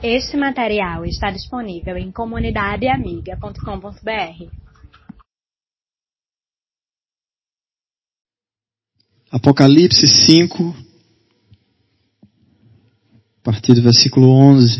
Este 0.00 0.36
material 0.36 1.04
está 1.04 1.32
disponível 1.32 1.96
em 1.96 2.12
comunidadeamiga.com.br. 2.12 4.48
Apocalipse 9.28 10.06
5, 10.06 10.76
a 12.22 12.26
partir 13.42 13.74
do 13.74 13.82
versículo 13.82 14.28
11 14.28 14.78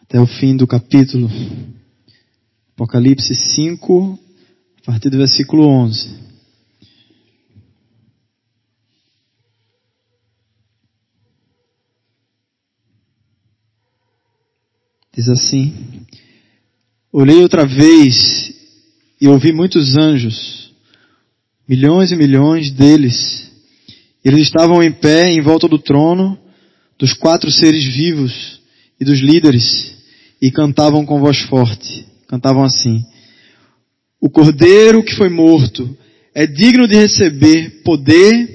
até 0.00 0.18
o 0.18 0.26
fim 0.26 0.56
do 0.56 0.66
capítulo. 0.66 1.28
Apocalipse 2.74 3.34
5, 3.34 4.18
a 4.80 4.84
partir 4.86 5.10
do 5.10 5.18
versículo 5.18 5.68
11. 5.68 6.31
Diz 15.14 15.28
assim: 15.28 15.74
Olhei 17.12 17.42
outra 17.42 17.66
vez 17.66 18.54
e 19.20 19.28
ouvi 19.28 19.52
muitos 19.52 19.98
anjos, 19.98 20.72
milhões 21.68 22.12
e 22.12 22.16
milhões 22.16 22.70
deles. 22.70 23.50
Eles 24.24 24.40
estavam 24.40 24.82
em 24.82 24.90
pé 24.90 25.30
em 25.30 25.42
volta 25.42 25.68
do 25.68 25.78
trono, 25.78 26.38
dos 26.98 27.12
quatro 27.12 27.50
seres 27.50 27.84
vivos 27.84 28.62
e 28.98 29.04
dos 29.04 29.20
líderes, 29.20 29.94
e 30.40 30.50
cantavam 30.50 31.04
com 31.04 31.20
voz 31.20 31.40
forte. 31.40 32.06
Cantavam 32.26 32.64
assim: 32.64 33.04
O 34.18 34.30
cordeiro 34.30 35.04
que 35.04 35.14
foi 35.14 35.28
morto 35.28 35.94
é 36.34 36.46
digno 36.46 36.88
de 36.88 36.94
receber 36.94 37.82
poder, 37.84 38.48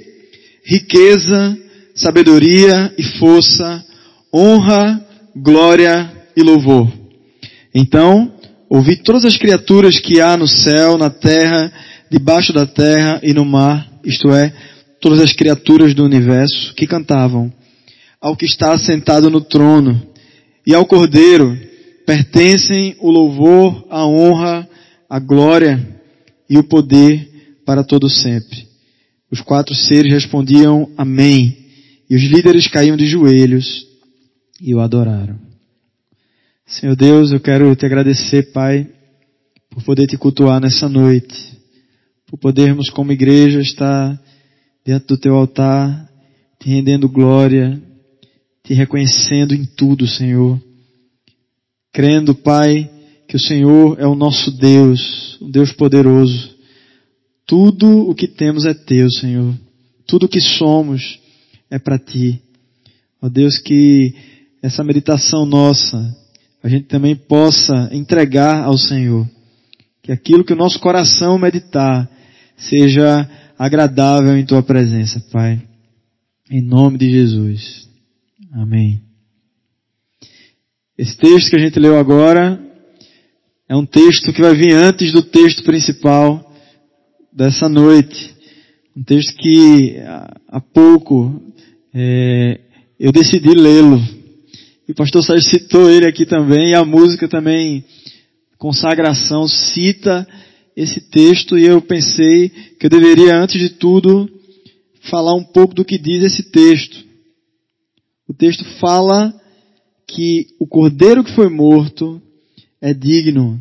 riqueza, 0.65 1.55
sabedoria 1.93 2.91
e 2.97 3.03
força, 3.03 3.85
honra, 4.33 5.05
glória 5.35 6.16
e 6.37 6.43
louvor. 6.43 6.87
Então, 7.73 8.31
ouvi 8.69 8.95
todas 8.95 9.25
as 9.25 9.35
criaturas 9.35 9.99
que 9.99 10.21
há 10.21 10.37
no 10.37 10.47
céu, 10.47 10.95
na 10.95 11.09
terra, 11.09 11.73
debaixo 12.11 12.53
da 12.53 12.63
terra 12.63 13.19
e 13.23 13.33
no 13.33 13.43
mar, 13.43 13.91
isto 14.05 14.29
é, 14.31 14.53
todas 15.01 15.19
as 15.19 15.33
criaturas 15.33 15.95
do 15.95 16.05
universo, 16.05 16.75
que 16.75 16.85
cantavam 16.85 17.51
ao 18.21 18.37
que 18.37 18.45
está 18.45 18.77
sentado 18.77 19.31
no 19.31 19.41
trono 19.41 19.99
e 20.65 20.75
ao 20.75 20.85
Cordeiro 20.85 21.57
pertencem 22.05 22.95
o 22.99 23.09
louvor, 23.09 23.85
a 23.89 24.05
honra, 24.05 24.69
a 25.09 25.19
glória 25.19 25.99
e 26.47 26.57
o 26.57 26.63
poder 26.63 27.59
para 27.65 27.83
todo 27.83 28.07
sempre. 28.09 28.67
Os 29.31 29.41
quatro 29.41 29.73
seres 29.73 30.11
respondiam 30.13 30.89
amém, 30.97 31.65
e 32.09 32.15
os 32.15 32.23
líderes 32.23 32.67
caíam 32.67 32.95
de 32.95 33.05
joelhos 33.05 33.85
e 34.61 34.73
o 34.73 34.79
adoraram. 34.79 35.46
Senhor 36.69 36.97
Deus, 36.97 37.31
eu 37.31 37.39
quero 37.39 37.73
te 37.77 37.85
agradecer, 37.85 38.51
Pai, 38.51 38.85
por 39.69 39.81
poder 39.83 40.05
te 40.05 40.17
cultuar 40.17 40.59
nessa 40.59 40.89
noite, 40.89 41.57
por 42.25 42.37
podermos 42.37 42.89
como 42.89 43.13
igreja 43.13 43.61
estar 43.61 44.21
diante 44.85 45.07
do 45.07 45.17
teu 45.17 45.33
altar, 45.35 46.11
te 46.59 46.67
rendendo 46.67 47.07
glória, 47.07 47.81
te 48.65 48.73
reconhecendo 48.73 49.55
em 49.55 49.63
tudo, 49.63 50.05
Senhor. 50.05 50.61
Crendo, 51.93 52.35
Pai, 52.35 52.91
que 53.29 53.37
o 53.37 53.39
Senhor 53.39 53.97
é 53.97 54.05
o 54.05 54.13
nosso 54.13 54.51
Deus, 54.51 55.37
um 55.41 55.49
Deus 55.49 55.71
poderoso. 55.71 56.53
Tudo 57.45 58.09
o 58.09 58.13
que 58.13 58.27
temos 58.27 58.65
é 58.65 58.73
teu, 58.73 59.09
Senhor. 59.09 59.55
Tudo 60.05 60.25
o 60.25 60.29
que 60.29 60.41
somos 60.41 61.17
é 61.71 61.79
para 61.79 61.97
ti. 61.97 62.41
Ó 63.21 63.29
Deus, 63.29 63.57
que 63.57 64.13
essa 64.61 64.83
meditação 64.83 65.45
nossa 65.45 66.26
a 66.67 66.69
gente 66.69 66.87
também 66.87 67.15
possa 67.15 67.87
entregar 67.93 68.65
ao 68.65 68.77
Senhor. 68.77 69.25
Que 70.03 70.11
aquilo 70.11 70.43
que 70.43 70.51
o 70.51 70.57
nosso 70.57 70.77
coração 70.81 71.37
meditar 71.37 72.09
seja 72.57 73.25
agradável 73.57 74.35
em 74.37 74.45
tua 74.45 74.61
presença, 74.61 75.17
Pai. 75.31 75.61
Em 76.51 76.61
nome 76.61 76.97
de 76.97 77.09
Jesus. 77.09 77.87
Amém. 78.51 79.01
Esse 80.97 81.15
texto 81.15 81.51
que 81.51 81.55
a 81.55 81.59
gente 81.59 81.79
leu 81.79 81.97
agora 81.97 82.61
é 83.69 83.73
um 83.73 83.85
texto 83.85 84.33
que 84.33 84.41
vai 84.41 84.53
vir 84.53 84.73
antes 84.73 85.13
do 85.13 85.21
texto 85.21 85.63
principal 85.63 86.53
dessa 87.31 87.69
noite. 87.69 88.35
Um 88.93 89.03
texto 89.03 89.37
que 89.37 90.01
há 90.49 90.59
pouco 90.59 91.41
é, 91.93 92.59
eu 92.99 93.13
decidi 93.13 93.53
lê-lo 93.53 94.16
e 94.87 94.91
o 94.93 94.95
pastor 94.95 95.21
Sérgio 95.21 95.49
citou 95.49 95.89
ele 95.89 96.05
aqui 96.05 96.25
também, 96.25 96.69
e 96.69 96.75
a 96.75 96.85
música 96.85 97.27
também, 97.27 97.83
consagração, 98.57 99.47
cita 99.47 100.25
esse 100.75 101.01
texto, 101.01 101.57
e 101.57 101.65
eu 101.65 101.81
pensei 101.81 102.49
que 102.79 102.85
eu 102.85 102.89
deveria, 102.89 103.35
antes 103.35 103.59
de 103.59 103.69
tudo, 103.71 104.29
falar 105.09 105.33
um 105.33 105.43
pouco 105.43 105.73
do 105.73 105.83
que 105.83 105.97
diz 105.97 106.23
esse 106.23 106.43
texto. 106.43 107.05
O 108.27 108.33
texto 108.33 108.63
fala 108.79 109.33
que 110.07 110.47
o 110.59 110.65
cordeiro 110.65 111.23
que 111.23 111.33
foi 111.33 111.49
morto 111.49 112.21
é 112.79 112.93
digno 112.93 113.59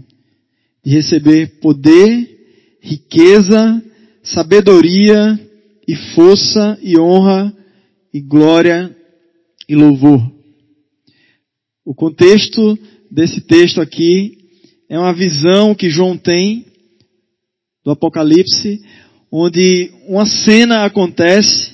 de 0.85 0.93
receber 0.93 1.59
poder, 1.61 2.79
riqueza, 2.81 3.83
sabedoria 4.23 5.41
e 5.89 5.97
força 6.15 6.79
e 6.81 6.97
honra 6.99 7.53
e 8.15 8.21
glória 8.21 8.95
e 9.69 9.75
louvor. 9.75 10.36
O 11.87 11.95
contexto 11.95 12.77
desse 13.09 13.41
texto 13.41 13.81
aqui 13.81 14.39
é 14.91 14.99
uma 14.99 15.15
visão 15.15 15.73
que 15.73 15.89
João 15.89 16.19
tem 16.19 16.67
do 17.85 17.93
Apocalipse, 17.93 18.81
onde 19.31 19.93
uma 20.09 20.27
cena 20.27 20.85
acontece 20.85 21.73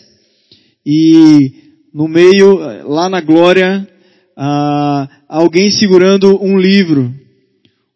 e 0.84 1.50
no 1.94 2.06
meio, 2.08 2.58
lá 2.86 3.08
na 3.08 3.22
glória, 3.22 3.88
alguém 5.26 5.70
segurando 5.70 6.38
um 6.44 6.58
livro, 6.58 7.10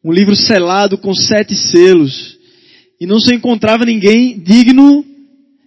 um 0.02 0.10
livro 0.10 0.34
selado 0.34 0.96
com 0.96 1.12
sete 1.12 1.54
selos, 1.54 2.38
e 2.98 3.04
não 3.04 3.20
se 3.20 3.34
encontrava 3.34 3.84
ninguém 3.84 4.38
digno 4.40 5.04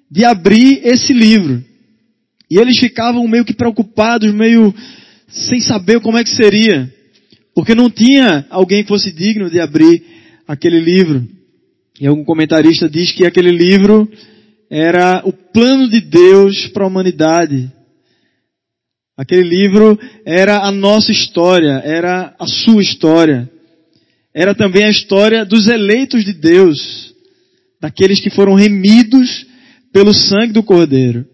de 0.09 0.25
abrir 0.25 0.81
esse 0.83 1.13
livro. 1.13 1.63
E 2.49 2.57
eles 2.57 2.79
ficavam 2.79 3.27
meio 3.27 3.45
que 3.45 3.53
preocupados, 3.53 4.33
meio 4.33 4.73
sem 5.29 5.59
saber 5.59 5.99
como 6.01 6.17
é 6.17 6.23
que 6.23 6.29
seria, 6.29 6.91
porque 7.53 7.75
não 7.75 7.89
tinha 7.89 8.45
alguém 8.49 8.83
que 8.83 8.89
fosse 8.89 9.11
digno 9.11 9.49
de 9.49 9.59
abrir 9.59 10.03
aquele 10.47 10.79
livro. 10.79 11.27
E 11.99 12.07
algum 12.07 12.23
comentarista 12.23 12.89
diz 12.89 13.11
que 13.11 13.25
aquele 13.25 13.51
livro 13.51 14.09
era 14.69 15.21
o 15.25 15.33
plano 15.33 15.89
de 15.89 15.99
Deus 15.99 16.67
para 16.67 16.83
a 16.83 16.87
humanidade. 16.87 17.71
Aquele 19.17 19.43
livro 19.43 19.99
era 20.25 20.59
a 20.65 20.71
nossa 20.71 21.11
história, 21.11 21.81
era 21.83 22.33
a 22.39 22.47
sua 22.47 22.81
história. 22.81 23.49
Era 24.33 24.55
também 24.55 24.85
a 24.85 24.89
história 24.89 25.43
dos 25.43 25.67
eleitos 25.67 26.23
de 26.23 26.31
Deus, 26.33 27.13
daqueles 27.81 28.19
que 28.19 28.29
foram 28.29 28.53
remidos 28.53 29.45
pelo 29.91 30.13
sangue 30.13 30.53
do 30.53 30.63
Cordeiro. 30.63 31.25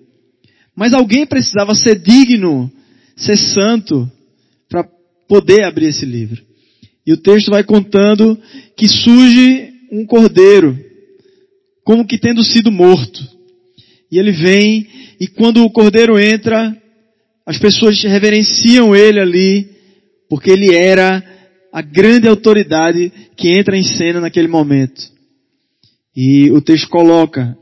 Mas 0.75 0.93
alguém 0.93 1.25
precisava 1.25 1.75
ser 1.75 1.99
digno 1.99 2.71
ser 3.15 3.37
santo 3.37 4.09
para 4.69 4.87
poder 5.27 5.63
abrir 5.63 5.87
esse 5.87 6.05
livro. 6.05 6.41
E 7.05 7.13
o 7.13 7.17
texto 7.17 7.51
vai 7.51 7.63
contando 7.63 8.37
que 8.75 8.87
surge 8.87 9.71
um 9.91 10.05
cordeiro, 10.05 10.77
como 11.83 12.05
que 12.05 12.17
tendo 12.17 12.43
sido 12.43 12.71
morto. 12.71 13.23
E 14.11 14.17
ele 14.17 14.31
vem, 14.31 14.87
e 15.19 15.27
quando 15.27 15.63
o 15.63 15.69
cordeiro 15.69 16.19
entra, 16.19 16.75
as 17.45 17.57
pessoas 17.57 18.01
reverenciam 18.01 18.95
ele 18.95 19.19
ali, 19.19 19.69
porque 20.29 20.49
ele 20.49 20.75
era 20.75 21.23
a 21.71 21.81
grande 21.81 22.27
autoridade 22.27 23.11
que 23.35 23.49
entra 23.49 23.77
em 23.77 23.83
cena 23.83 24.19
naquele 24.19 24.47
momento. 24.47 25.03
E 26.15 26.49
o 26.51 26.61
texto 26.61 26.87
coloca 26.89 27.55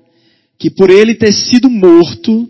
que 0.58 0.70
por 0.70 0.90
ele 0.90 1.16
ter 1.16 1.34
sido 1.34 1.70
morto, 1.70 2.50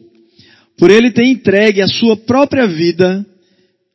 por 0.78 0.90
ele 0.90 1.12
ter 1.12 1.26
entregue 1.26 1.82
a 1.82 1.88
sua 1.88 2.18
própria 2.18 2.68
vida, 2.68 3.26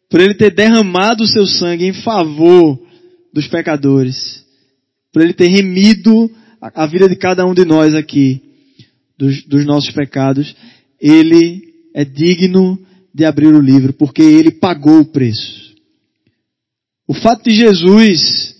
por 0.09 0.21
ele 0.21 0.35
ter 0.35 0.51
derramado 0.51 1.25
o 1.25 1.27
seu 1.27 1.47
sangue 1.47 1.87
em 1.87 1.93
favor 1.93 2.81
dos 3.33 3.47
pecadores, 3.47 4.45
por 5.13 5.23
ele 5.23 5.33
ter 5.33 5.49
remido 5.49 6.31
a 6.61 6.87
vida 6.87 7.09
de 7.09 7.17
cada 7.17 7.47
um 7.47 7.55
de 7.55 7.65
nós 7.65 7.95
aqui, 7.95 8.43
dos, 9.17 9.45
dos 9.45 9.65
nossos 9.65 9.91
pecados, 9.91 10.55
ele 11.01 11.63
é 11.95 12.05
digno 12.05 12.79
de 13.13 13.25
abrir 13.25 13.49
o 13.49 13.61
livro, 13.61 13.93
porque 13.93 14.23
ele 14.23 14.53
pagou 14.53 15.01
o 15.01 15.07
preço. 15.07 15.75
O 17.07 17.15
fato 17.15 17.45
de 17.45 17.55
Jesus, 17.55 18.55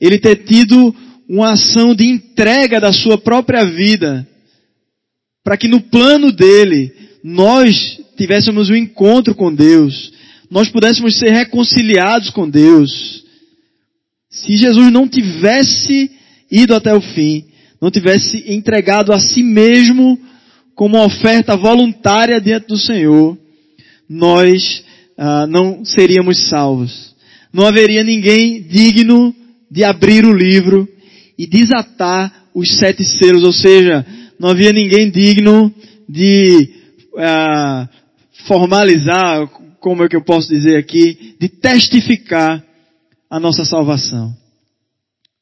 ele 0.00 0.18
ter 0.18 0.36
tido 0.44 0.94
uma 1.28 1.52
ação 1.52 1.94
de 1.94 2.04
entrega 2.04 2.80
da 2.80 2.92
sua 2.92 3.18
própria 3.18 3.64
vida, 3.64 4.26
para 5.42 5.56
que 5.56 5.68
no 5.68 5.80
plano 5.80 6.30
dele 6.30 6.92
nós 7.24 7.98
tivéssemos 8.18 8.68
um 8.68 8.74
encontro 8.74 9.34
com 9.34 9.52
Deus, 9.52 10.12
nós 10.50 10.68
pudéssemos 10.68 11.18
ser 11.18 11.30
reconciliados 11.30 12.28
com 12.28 12.48
Deus, 12.48 13.24
se 14.28 14.58
Jesus 14.58 14.92
não 14.92 15.08
tivesse 15.08 16.10
ido 16.50 16.74
até 16.74 16.94
o 16.94 17.00
fim, 17.00 17.46
não 17.80 17.90
tivesse 17.90 18.44
entregado 18.52 19.10
a 19.10 19.18
si 19.18 19.42
mesmo 19.42 20.18
como 20.74 20.96
uma 20.96 21.06
oferta 21.06 21.56
voluntária 21.56 22.40
diante 22.40 22.66
do 22.66 22.76
Senhor, 22.76 23.38
nós 24.08 24.84
ah, 25.16 25.46
não 25.46 25.84
seríamos 25.84 26.48
salvos. 26.48 27.14
Não 27.52 27.64
haveria 27.66 28.02
ninguém 28.02 28.60
digno 28.62 29.34
de 29.70 29.84
abrir 29.84 30.26
o 30.26 30.36
livro 30.36 30.88
e 31.38 31.46
desatar 31.46 32.48
os 32.54 32.76
sete 32.76 33.04
selos, 33.04 33.44
ou 33.44 33.52
seja, 33.52 34.04
não 34.38 34.50
havia 34.50 34.72
ninguém 34.72 35.10
digno 35.10 35.72
de 36.08 36.73
ah, 37.18 37.88
formalizar, 38.46 39.48
como 39.80 40.04
é 40.04 40.08
que 40.08 40.16
eu 40.16 40.24
posso 40.24 40.48
dizer 40.48 40.76
aqui, 40.76 41.36
de 41.40 41.48
testificar 41.48 42.64
a 43.30 43.40
nossa 43.40 43.64
salvação. 43.64 44.34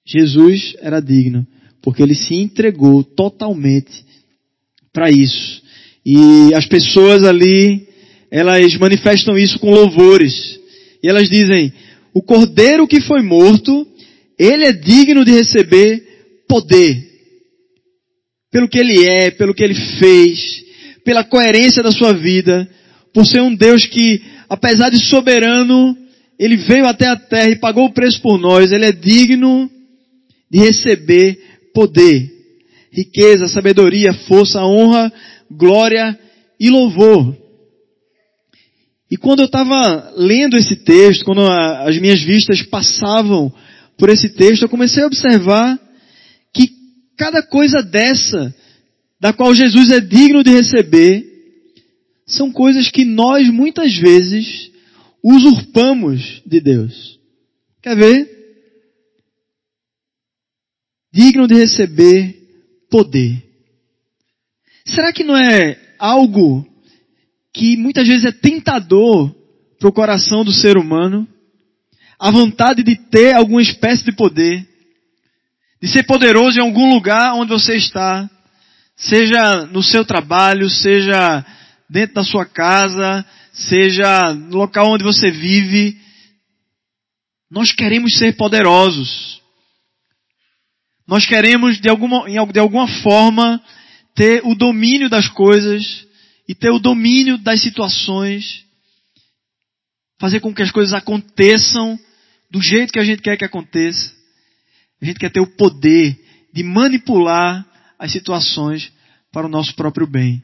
Jesus 0.05 0.75
era 0.81 1.01
digno, 1.01 1.47
porque 1.83 2.03
ele 2.03 2.15
se 2.15 2.35
entregou 2.35 3.05
totalmente 3.05 4.05
para 4.93 5.11
isso. 5.11 5.63
E 6.05 6.53
as 6.55 6.67
pessoas 6.67 7.25
ali, 7.25 7.87
elas 8.31 8.77
manifestam 8.77 9.39
isso 9.39 9.59
com 9.59 9.71
louvores. 9.71 10.59
E 11.03 11.09
elas 11.09 11.29
dizem, 11.29 11.73
o 12.13 12.23
cordeiro 12.23 12.87
que 12.87 13.01
foi 13.01 13.23
morto, 13.23 13.87
ele 14.39 14.65
é 14.65 14.73
digno 14.73 15.25
de 15.25 15.33
receber 15.33 16.03
poder. 16.49 17.11
Pelo 18.51 18.69
que 18.69 18.79
ele 18.79 19.07
é, 19.07 19.31
pelo 19.31 19.55
que 19.55 19.63
ele 19.63 19.75
fez, 19.75 20.62
pela 21.05 21.25
coerência 21.25 21.83
da 21.83 21.91
sua 21.91 22.13
vida, 22.13 22.69
por 23.13 23.27
ser 23.27 23.41
um 23.41 23.55
Deus 23.55 23.85
que, 23.85 24.23
apesar 24.49 24.91
de 24.91 24.99
soberano, 24.99 25.97
ele 26.39 26.57
veio 26.57 26.87
até 26.87 27.07
a 27.07 27.17
terra 27.17 27.51
e 27.51 27.57
pagou 27.57 27.87
o 27.87 27.93
preço 27.93 28.21
por 28.21 28.39
nós, 28.39 28.73
ele 28.73 28.87
é 28.87 28.93
digno 28.93 29.71
de 30.51 30.59
receber 30.59 31.39
poder, 31.75 32.31
riqueza, 32.91 33.49
sabedoria, 33.49 34.13
força, 34.13 34.65
honra, 34.65 35.13
glória 35.51 36.19
e 36.59 36.71
louvor. 36.71 37.37
E 39.11 39.17
quando 39.17 39.41
eu 39.41 39.47
estava 39.47 40.13
lendo 40.17 40.57
esse 40.57 40.77
texto, 40.77 41.25
quando 41.25 41.43
a, 41.43 41.89
as 41.89 41.99
minhas 41.99 42.23
vistas 42.23 42.63
passavam 42.63 43.53
por 43.99 44.09
esse 44.09 44.31
texto, 44.31 44.63
eu 44.63 44.69
comecei 44.69 45.03
a 45.03 45.07
observar 45.07 45.79
que 46.53 46.71
cada 47.17 47.43
coisa 47.43 47.83
dessa, 47.83 48.55
da 49.23 49.33
qual 49.33 49.55
Jesus 49.55 49.93
é 49.93 50.01
digno 50.01 50.43
de 50.43 50.51
receber, 50.51 51.25
são 52.27 52.51
coisas 52.51 52.91
que 52.91 53.05
nós 53.05 53.49
muitas 53.51 53.95
vezes 53.97 54.69
usurpamos 55.23 56.43
de 56.45 56.61
Deus. 56.61 57.21
Quer 57.81 57.97
ver? 57.97 58.29
Digno 61.13 61.47
de 61.47 61.55
receber 61.55 62.37
poder. 62.91 63.41
Será 64.85 65.13
que 65.13 65.23
não 65.23 65.37
é 65.37 65.79
algo 66.01 66.67
que 67.55 67.77
muitas 67.77 68.09
vezes 68.09 68.25
é 68.25 68.33
tentador 68.33 69.33
para 69.79 69.89
o 69.89 69.93
coração 69.93 70.45
do 70.45 70.53
ser 70.53 70.77
humano? 70.77 71.29
A 72.19 72.33
vontade 72.33 72.83
de 72.83 72.97
ter 72.97 73.37
alguma 73.37 73.63
espécie 73.63 74.03
de 74.03 74.11
poder, 74.11 74.67
de 75.81 75.87
ser 75.87 76.03
poderoso 76.03 76.59
em 76.59 76.63
algum 76.63 76.93
lugar 76.93 77.37
onde 77.37 77.53
você 77.53 77.77
está, 77.77 78.29
seja 79.03 79.67
no 79.67 79.83
seu 79.83 80.05
trabalho, 80.05 80.71
seja 80.71 81.45
dentro 81.89 82.15
da 82.15 82.25
sua 82.25 82.47
casa, 82.47 83.25
seja 83.53 84.33
no 84.33 84.57
local 84.57 84.91
onde 84.91 85.05
você 85.05 85.31
vive. 85.31 86.01
Nós 87.51 87.73
queremos 87.73 88.17
ser 88.17 88.37
poderosos. 88.37 89.41
Nós 91.07 91.27
queremos, 91.27 91.81
de 91.81 91.91
alguma, 91.91 92.27
de 92.51 92.59
alguma 92.59 92.87
forma, 93.03 93.63
ter 94.15 94.41
o 94.45 94.55
domínio 94.55 95.11
das 95.11 95.29
coisas 95.29 96.07
e 96.49 96.55
ter 96.55 96.71
o 96.71 96.79
domínio 96.79 97.37
das 97.39 97.61
situações, 97.61 98.65
fazer 100.19 100.41
com 100.41 100.55
que 100.55 100.63
as 100.63 100.71
coisas 100.71 100.95
aconteçam 100.95 101.99
do 102.51 102.63
jeito 102.63 102.93
que 102.93 103.01
a 103.01 103.05
gente 103.05 103.21
quer 103.21 103.37
que 103.37 103.45
aconteça. 103.45 104.15
A 105.01 105.05
gente 105.05 105.19
quer 105.19 105.31
ter 105.31 105.41
o 105.41 105.57
poder 105.57 106.17
de 106.55 106.63
manipular 106.63 107.67
as 108.03 108.11
situações 108.11 108.93
para 109.31 109.47
o 109.47 109.49
nosso 109.49 109.77
próprio 109.77 110.09
bem. 110.09 110.43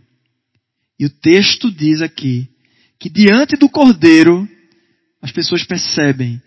E 0.97 1.05
o 1.05 1.11
texto 1.11 1.73
diz 1.73 2.01
aqui 2.01 2.49
que 3.01 3.11
diante 3.11 3.57
do 3.57 3.69
Cordeiro 3.69 4.49
as 5.21 5.33
pessoas 5.33 5.65
percebem 5.65 6.41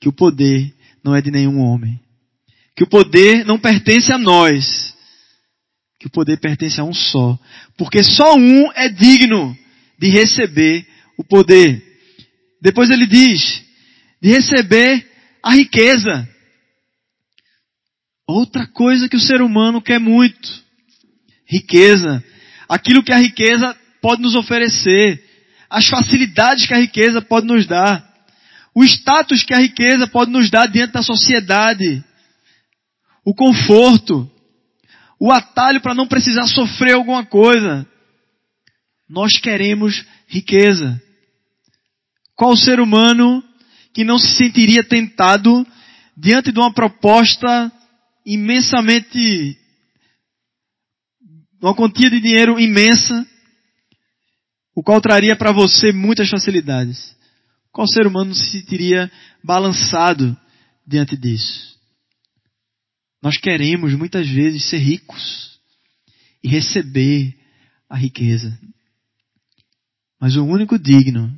que 0.00 0.08
o 0.08 0.12
poder 0.12 0.74
não 1.04 1.14
é 1.14 1.22
de 1.22 1.30
nenhum 1.30 1.60
homem. 1.60 2.00
Que 2.74 2.82
o 2.82 2.88
poder 2.88 3.44
não 3.44 3.60
pertence 3.60 4.12
a 4.12 4.18
nós, 4.18 4.92
que 6.00 6.08
o 6.08 6.10
poder 6.10 6.40
pertence 6.40 6.80
a 6.80 6.84
um 6.84 6.92
só. 6.92 7.38
Porque 7.78 8.02
só 8.02 8.34
um 8.34 8.72
é 8.72 8.88
digno 8.88 9.56
de 10.00 10.08
receber 10.08 10.84
o 11.16 11.22
poder. 11.22 11.80
Depois 12.60 12.90
ele 12.90 13.06
diz, 13.06 13.62
de 14.20 14.30
receber 14.30 15.08
a 15.44 15.54
riqueza. 15.54 16.28
Outra 18.30 18.66
coisa 18.66 19.08
que 19.08 19.16
o 19.16 19.20
ser 19.20 19.42
humano 19.42 19.82
quer 19.82 19.98
muito. 19.98 20.62
Riqueza. 21.46 22.22
Aquilo 22.68 23.02
que 23.02 23.12
a 23.12 23.18
riqueza 23.18 23.76
pode 24.00 24.22
nos 24.22 24.34
oferecer. 24.34 25.22
As 25.68 25.86
facilidades 25.86 26.66
que 26.66 26.74
a 26.74 26.78
riqueza 26.78 27.20
pode 27.20 27.46
nos 27.46 27.66
dar. 27.66 28.08
O 28.74 28.84
status 28.84 29.42
que 29.42 29.54
a 29.54 29.58
riqueza 29.58 30.06
pode 30.06 30.30
nos 30.30 30.50
dar 30.50 30.66
diante 30.66 30.92
da 30.92 31.02
sociedade. 31.02 32.04
O 33.24 33.34
conforto 33.34 34.30
o 35.20 35.30
atalho 35.30 35.82
para 35.82 35.94
não 35.94 36.06
precisar 36.06 36.46
sofrer 36.46 36.94
alguma 36.94 37.26
coisa. 37.26 37.86
Nós 39.06 39.36
queremos 39.36 40.02
riqueza. 40.26 41.00
Qual 42.34 42.56
ser 42.56 42.80
humano 42.80 43.44
que 43.92 44.02
não 44.02 44.18
se 44.18 44.34
sentiria 44.36 44.82
tentado 44.82 45.66
diante 46.16 46.50
de 46.50 46.58
uma 46.58 46.72
proposta 46.72 47.70
imensamente, 48.24 49.58
uma 51.60 51.74
quantia 51.74 52.10
de 52.10 52.20
dinheiro 52.20 52.58
imensa, 52.58 53.26
o 54.74 54.82
qual 54.82 55.00
traria 55.00 55.36
para 55.36 55.52
você 55.52 55.92
muitas 55.92 56.28
facilidades? 56.28 57.16
Qual 57.72 57.86
ser 57.86 58.06
humano 58.06 58.34
se 58.34 58.50
sentiria 58.50 59.10
balançado 59.44 60.36
diante 60.86 61.16
disso? 61.16 61.78
Nós 63.22 63.36
queremos 63.36 63.94
muitas 63.94 64.28
vezes 64.28 64.68
ser 64.68 64.78
ricos 64.78 65.60
e 66.42 66.48
receber 66.48 67.36
a 67.88 67.96
riqueza. 67.96 68.58
Mas 70.18 70.36
o 70.36 70.44
único 70.44 70.78
digno 70.78 71.30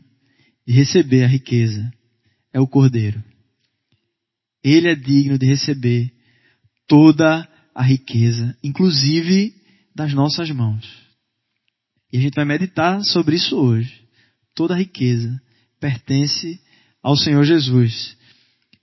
de 0.67 0.73
receber 0.73 1.25
a 1.25 1.29
riqueza 1.29 1.93
é 2.53 2.61
o 2.61 2.67
Cordeiro. 2.67 3.23
Ele 4.63 4.89
é 4.89 4.95
digno 4.95 5.39
de 5.39 5.47
receber 5.47 6.12
toda 6.93 7.49
a 7.75 7.83
riqueza, 7.83 8.55
inclusive 8.63 9.55
das 9.97 10.13
nossas 10.13 10.51
mãos. 10.51 10.87
E 12.13 12.19
a 12.19 12.21
gente 12.21 12.35
vai 12.35 12.45
meditar 12.45 13.03
sobre 13.03 13.37
isso 13.37 13.57
hoje. 13.57 13.91
Toda 14.55 14.75
a 14.75 14.77
riqueza 14.77 15.41
pertence 15.81 16.61
ao 17.03 17.17
Senhor 17.17 17.45
Jesus. 17.45 18.15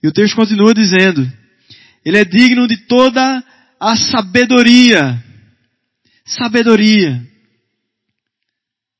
E 0.01 0.07
o 0.07 0.11
texto 0.11 0.35
continua 0.35 0.73
dizendo: 0.73 1.21
ele 2.03 2.17
é 2.17 2.25
digno 2.25 2.67
de 2.67 2.77
toda 2.87 3.43
a 3.79 3.95
sabedoria. 3.95 5.23
Sabedoria. 6.25 7.23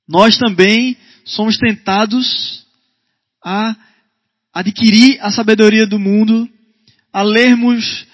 Nós 0.08 0.38
também 0.38 0.96
somos 1.26 1.58
tentados 1.58 2.64
a 3.44 3.76
adquirir 4.54 5.20
a 5.20 5.32
sabedoria 5.32 5.88
do 5.88 5.98
mundo, 5.98 6.48
a 7.12 7.24
lermos 7.24 8.08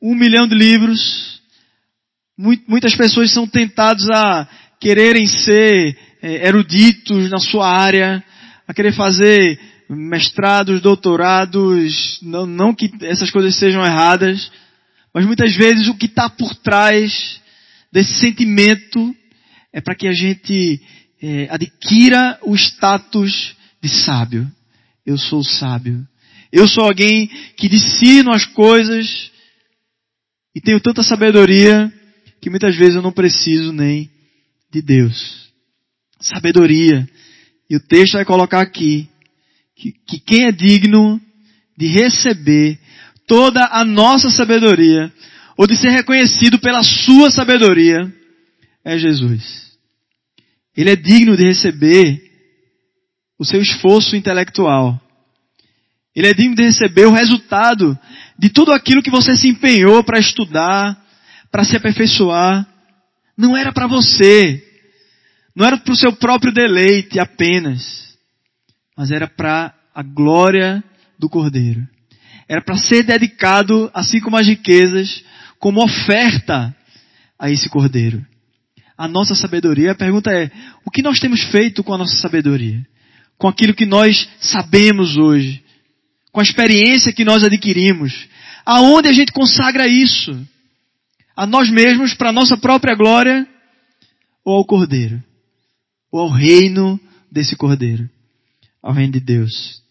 um 0.00 0.14
milhão 0.14 0.46
de 0.46 0.54
livros. 0.54 1.40
Muitas 2.36 2.94
pessoas 2.94 3.32
são 3.32 3.46
tentadas 3.46 4.08
a 4.10 4.48
quererem 4.80 5.26
ser 5.26 5.96
eh, 6.22 6.46
eruditos 6.46 7.28
na 7.30 7.38
sua 7.38 7.68
área, 7.68 8.22
a 8.66 8.72
querer 8.72 8.92
fazer 8.92 9.58
mestrados, 9.88 10.80
doutorados, 10.80 12.18
não, 12.22 12.46
não 12.46 12.74
que 12.74 12.90
essas 13.02 13.30
coisas 13.30 13.56
sejam 13.56 13.84
erradas, 13.84 14.52
mas 15.12 15.26
muitas 15.26 15.56
vezes 15.56 15.88
o 15.88 15.94
que 15.94 16.06
está 16.06 16.28
por 16.28 16.54
trás 16.56 17.40
desse 17.90 18.14
sentimento 18.20 19.14
é 19.72 19.80
para 19.80 19.94
que 19.94 20.06
a 20.06 20.12
gente 20.12 20.80
é, 21.20 21.48
adquira 21.50 22.38
o 22.42 22.54
status 22.54 23.56
de 23.82 23.88
sábio. 23.88 24.50
Eu 25.04 25.16
sou 25.16 25.42
sábio. 25.42 26.06
Eu 26.52 26.68
sou 26.68 26.84
alguém 26.84 27.26
que 27.56 27.68
discerno 27.68 28.30
as 28.30 28.44
coisas 28.44 29.30
e 30.54 30.60
tenho 30.60 30.80
tanta 30.80 31.02
sabedoria 31.02 31.92
que 32.40 32.50
muitas 32.50 32.76
vezes 32.76 32.96
eu 32.96 33.02
não 33.02 33.12
preciso 33.12 33.72
nem 33.72 34.10
de 34.72 34.82
Deus. 34.82 35.48
Sabedoria. 36.20 37.08
E 37.70 37.76
o 37.76 37.80
texto 37.80 38.14
vai 38.14 38.24
colocar 38.24 38.60
aqui 38.60 39.08
que, 39.76 39.92
que 40.06 40.18
quem 40.18 40.46
é 40.46 40.52
digno 40.52 41.20
de 41.76 41.86
receber 41.86 42.78
toda 43.26 43.68
a 43.70 43.84
nossa 43.84 44.30
sabedoria, 44.30 45.12
ou 45.56 45.66
de 45.66 45.76
ser 45.76 45.90
reconhecido 45.90 46.58
pela 46.58 46.82
sua 46.82 47.30
sabedoria, 47.30 48.12
é 48.84 48.98
Jesus. 48.98 49.68
Ele 50.76 50.90
é 50.90 50.96
digno 50.96 51.36
de 51.36 51.44
receber 51.44 52.20
o 53.38 53.44
seu 53.44 53.60
esforço 53.60 54.16
intelectual. 54.16 55.00
Ele 56.16 56.26
é 56.26 56.34
digno 56.34 56.56
de 56.56 56.64
receber 56.64 57.06
o 57.06 57.12
resultado 57.12 57.96
de 58.38 58.48
tudo 58.48 58.72
aquilo 58.72 59.02
que 59.02 59.10
você 59.10 59.36
se 59.36 59.48
empenhou 59.48 60.04
para 60.04 60.18
estudar, 60.18 60.96
para 61.50 61.64
se 61.64 61.76
aperfeiçoar. 61.76 62.66
Não 63.36 63.56
era 63.56 63.72
para 63.72 63.86
você. 63.86 64.64
Não 65.56 65.66
era 65.66 65.76
para 65.76 65.92
o 65.92 65.96
seu 65.96 66.12
próprio 66.12 66.52
deleite 66.52 67.18
apenas. 67.18 68.16
Mas 68.96 69.10
era 69.10 69.26
para 69.26 69.74
a 69.92 70.02
glória 70.02 70.82
do 71.18 71.28
Cordeiro. 71.28 71.86
Era 72.48 72.62
para 72.62 72.76
ser 72.76 73.02
dedicado, 73.02 73.90
assim 73.92 74.20
como 74.20 74.36
as 74.36 74.46
riquezas, 74.46 75.22
como 75.58 75.82
oferta 75.82 76.74
a 77.38 77.50
esse 77.50 77.68
Cordeiro. 77.68 78.24
A 78.96 79.06
nossa 79.06 79.34
sabedoria, 79.34 79.92
a 79.92 79.96
pergunta 79.96 80.30
é, 80.30 80.50
o 80.84 80.90
que 80.90 81.02
nós 81.02 81.20
temos 81.20 81.42
feito 81.42 81.84
com 81.84 81.92
a 81.92 81.98
nossa 81.98 82.16
sabedoria? 82.18 82.84
Com 83.36 83.48
aquilo 83.48 83.74
que 83.74 83.86
nós 83.86 84.28
sabemos 84.40 85.16
hoje? 85.16 85.62
Com 86.38 86.42
a 86.42 86.44
experiência 86.44 87.12
que 87.12 87.24
nós 87.24 87.42
adquirimos? 87.42 88.28
Aonde 88.64 89.08
a 89.08 89.12
gente 89.12 89.32
consagra 89.32 89.88
isso? 89.88 90.40
A 91.36 91.44
nós 91.44 91.68
mesmos, 91.68 92.14
para 92.14 92.28
a 92.28 92.32
nossa 92.32 92.56
própria 92.56 92.94
glória? 92.94 93.44
Ou 94.44 94.54
ao 94.54 94.64
Cordeiro? 94.64 95.20
Ou 96.12 96.20
ao 96.20 96.30
reino 96.30 97.00
desse 97.28 97.56
Cordeiro? 97.56 98.08
Ao 98.80 98.92
reino 98.92 99.14
de 99.14 99.18
Deus? 99.18 99.82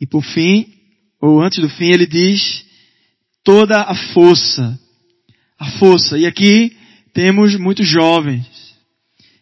E 0.00 0.06
por 0.06 0.22
fim, 0.22 0.72
ou 1.20 1.42
antes 1.42 1.58
do 1.58 1.68
fim, 1.68 1.86
ele 1.86 2.06
diz 2.06 2.64
toda 3.42 3.82
a 3.82 3.96
força. 4.14 4.78
A 5.58 5.72
força. 5.72 6.16
E 6.16 6.24
aqui 6.24 6.76
temos 7.12 7.58
muitos 7.58 7.88
jovens. 7.88 8.46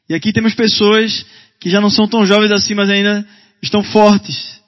E 0.08 0.14
aqui 0.14 0.32
temos 0.32 0.54
pessoas 0.54 1.26
que 1.60 1.68
já 1.68 1.78
não 1.78 1.90
são 1.90 2.08
tão 2.08 2.24
jovens 2.24 2.52
assim, 2.52 2.72
mas 2.72 2.88
ainda 2.88 3.28
estão 3.60 3.84
fortes. 3.84 4.59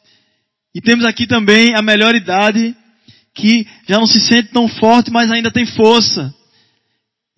E 0.75 0.81
temos 0.81 1.05
aqui 1.05 1.27
também 1.27 1.75
a 1.75 1.83
melhor 1.83 2.15
idade, 2.15 2.75
que 3.35 3.67
já 3.89 3.99
não 3.99 4.07
se 4.07 4.21
sente 4.21 4.51
tão 4.51 4.69
forte, 4.69 5.11
mas 5.11 5.31
ainda 5.31 5.51
tem 5.51 5.67
força. 5.67 6.35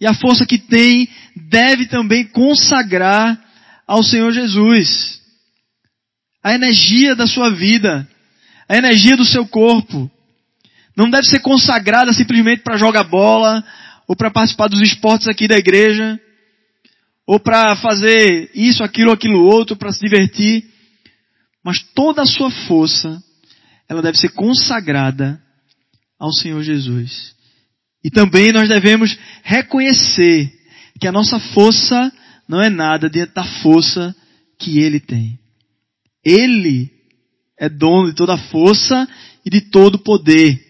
E 0.00 0.06
a 0.06 0.14
força 0.14 0.46
que 0.46 0.58
tem 0.58 1.08
deve 1.48 1.86
também 1.86 2.24
consagrar 2.26 3.40
ao 3.86 4.02
Senhor 4.02 4.32
Jesus. 4.32 5.20
A 6.42 6.54
energia 6.54 7.14
da 7.16 7.26
sua 7.26 7.50
vida 7.50 8.08
a 8.68 8.76
energia 8.76 9.16
do 9.16 9.24
seu 9.24 9.46
corpo. 9.46 10.10
Não 10.96 11.10
deve 11.10 11.26
ser 11.26 11.40
consagrada 11.40 12.12
simplesmente 12.12 12.62
para 12.62 12.76
jogar 12.76 13.04
bola, 13.04 13.64
ou 14.06 14.14
para 14.14 14.30
participar 14.30 14.68
dos 14.68 14.80
esportes 14.80 15.28
aqui 15.28 15.48
da 15.48 15.56
igreja, 15.56 16.20
ou 17.26 17.40
para 17.40 17.74
fazer 17.76 18.50
isso, 18.54 18.84
aquilo, 18.84 19.10
aquilo 19.10 19.44
outro, 19.44 19.76
para 19.76 19.92
se 19.92 20.00
divertir. 20.00 20.64
Mas 21.64 21.82
toda 21.94 22.22
a 22.22 22.26
sua 22.26 22.50
força, 22.50 23.22
ela 23.88 24.02
deve 24.02 24.18
ser 24.18 24.30
consagrada 24.30 25.40
ao 26.18 26.32
Senhor 26.32 26.62
Jesus. 26.62 27.34
E 28.02 28.10
também 28.10 28.52
nós 28.52 28.68
devemos 28.68 29.16
reconhecer 29.42 30.52
que 31.00 31.06
a 31.06 31.12
nossa 31.12 31.38
força 31.38 32.12
não 32.48 32.60
é 32.62 32.68
nada 32.68 33.08
diante 33.08 33.34
da 33.34 33.44
força 33.62 34.14
que 34.58 34.78
Ele 34.78 35.00
tem. 35.00 35.38
Ele 36.24 36.90
é 37.58 37.68
dono 37.68 38.10
de 38.10 38.14
toda 38.14 38.36
força 38.36 39.08
e 39.44 39.50
de 39.50 39.60
todo 39.60 39.98
poder. 39.98 40.60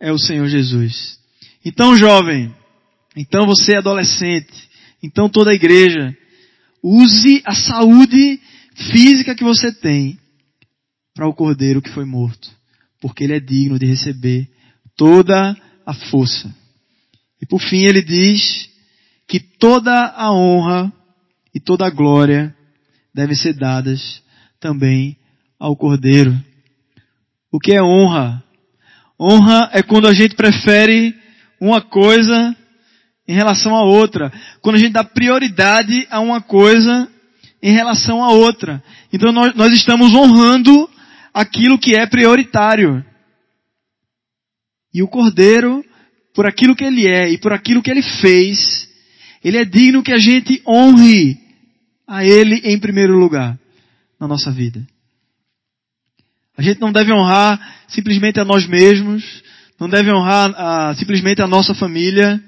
É 0.00 0.12
o 0.12 0.18
Senhor 0.18 0.46
Jesus. 0.48 1.18
Então, 1.64 1.96
jovem, 1.96 2.54
então 3.16 3.46
você 3.46 3.74
adolescente, 3.74 4.68
então 5.02 5.28
toda 5.28 5.50
a 5.50 5.54
igreja, 5.54 6.16
use 6.82 7.42
a 7.44 7.54
saúde 7.54 8.40
física 8.92 9.34
que 9.34 9.44
você 9.44 9.72
tem 9.72 10.18
para 11.18 11.26
o 11.26 11.34
cordeiro 11.34 11.82
que 11.82 11.90
foi 11.90 12.04
morto, 12.04 12.48
porque 13.00 13.24
ele 13.24 13.34
é 13.34 13.40
digno 13.40 13.76
de 13.76 13.84
receber 13.84 14.48
toda 14.96 15.56
a 15.84 15.92
força. 15.92 16.54
E 17.42 17.44
por 17.44 17.60
fim 17.60 17.78
ele 17.78 18.00
diz 18.00 18.70
que 19.26 19.40
toda 19.40 19.92
a 19.92 20.32
honra 20.32 20.92
e 21.52 21.58
toda 21.58 21.84
a 21.84 21.90
glória 21.90 22.54
devem 23.12 23.34
ser 23.34 23.54
dadas 23.54 24.22
também 24.60 25.16
ao 25.58 25.74
Cordeiro. 25.74 26.38
O 27.50 27.58
que 27.58 27.72
é 27.72 27.82
honra? 27.82 28.40
Honra 29.20 29.70
é 29.72 29.82
quando 29.82 30.06
a 30.06 30.14
gente 30.14 30.36
prefere 30.36 31.12
uma 31.60 31.80
coisa 31.80 32.56
em 33.26 33.34
relação 33.34 33.74
a 33.74 33.82
outra. 33.82 34.32
Quando 34.62 34.76
a 34.76 34.78
gente 34.78 34.92
dá 34.92 35.02
prioridade 35.02 36.06
a 36.12 36.20
uma 36.20 36.40
coisa 36.40 37.08
em 37.60 37.72
relação 37.72 38.22
a 38.22 38.30
outra. 38.30 38.80
Então 39.12 39.32
nós, 39.32 39.52
nós 39.56 39.72
estamos 39.72 40.14
honrando 40.14 40.88
aquilo 41.32 41.78
que 41.78 41.94
é 41.94 42.06
prioritário. 42.06 43.04
E 44.92 45.02
o 45.02 45.08
Cordeiro, 45.08 45.84
por 46.34 46.46
aquilo 46.46 46.74
que 46.74 46.84
ele 46.84 47.06
é 47.06 47.30
e 47.30 47.38
por 47.38 47.52
aquilo 47.52 47.82
que 47.82 47.90
ele 47.90 48.02
fez, 48.02 48.88
ele 49.44 49.58
é 49.58 49.64
digno 49.64 50.02
que 50.02 50.12
a 50.12 50.18
gente 50.18 50.62
honre 50.66 51.38
a 52.06 52.24
ele 52.24 52.56
em 52.64 52.78
primeiro 52.78 53.18
lugar 53.18 53.58
na 54.18 54.26
nossa 54.26 54.50
vida. 54.50 54.84
A 56.56 56.62
gente 56.62 56.80
não 56.80 56.90
deve 56.90 57.12
honrar 57.12 57.84
simplesmente 57.88 58.40
a 58.40 58.44
nós 58.44 58.66
mesmos, 58.66 59.22
não 59.78 59.88
deve 59.88 60.12
honrar 60.12 60.52
a, 60.56 60.94
simplesmente 60.94 61.40
a 61.40 61.46
nossa 61.46 61.74
família, 61.74 62.42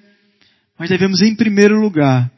mas 0.79 0.89
devemos, 0.89 1.21
em 1.23 1.35
primeiro 1.35 1.81
lugar, 1.81 2.31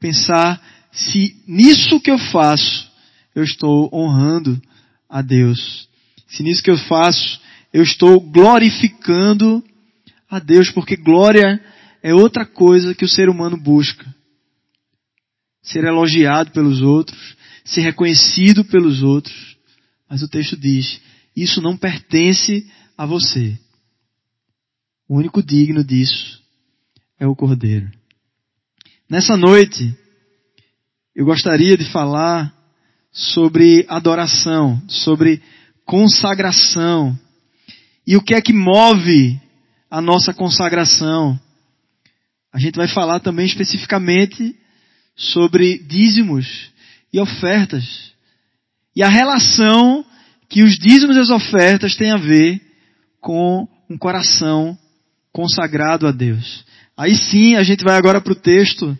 pensar 0.00 0.60
se 0.90 1.36
nisso 1.46 2.00
que 2.00 2.10
eu 2.10 2.18
faço 2.18 2.90
eu 3.34 3.42
estou 3.42 3.88
honrando 3.92 4.60
a 5.12 5.22
Deus. 5.22 5.88
Se 6.26 6.42
nisso 6.42 6.62
que 6.62 6.70
eu 6.70 6.78
faço 6.78 7.40
eu 7.72 7.82
estou 7.82 8.20
glorificando 8.20 9.64
a 10.28 10.38
Deus, 10.38 10.70
porque 10.70 10.94
glória 10.94 11.60
é 12.02 12.14
outra 12.14 12.44
coisa 12.44 12.94
que 12.94 13.04
o 13.04 13.08
ser 13.08 13.28
humano 13.28 13.56
busca. 13.56 14.14
Ser 15.62 15.84
elogiado 15.84 16.50
pelos 16.50 16.82
outros, 16.82 17.36
ser 17.64 17.80
reconhecido 17.80 18.64
pelos 18.64 19.02
outros. 19.02 19.56
Mas 20.08 20.22
o 20.22 20.28
texto 20.28 20.56
diz 20.56 21.00
isso 21.34 21.62
não 21.62 21.78
pertence 21.78 22.70
a 22.96 23.06
você. 23.06 23.58
O 25.08 25.16
único 25.16 25.42
digno 25.42 25.82
disso 25.82 26.42
é 27.18 27.26
o 27.26 27.34
Cordeiro. 27.34 27.90
Nessa 29.08 29.36
noite, 29.36 29.96
eu 31.14 31.24
gostaria 31.24 31.76
de 31.76 31.90
falar 31.90 32.54
sobre 33.12 33.84
adoração, 33.88 34.80
sobre 34.88 35.42
consagração. 35.84 37.18
E 38.06 38.16
o 38.16 38.22
que 38.22 38.34
é 38.34 38.40
que 38.40 38.52
move 38.52 39.38
a 39.90 40.00
nossa 40.00 40.32
consagração? 40.32 41.38
A 42.52 42.58
gente 42.58 42.76
vai 42.76 42.88
falar 42.88 43.20
também 43.20 43.46
especificamente 43.46 44.56
sobre 45.14 45.78
dízimos 45.78 46.70
e 47.12 47.20
ofertas. 47.20 48.12
E 48.96 49.02
a 49.02 49.08
relação 49.08 50.04
que 50.48 50.62
os 50.62 50.78
dízimos 50.78 51.16
e 51.16 51.20
as 51.20 51.30
ofertas 51.30 51.96
têm 51.96 52.10
a 52.10 52.16
ver 52.16 52.60
com 53.20 53.68
um 53.88 53.96
coração 53.96 54.76
consagrado 55.32 56.06
a 56.06 56.12
Deus. 56.12 56.64
Aí 56.96 57.14
sim, 57.14 57.56
a 57.56 57.62
gente 57.62 57.84
vai 57.84 57.96
agora 57.96 58.20
para 58.20 58.32
o 58.32 58.36
texto 58.36 58.98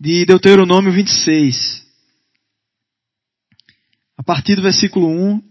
de 0.00 0.24
Deuteronômio 0.24 0.92
26. 0.92 1.83
A 4.24 4.26
partir 4.26 4.56
do 4.56 4.62
versículo 4.62 5.06
1, 5.06 5.42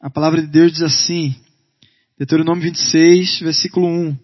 a 0.00 0.08
palavra 0.08 0.40
de 0.40 0.46
Deus 0.46 0.70
diz 0.70 0.82
assim, 0.82 1.34
Deuteronômio 2.16 2.62
26, 2.62 3.40
versículo 3.40 3.88
1. 3.88 4.16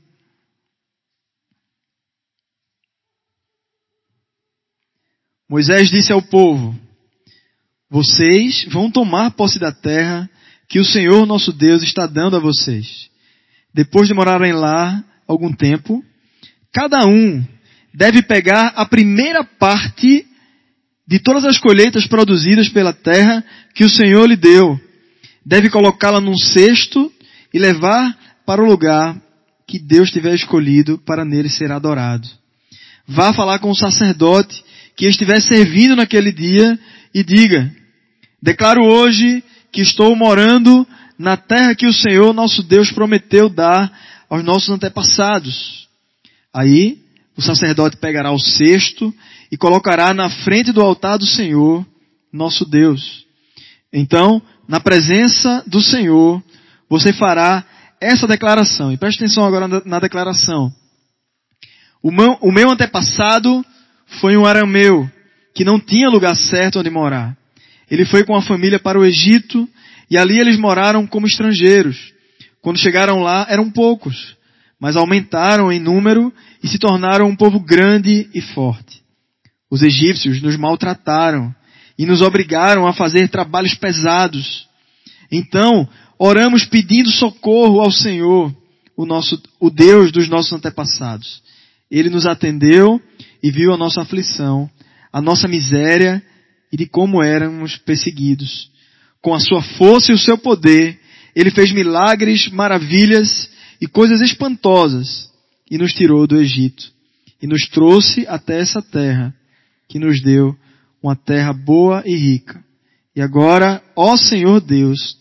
Moisés 5.51 5.91
disse 5.91 6.13
ao 6.13 6.23
povo, 6.23 6.79
vocês 7.91 8.69
vão 8.71 8.89
tomar 8.89 9.33
posse 9.33 9.59
da 9.59 9.73
terra 9.73 10.31
que 10.69 10.79
o 10.79 10.85
Senhor 10.85 11.27
nosso 11.27 11.53
Deus 11.53 11.83
está 11.83 12.07
dando 12.07 12.37
a 12.37 12.41
vocês. 12.41 13.11
Depois 13.75 14.07
de 14.07 14.15
morarem 14.15 14.53
lá 14.53 15.05
algum 15.27 15.53
tempo, 15.53 16.05
cada 16.73 17.05
um 17.05 17.45
deve 17.93 18.23
pegar 18.23 18.69
a 18.77 18.87
primeira 18.87 19.43
parte 19.43 20.25
de 21.09 21.19
todas 21.19 21.47
as 21.47 21.57
colheitas 21.57 22.07
produzidas 22.07 22.69
pela 22.69 22.93
terra 22.93 23.43
que 23.75 23.83
o 23.83 23.89
Senhor 23.89 24.27
lhe 24.27 24.37
deu. 24.37 24.79
Deve 25.45 25.71
colocá-la 25.71 26.21
num 26.21 26.37
cesto 26.37 27.11
e 27.53 27.59
levar 27.59 28.15
para 28.45 28.63
o 28.63 28.67
lugar 28.67 29.19
que 29.67 29.79
Deus 29.79 30.11
tiver 30.11 30.35
escolhido 30.35 30.99
para 30.99 31.25
nele 31.25 31.49
ser 31.49 31.73
adorado. 31.73 32.29
Vá 33.07 33.33
falar 33.33 33.59
com 33.59 33.71
o 33.71 33.75
sacerdote 33.75 34.63
que 34.95 35.07
estiver 35.07 35.41
servindo 35.41 35.97
naquele 35.97 36.31
dia 36.31 36.79
e 37.15 37.25
diga, 37.25 37.75
Declaro 38.43 38.85
hoje 38.85 39.43
que 39.73 39.81
estou 39.81 40.15
morando 40.15 40.87
na 41.19 41.39
terra 41.39 41.75
que 41.75 41.87
o 41.87 41.93
Senhor 41.93 42.35
nosso 42.35 42.63
Deus 42.63 42.93
prometeu 42.93 43.49
dar 43.49 43.91
aos 44.29 44.45
nossos 44.45 44.69
antepassados. 44.69 45.89
Aí, 46.53 46.99
o 47.35 47.41
sacerdote 47.41 47.97
pegará 47.97 48.31
o 48.31 48.39
cesto 48.39 49.15
e 49.51 49.57
colocará 49.57 50.13
na 50.13 50.29
frente 50.29 50.73
do 50.73 50.81
altar 50.81 51.19
do 51.19 51.27
Senhor, 51.27 51.87
nosso 52.33 52.65
Deus. 52.65 53.27
Então, 53.93 54.43
na 54.69 54.81
presença 54.81 55.65
do 55.67 55.81
Senhor, 55.81 56.43
você 56.89 57.13
fará 57.13 57.65
essa 58.01 58.27
declaração. 58.27 58.93
E 58.93 58.97
preste 58.97 59.19
atenção 59.19 59.45
agora 59.45 59.67
na 59.85 59.99
declaração. 59.99 60.73
O 62.03 62.13
meu, 62.13 62.71
antepassado 62.71 63.65
foi 64.21 64.37
um 64.37 64.47
arameu 64.47 65.11
que 65.55 65.65
não 65.65 65.81
tinha 65.81 66.09
lugar 66.09 66.37
certo 66.37 66.79
onde 66.79 66.91
morar. 66.91 67.37
Ele 67.91 68.05
foi 68.05 68.25
com 68.25 68.37
a 68.37 68.43
família 68.43 68.79
para 68.79 68.99
o 68.99 69.05
Egito 69.05 69.69
e 70.11 70.17
ali 70.17 70.39
eles 70.39 70.59
moraram 70.59 71.07
como 71.07 71.27
estrangeiros. 71.27 72.13
Quando 72.61 72.79
chegaram 72.79 73.21
lá 73.21 73.47
eram 73.49 73.71
poucos, 73.71 74.37
mas 74.79 74.97
aumentaram 74.97 75.73
em 75.73 75.81
número 75.81 76.33
e 76.63 76.69
se 76.69 76.79
tornaram 76.79 77.27
um 77.27 77.37
povo 77.37 77.59
grande 77.59 78.29
e 78.33 78.41
forte. 78.41 78.98
Os 79.71 79.83
egípcios 79.83 80.41
nos 80.41 80.57
maltrataram 80.57 81.55
e 81.99 82.07
nos 82.07 82.23
obrigaram 82.23 82.87
a 82.87 82.93
fazer 82.93 83.29
trabalhos 83.29 83.75
pesados. 83.75 84.67
Então, 85.31 85.87
oramos 86.19 86.65
pedindo 86.65 87.11
socorro 87.11 87.81
ao 87.81 87.91
Senhor, 87.91 88.55
o 88.97 89.05
nosso, 89.05 89.41
o 89.61 89.69
Deus 89.69 90.11
dos 90.11 90.29
nossos 90.29 90.53
antepassados. 90.53 91.43
Ele 91.91 92.09
nos 92.09 92.27
atendeu 92.27 93.01
e 93.43 93.51
viu 93.51 93.73
a 93.73 93.77
nossa 93.77 94.03
aflição, 94.03 94.71
a 95.13 95.21
nossa 95.21 95.49
miséria 95.49 96.23
e 96.73 96.77
de 96.77 96.87
como 96.87 97.23
éramos 97.23 97.77
perseguidos. 97.77 98.71
Com 99.21 99.35
a 99.35 99.41
sua 99.41 99.63
força 99.63 100.13
e 100.13 100.15
o 100.15 100.19
seu 100.19 100.39
poder, 100.39 100.99
ele 101.35 101.51
fez 101.51 101.73
milagres, 101.73 102.49
maravilhas 102.49 103.51
e 103.81 103.87
coisas 103.87 104.21
espantosas 104.21 105.31
e 105.71 105.77
nos 105.77 105.93
tirou 105.93 106.27
do 106.27 106.41
Egito 106.41 106.91
e 107.41 107.47
nos 107.47 107.69
trouxe 107.69 108.27
até 108.27 108.61
essa 108.61 108.83
terra 108.83 109.35
que 109.89 109.99
nos 109.99 110.23
deu 110.23 110.55
uma 111.03 111.17
terra 111.17 111.53
boa 111.53 112.03
e 112.05 112.15
rica. 112.15 112.63
E 113.17 113.21
agora, 113.21 113.83
ó 113.97 114.17
Senhor 114.17 114.61
Deus, 114.61 115.17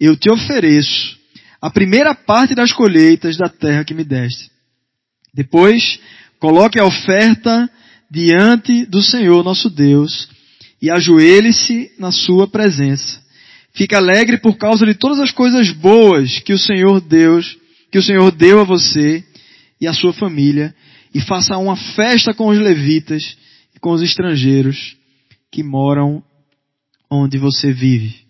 eu 0.00 0.16
te 0.16 0.30
ofereço 0.30 1.16
a 1.60 1.70
primeira 1.70 2.14
parte 2.14 2.54
das 2.54 2.72
colheitas 2.72 3.36
da 3.36 3.48
terra 3.48 3.84
que 3.84 3.94
me 3.94 4.04
deste. 4.04 4.50
Depois, 5.32 5.98
coloque 6.38 6.80
a 6.80 6.84
oferta 6.84 7.70
diante 8.10 8.86
do 8.86 9.02
Senhor 9.02 9.44
nosso 9.44 9.68
Deus 9.68 10.28
e 10.80 10.90
ajoelhe-se 10.90 11.92
na 11.98 12.10
sua 12.10 12.46
presença. 12.46 13.20
Fique 13.74 13.94
alegre 13.94 14.38
por 14.38 14.56
causa 14.56 14.86
de 14.86 14.94
todas 14.94 15.20
as 15.20 15.30
coisas 15.30 15.70
boas 15.70 16.38
que 16.40 16.52
o 16.52 16.58
Senhor 16.58 17.00
Deus, 17.00 17.58
que 17.90 17.98
o 17.98 18.02
Senhor 18.02 18.30
deu 18.30 18.60
a 18.60 18.64
você 18.64 19.22
e 19.80 19.86
a 19.86 19.92
sua 19.92 20.12
família, 20.12 20.74
e 21.14 21.20
faça 21.20 21.56
uma 21.58 21.76
festa 21.76 22.32
com 22.32 22.48
os 22.48 22.58
levitas 22.58 23.36
com 23.86 23.92
os 23.92 24.02
estrangeiros 24.02 24.96
que 25.48 25.62
moram 25.62 26.20
onde 27.08 27.38
você 27.38 27.72
vive. 27.72 28.26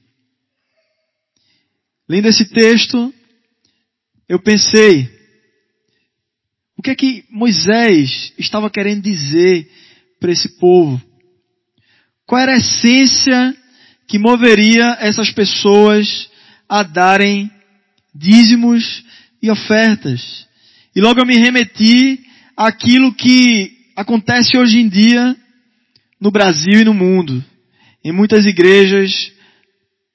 Lendo 2.06 2.28
esse 2.28 2.50
texto, 2.50 3.10
eu 4.28 4.38
pensei, 4.38 5.08
o 6.76 6.82
que 6.82 6.90
é 6.90 6.94
que 6.94 7.24
Moisés 7.30 8.34
estava 8.36 8.68
querendo 8.68 9.00
dizer 9.00 9.66
para 10.20 10.30
esse 10.30 10.58
povo? 10.58 11.00
Qual 12.26 12.38
era 12.38 12.52
a 12.52 12.58
essência 12.58 13.56
que 14.06 14.18
moveria 14.18 14.98
essas 15.00 15.30
pessoas 15.30 16.28
a 16.68 16.82
darem 16.82 17.50
dízimos 18.14 19.02
e 19.40 19.50
ofertas? 19.50 20.46
E 20.94 21.00
logo 21.00 21.18
eu 21.18 21.26
me 21.26 21.38
remeti 21.38 22.26
àquilo 22.54 23.14
que 23.14 23.74
acontece 23.96 24.58
hoje 24.58 24.80
em 24.80 24.88
dia 24.90 25.34
no 26.20 26.30
Brasil 26.30 26.80
e 26.80 26.84
no 26.84 26.94
mundo. 26.94 27.44
Em 28.04 28.12
muitas 28.12 28.46
igrejas, 28.46 29.32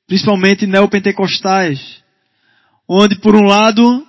principalmente 0.08 0.68
neopentecostais, 0.68 2.02
onde 2.88 3.16
por 3.16 3.36
um 3.36 3.44
lado 3.44 4.06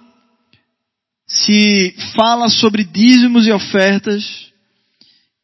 se 1.27 1.95
fala 2.15 2.49
sobre 2.49 2.85
dízimos 2.85 3.47
e 3.47 3.53
ofertas 3.53 4.53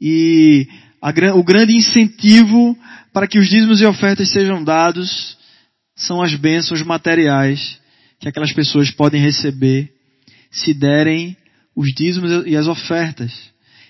e 0.00 0.68
a, 1.00 1.10
o 1.34 1.42
grande 1.42 1.74
incentivo 1.74 2.76
para 3.12 3.26
que 3.26 3.38
os 3.38 3.48
dízimos 3.48 3.80
e 3.80 3.86
ofertas 3.86 4.30
sejam 4.30 4.62
dados 4.62 5.36
são 5.96 6.22
as 6.22 6.34
bênçãos 6.34 6.82
materiais 6.82 7.80
que 8.20 8.28
aquelas 8.28 8.52
pessoas 8.52 8.90
podem 8.90 9.20
receber 9.20 9.92
se 10.50 10.74
derem 10.74 11.36
os 11.74 11.92
dízimos 11.94 12.46
e 12.46 12.56
as 12.56 12.66
ofertas. 12.66 13.32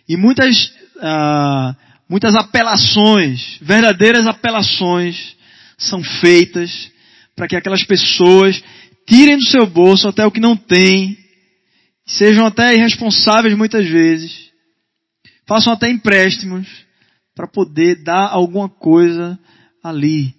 E 0.08 0.16
muitas, 0.16 0.72
ah, 1.00 1.76
muitas 2.08 2.34
apelações, 2.34 3.58
verdadeiras 3.60 4.26
apelações, 4.26 5.36
são 5.76 6.02
feitas 6.02 6.90
para 7.36 7.46
que 7.46 7.56
aquelas 7.56 7.84
pessoas 7.84 8.62
tirem 9.06 9.36
do 9.36 9.46
seu 9.46 9.66
bolso 9.66 10.08
até 10.08 10.26
o 10.26 10.30
que 10.30 10.40
não 10.40 10.56
tem, 10.56 11.16
sejam 12.06 12.46
até 12.46 12.74
irresponsáveis 12.74 13.56
muitas 13.56 13.86
vezes, 13.86 14.50
façam 15.46 15.72
até 15.72 15.88
empréstimos 15.88 16.66
para 17.34 17.46
poder 17.46 18.02
dar 18.02 18.28
alguma 18.28 18.68
coisa 18.68 19.38
ali. 19.82 20.34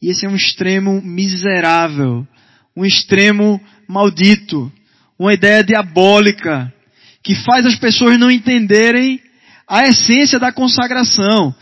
E 0.00 0.10
esse 0.10 0.24
é 0.24 0.28
um 0.28 0.34
extremo 0.34 1.02
miserável, 1.02 2.26
um 2.74 2.84
extremo 2.86 3.60
maldito, 3.86 4.72
uma 5.18 5.34
ideia 5.34 5.62
diabólica 5.62 6.72
que 7.22 7.34
faz 7.34 7.66
as 7.66 7.76
pessoas 7.76 8.18
não 8.18 8.30
entenderem 8.30 9.20
a 9.70 9.86
essência 9.86 10.36
da 10.40 10.52
consagração, 10.52 11.54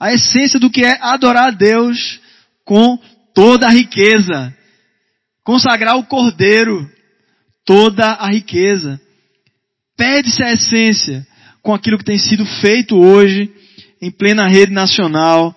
a 0.00 0.14
essência 0.14 0.58
do 0.58 0.70
que 0.70 0.82
é 0.82 0.96
adorar 0.98 1.48
a 1.48 1.50
Deus 1.50 2.18
com 2.64 2.98
toda 3.34 3.66
a 3.66 3.70
riqueza, 3.70 4.56
consagrar 5.44 5.98
o 5.98 6.06
Cordeiro, 6.06 6.90
toda 7.66 8.12
a 8.14 8.30
riqueza. 8.30 8.98
Perde-se 9.94 10.42
a 10.42 10.54
essência 10.54 11.26
com 11.60 11.74
aquilo 11.74 11.98
que 11.98 12.04
tem 12.04 12.18
sido 12.18 12.46
feito 12.62 12.96
hoje 12.96 13.52
em 14.00 14.10
plena 14.10 14.48
rede 14.48 14.72
nacional, 14.72 15.54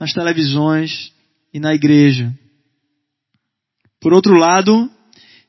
nas 0.00 0.12
televisões 0.12 1.12
e 1.54 1.60
na 1.60 1.74
igreja. 1.74 2.36
Por 4.00 4.12
outro 4.12 4.34
lado, 4.34 4.90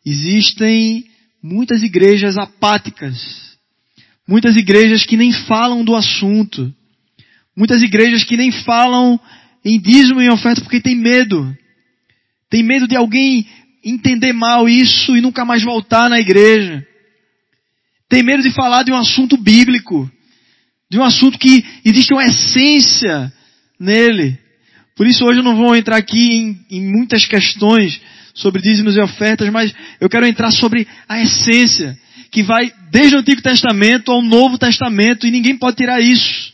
existem 0.06 1.10
muitas 1.42 1.82
igrejas 1.82 2.38
apáticas, 2.38 3.49
muitas 4.30 4.56
igrejas 4.56 5.08
que 5.08 5.18
nem 5.18 5.34
falam 5.34 5.84
do 5.84 5.96
assunto, 5.96 6.72
muitas 7.58 7.82
igrejas 7.82 8.24
que 8.24 8.38
nem 8.38 8.52
falam 8.52 9.20
em 9.66 9.82
dízimo 9.82 10.22
e 10.22 10.30
oferta 10.30 10.62
porque 10.62 10.80
tem 10.80 10.96
medo. 10.96 11.52
Tem 12.48 12.62
medo 12.62 12.88
de 12.88 12.96
alguém 12.96 13.48
entender 13.84 14.32
mal 14.32 14.70
isso 14.70 15.18
e 15.18 15.22
nunca 15.22 15.44
mais 15.44 15.64
voltar 15.64 16.12
na 16.12 16.20
igreja. 16.20 16.86
Tem 18.08 18.22
medo 18.22 18.44
de 18.44 18.52
falar 18.52 18.84
de 18.84 18.92
um 18.92 18.96
assunto 18.96 19.36
bíblico, 19.36 20.10
de 20.92 21.00
um 21.00 21.04
assunto 21.04 21.40
que 21.40 21.66
existe 21.84 22.14
uma 22.14 22.24
essência 22.24 23.34
nele. 23.80 24.38
Por 24.96 25.08
isso 25.08 25.26
hoje 25.26 25.40
eu 25.40 25.44
não 25.44 25.56
vou 25.56 25.76
entrar 25.76 25.98
aqui 25.98 26.34
em, 26.36 26.66
em 26.70 26.92
muitas 26.92 27.26
questões 27.26 28.00
sobre 28.36 28.62
dízimos 28.62 28.96
e 28.96 29.02
ofertas, 29.02 29.50
mas 29.50 29.74
eu 30.00 30.08
quero 30.08 30.28
entrar 30.28 30.52
sobre 30.52 30.88
a 31.08 31.20
essência, 31.20 31.98
que 32.32 32.44
vai 32.44 32.72
desde 32.92 33.16
o 33.16 33.20
Antigo 33.20 33.42
Testamento 33.42 34.12
ao 34.12 34.22
Novo 34.22 34.58
Testamento, 34.58 35.26
e 35.26 35.32
ninguém 35.32 35.58
pode 35.58 35.78
tirar 35.78 36.00
isso 36.00 36.54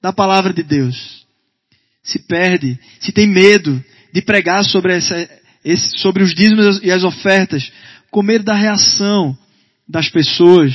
da 0.00 0.12
palavra 0.12 0.52
de 0.52 0.62
Deus. 0.62 1.26
Se 2.02 2.18
perde, 2.20 2.78
se 3.00 3.12
tem 3.12 3.26
medo 3.26 3.82
de 4.12 4.22
pregar 4.22 4.64
sobre, 4.64 4.94
essa, 4.94 5.28
esse, 5.64 5.98
sobre 5.98 6.22
os 6.22 6.34
dízimos 6.34 6.80
e 6.82 6.90
as 6.90 7.04
ofertas, 7.04 7.70
com 8.10 8.22
medo 8.22 8.44
da 8.44 8.54
reação 8.54 9.36
das 9.86 10.08
pessoas, 10.08 10.72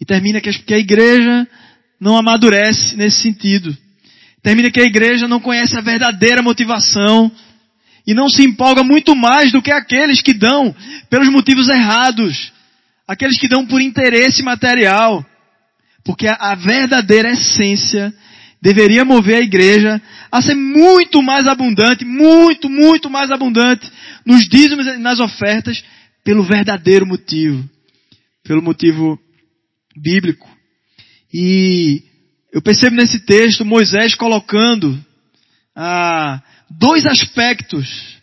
e 0.00 0.04
termina 0.04 0.40
que 0.40 0.74
a 0.74 0.78
igreja 0.78 1.48
não 2.00 2.16
amadurece 2.16 2.96
nesse 2.96 3.22
sentido. 3.22 3.76
Termina 4.42 4.70
que 4.70 4.80
a 4.80 4.84
igreja 4.84 5.26
não 5.26 5.40
conhece 5.40 5.76
a 5.76 5.80
verdadeira 5.80 6.42
motivação 6.42 7.32
e 8.06 8.12
não 8.12 8.28
se 8.28 8.44
empolga 8.44 8.84
muito 8.84 9.16
mais 9.16 9.50
do 9.50 9.62
que 9.62 9.72
aqueles 9.72 10.20
que 10.20 10.34
dão 10.34 10.74
pelos 11.08 11.30
motivos 11.30 11.68
errados, 11.68 12.52
aqueles 13.06 13.38
que 13.38 13.48
dão 13.48 13.66
por 13.66 13.80
interesse 13.80 14.42
material, 14.42 15.24
porque 16.04 16.26
a, 16.26 16.54
verdadeira 16.54 17.30
essência 17.30 18.12
deveria 18.60 19.04
mover 19.04 19.36
a 19.36 19.44
igreja 19.44 20.00
a 20.30 20.40
ser 20.40 20.54
muito 20.54 21.22
mais 21.22 21.46
abundante, 21.46 22.04
muito, 22.04 22.68
muito 22.68 23.10
mais 23.10 23.30
abundante 23.30 23.90
nos 24.24 24.48
dízimos 24.48 24.86
e 24.86 24.96
nas 24.98 25.20
ofertas 25.20 25.84
pelo 26.24 26.42
verdadeiro 26.42 27.06
motivo, 27.06 27.68
pelo 28.42 28.62
motivo 28.62 29.18
bíblico. 29.96 30.48
E 31.32 32.02
eu 32.52 32.62
percebo 32.62 32.96
nesse 32.96 33.20
texto 33.26 33.64
Moisés 33.64 34.14
colocando 34.14 34.98
ah, 35.76 36.42
dois 36.70 37.06
aspectos 37.06 38.14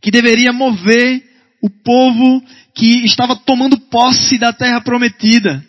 que 0.00 0.10
deveria 0.10 0.52
mover 0.52 1.22
o 1.62 1.68
povo 1.68 2.42
que 2.74 3.04
estava 3.04 3.36
tomando 3.36 3.78
posse 3.78 4.38
da 4.38 4.52
terra 4.52 4.80
prometida. 4.80 5.64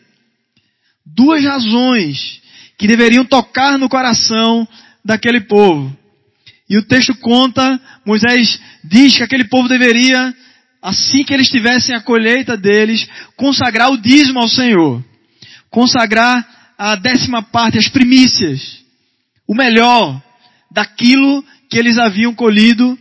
Duas 1.06 1.44
razões 1.44 2.42
que 2.78 2.88
deveriam 2.88 3.26
tocar 3.26 3.78
no 3.78 3.90
coração 3.90 4.68
daquele 5.04 5.42
povo. 5.42 5.96
E 6.70 6.78
o 6.78 6.84
texto 6.84 7.14
conta, 7.16 7.80
Moisés 8.06 8.60
diz 8.84 9.18
que 9.18 9.24
aquele 9.24 9.44
povo 9.46 9.68
deveria, 9.68 10.34
assim 10.82 11.24
que 11.24 11.34
eles 11.34 11.50
tivessem 11.50 11.94
a 11.94 12.02
colheita 12.02 12.56
deles, 12.56 13.08
consagrar 13.36 13.92
o 13.92 13.98
dízimo 13.98 14.40
ao 14.40 14.48
Senhor. 14.48 15.04
Consagrar 15.70 16.74
a 16.78 16.96
décima 16.96 17.44
parte, 17.44 17.78
as 17.78 17.90
primícias. 17.90 18.80
O 19.48 19.54
melhor 19.54 20.22
daquilo 20.72 21.44
que 21.70 21.78
eles 21.78 21.98
haviam 21.98 22.34
colhido 22.34 22.98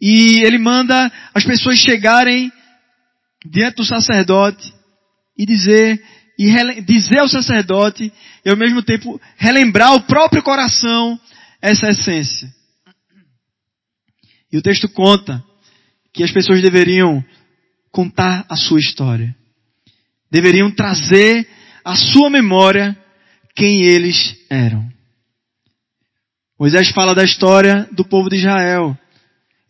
e 0.00 0.42
ele 0.44 0.58
manda 0.58 1.10
as 1.34 1.44
pessoas 1.44 1.78
chegarem 1.78 2.50
diante 3.44 3.76
do 3.76 3.84
sacerdote 3.84 4.72
e 5.36 5.44
dizer, 5.44 6.02
e 6.38 6.80
dizer 6.82 7.20
ao 7.20 7.28
sacerdote 7.28 8.12
e 8.44 8.50
ao 8.50 8.56
mesmo 8.56 8.82
tempo 8.82 9.20
relembrar 9.36 9.94
o 9.94 10.02
próprio 10.02 10.42
coração 10.42 11.18
essa 11.60 11.88
essência. 11.88 12.48
E 14.52 14.56
o 14.56 14.62
texto 14.62 14.88
conta 14.88 15.42
que 16.12 16.22
as 16.22 16.30
pessoas 16.30 16.62
deveriam 16.62 17.24
contar 17.90 18.46
a 18.48 18.56
sua 18.56 18.78
história. 18.78 19.34
Deveriam 20.30 20.70
trazer 20.70 21.48
à 21.84 21.96
sua 21.96 22.30
memória 22.30 22.96
quem 23.54 23.82
eles 23.82 24.36
eram. 24.48 24.88
Moisés 26.58 26.90
fala 26.90 27.14
da 27.14 27.24
história 27.24 27.88
do 27.92 28.04
povo 28.04 28.28
de 28.28 28.36
Israel. 28.36 28.96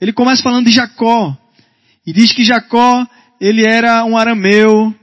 Ele 0.01 0.13
começa 0.13 0.43
falando 0.43 0.67
de 0.67 0.73
Jacó. 0.73 1.37
E 2.07 2.13
diz 2.13 2.33
que 2.33 2.45
Jacó, 2.45 3.07
ele 3.44 3.62
era 3.62 4.02
um 4.07 4.16
arameu, 4.16 4.94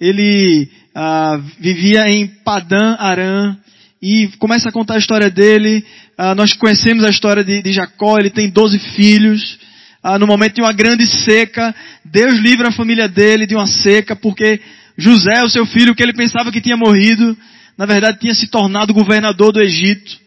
ele 0.00 0.66
ah, 0.94 1.38
vivia 1.60 2.08
em 2.08 2.26
Padã 2.26 2.96
Aram, 2.98 3.54
e 4.00 4.30
começa 4.38 4.70
a 4.70 4.72
contar 4.72 4.94
a 4.94 4.98
história 4.98 5.28
dele. 5.28 5.84
Ah, 6.16 6.34
nós 6.34 6.54
conhecemos 6.54 7.04
a 7.04 7.10
história 7.10 7.44
de, 7.44 7.60
de 7.60 7.70
Jacó, 7.70 8.18
ele 8.18 8.30
tem 8.30 8.48
12 8.48 8.78
filhos. 8.96 9.58
Ah, 10.02 10.18
no 10.18 10.26
momento 10.26 10.54
de 10.54 10.62
uma 10.62 10.72
grande 10.72 11.06
seca, 11.06 11.74
Deus 12.02 12.38
livra 12.38 12.68
a 12.68 12.72
família 12.72 13.06
dele 13.06 13.46
de 13.46 13.54
uma 13.54 13.66
seca, 13.66 14.16
porque 14.16 14.58
José, 14.96 15.42
o 15.44 15.50
seu 15.50 15.66
filho, 15.66 15.94
que 15.94 16.02
ele 16.02 16.14
pensava 16.14 16.50
que 16.50 16.62
tinha 16.62 16.78
morrido, 16.78 17.36
na 17.76 17.84
verdade 17.84 18.20
tinha 18.20 18.34
se 18.34 18.46
tornado 18.46 18.94
governador 18.94 19.52
do 19.52 19.60
Egito. 19.60 20.18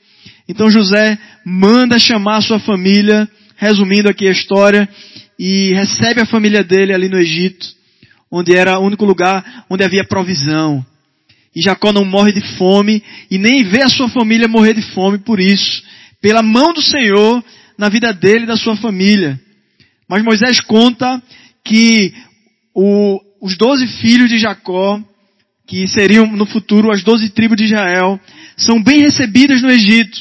Então 0.48 0.70
José 0.70 1.18
manda 1.44 1.98
chamar 1.98 2.38
a 2.38 2.42
sua 2.42 2.60
família, 2.60 3.28
resumindo 3.56 4.10
aqui 4.10 4.28
a 4.28 4.32
história, 4.32 4.88
e 5.38 5.74
recebe 5.74 6.22
a 6.22 6.26
família 6.26 6.64
dele 6.64 6.94
ali 6.94 7.10
no 7.10 7.20
Egito, 7.20 7.66
onde 8.32 8.56
era 8.56 8.80
o 8.80 8.86
único 8.86 9.06
lugar 9.06 9.66
onde 9.70 9.84
havia 9.84 10.04
provisão. 10.04 10.86
E 11.56 11.62
Jacó 11.62 11.92
não 11.94 12.04
morre 12.04 12.32
de 12.32 12.42
fome 12.58 13.02
e 13.32 13.38
nem 13.38 13.64
vê 13.64 13.84
a 13.84 13.90
sua 13.90 14.10
família 14.10 14.48
morrer 14.48 14.74
de 14.74 14.82
fome 14.82 15.18
por 15.20 15.40
isso, 15.40 15.84
pela 16.22 16.42
mão 16.42 16.74
do 16.74 16.82
Senhor 16.82 17.44
na 17.78 17.88
vida 17.88 18.12
dele 18.14 18.44
e 18.44 18.48
da 18.48 18.58
sua 18.58 18.76
família. 18.76 19.40
Mas 20.08 20.24
Moisés 20.24 20.60
conta 20.60 21.22
que 21.64 22.14
o, 22.74 23.20
os 23.42 23.58
doze 23.58 23.88
filhos 23.88 24.30
de 24.30 24.38
Jacó, 24.38 25.02
que 25.68 25.88
seriam 25.88 26.28
no 26.28 26.46
futuro 26.46 26.92
as 26.92 27.04
doze 27.04 27.30
tribos 27.30 27.58
de 27.58 27.66
Israel, 27.66 28.20
são 28.58 28.82
bem 28.82 29.00
recebidas 29.00 29.62
no 29.62 29.72
Egito. 29.72 30.20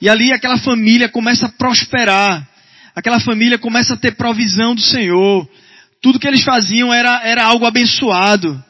E 0.00 0.08
ali 0.08 0.32
aquela 0.32 0.58
família 0.58 1.08
começa 1.08 1.46
a 1.46 1.52
prosperar. 1.52 2.48
Aquela 2.94 3.20
família 3.20 3.58
começa 3.58 3.94
a 3.94 3.96
ter 3.96 4.16
provisão 4.16 4.74
do 4.74 4.80
Senhor. 4.80 5.48
Tudo 6.00 6.18
que 6.18 6.28
eles 6.28 6.42
faziam 6.42 6.92
era, 6.92 7.22
era 7.24 7.44
algo 7.44 7.66
abençoado. 7.66 8.62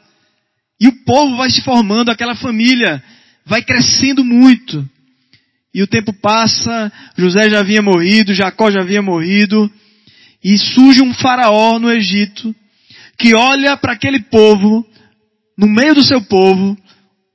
E 0.81 0.89
o 0.89 1.05
povo 1.05 1.37
vai 1.37 1.51
se 1.51 1.61
formando, 1.63 2.11
aquela 2.11 2.35
família 2.35 3.03
vai 3.45 3.63
crescendo 3.63 4.25
muito. 4.25 4.89
E 5.75 5.83
o 5.83 5.87
tempo 5.87 6.13
passa, 6.13 6.91
José 7.17 7.51
já 7.51 7.61
havia 7.61 7.83
morrido, 7.83 8.35
Jacó 8.35 8.71
já 8.71 8.81
havia 8.81 9.03
morrido, 9.03 9.71
e 10.43 10.57
surge 10.57 11.03
um 11.03 11.13
faraó 11.13 11.79
no 11.79 11.91
Egito, 11.91 12.55
que 13.19 13.35
olha 13.35 13.77
para 13.77 13.93
aquele 13.93 14.21
povo, 14.21 14.87
no 15.57 15.67
meio 15.67 15.95
do 15.95 16.03
seu 16.03 16.23
povo, 16.23 16.77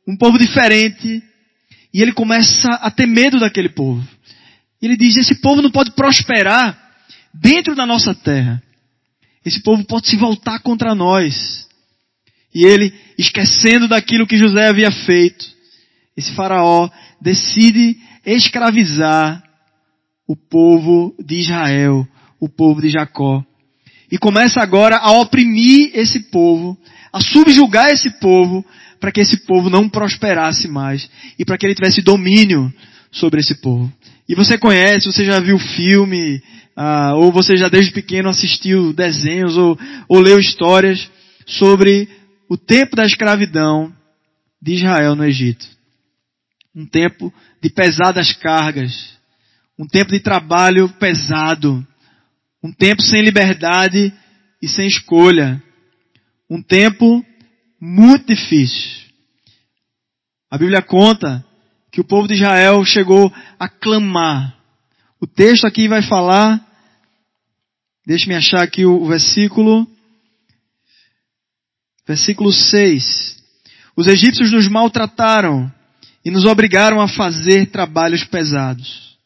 um 0.08 0.16
povo 0.16 0.38
diferente, 0.38 1.22
e 1.94 2.02
ele 2.02 2.12
começa 2.12 2.70
a 2.82 2.90
ter 2.90 3.06
medo 3.06 3.40
daquele 3.40 3.70
povo. 3.70 4.04
Ele 4.82 4.98
diz: 4.98 5.16
esse 5.18 5.36
povo 5.36 5.62
não 5.62 5.70
pode 5.70 5.92
prosperar 5.92 6.78
dentro 7.34 7.76
da 7.76 7.86
nossa 7.86 8.16
terra. 8.16 8.62
Esse 9.46 9.62
povo 9.62 9.84
pode 9.86 10.10
se 10.10 10.16
voltar 10.16 10.60
contra 10.60 10.96
nós. 10.96 11.68
E 12.54 12.66
ele, 12.66 12.94
esquecendo 13.18 13.88
daquilo 13.88 14.28
que 14.28 14.38
José 14.38 14.68
havia 14.68 14.92
feito, 14.92 15.46
esse 16.16 16.32
faraó 16.34 16.90
decide 17.22 17.98
escravizar 18.26 19.44
o 20.28 20.36
povo 20.36 21.16
de 21.20 21.40
Israel, 21.40 22.08
o 22.40 22.48
povo 22.48 22.82
de 22.82 22.90
Jacó. 22.90 23.44
E 24.12 24.18
começa 24.18 24.62
agora 24.62 24.98
a 24.98 25.12
oprimir 25.12 25.92
esse 25.94 26.30
povo, 26.30 26.78
a 27.12 27.20
subjugar 27.20 27.90
esse 27.90 28.12
povo, 28.20 28.64
para 29.04 29.12
que 29.12 29.20
esse 29.20 29.46
povo 29.46 29.70
não 29.70 29.90
prosperasse 29.90 30.66
mais 30.66 31.10
e 31.38 31.44
para 31.44 31.58
que 31.58 31.66
ele 31.66 31.76
tivesse 31.76 32.02
domínio 32.02 32.74
sobre 33.12 33.42
esse 33.42 33.56
povo. 33.56 33.92
E 34.30 34.34
você 34.34 34.58
conhece, 34.58 35.12
você 35.12 35.26
já 35.26 35.42
viu 35.42 35.60
filme, 35.60 36.42
ah, 36.74 37.14
ou 37.16 37.30
você 37.30 37.58
já 37.58 37.68
desde 37.68 37.92
pequeno 37.92 38.30
assistiu 38.30 38.94
desenhos 38.94 39.58
ou, 39.58 39.78
ou 40.08 40.22
leu 40.22 40.40
histórias 40.40 41.12
sobre 41.46 42.08
o 42.48 42.56
tempo 42.56 42.96
da 42.96 43.06
escravidão 43.06 43.94
de 44.62 44.76
Israel 44.76 45.16
no 45.16 45.26
Egito. 45.26 45.68
Um 46.74 46.86
tempo 46.86 47.34
de 47.62 47.70
pesadas 47.70 48.32
cargas, 48.32 49.18
um 49.78 49.86
tempo 49.86 50.14
de 50.14 50.22
trabalho 50.22 50.88
pesado, 50.98 51.86
um 52.64 52.72
tempo 52.72 53.02
sem 53.02 53.22
liberdade 53.22 54.14
e 54.62 54.68
sem 54.70 54.88
escolha, 54.88 55.62
um 56.50 56.62
tempo 56.62 57.22
muito 57.86 58.28
difícil. 58.28 59.04
A 60.50 60.58
Bíblia 60.58 60.82
conta 60.82 61.46
que 61.92 62.00
o 62.00 62.04
povo 62.06 62.30
de 62.30 62.36
Israel 62.36 62.86
chegou 62.86 63.32
a 63.60 63.68
clamar. 63.68 64.58
O 65.20 65.28
texto 65.28 65.68
aqui 65.68 65.90
vai 65.90 66.02
falar, 66.02 66.66
deixe-me 68.08 68.36
achar 68.36 68.64
aqui 68.64 68.86
o 68.86 69.06
versículo, 69.06 69.86
versículo 72.08 72.54
6. 72.54 73.44
Os 73.98 74.08
egípcios 74.08 74.50
nos 74.50 74.70
maltrataram 74.70 75.70
e 76.24 76.32
nos 76.32 76.46
obrigaram 76.46 77.02
a 77.02 77.08
fazer 77.10 77.66
trabalhos 77.66 78.24
pesados. 78.24 79.18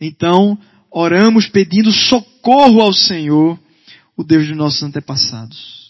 Então, 0.00 0.58
oramos 0.90 1.46
pedindo 1.46 1.92
socorro 1.92 2.80
ao 2.80 2.92
Senhor, 2.92 3.56
o 4.16 4.24
Deus 4.24 4.48
dos 4.48 4.56
nossos 4.56 4.82
antepassados 4.82 5.81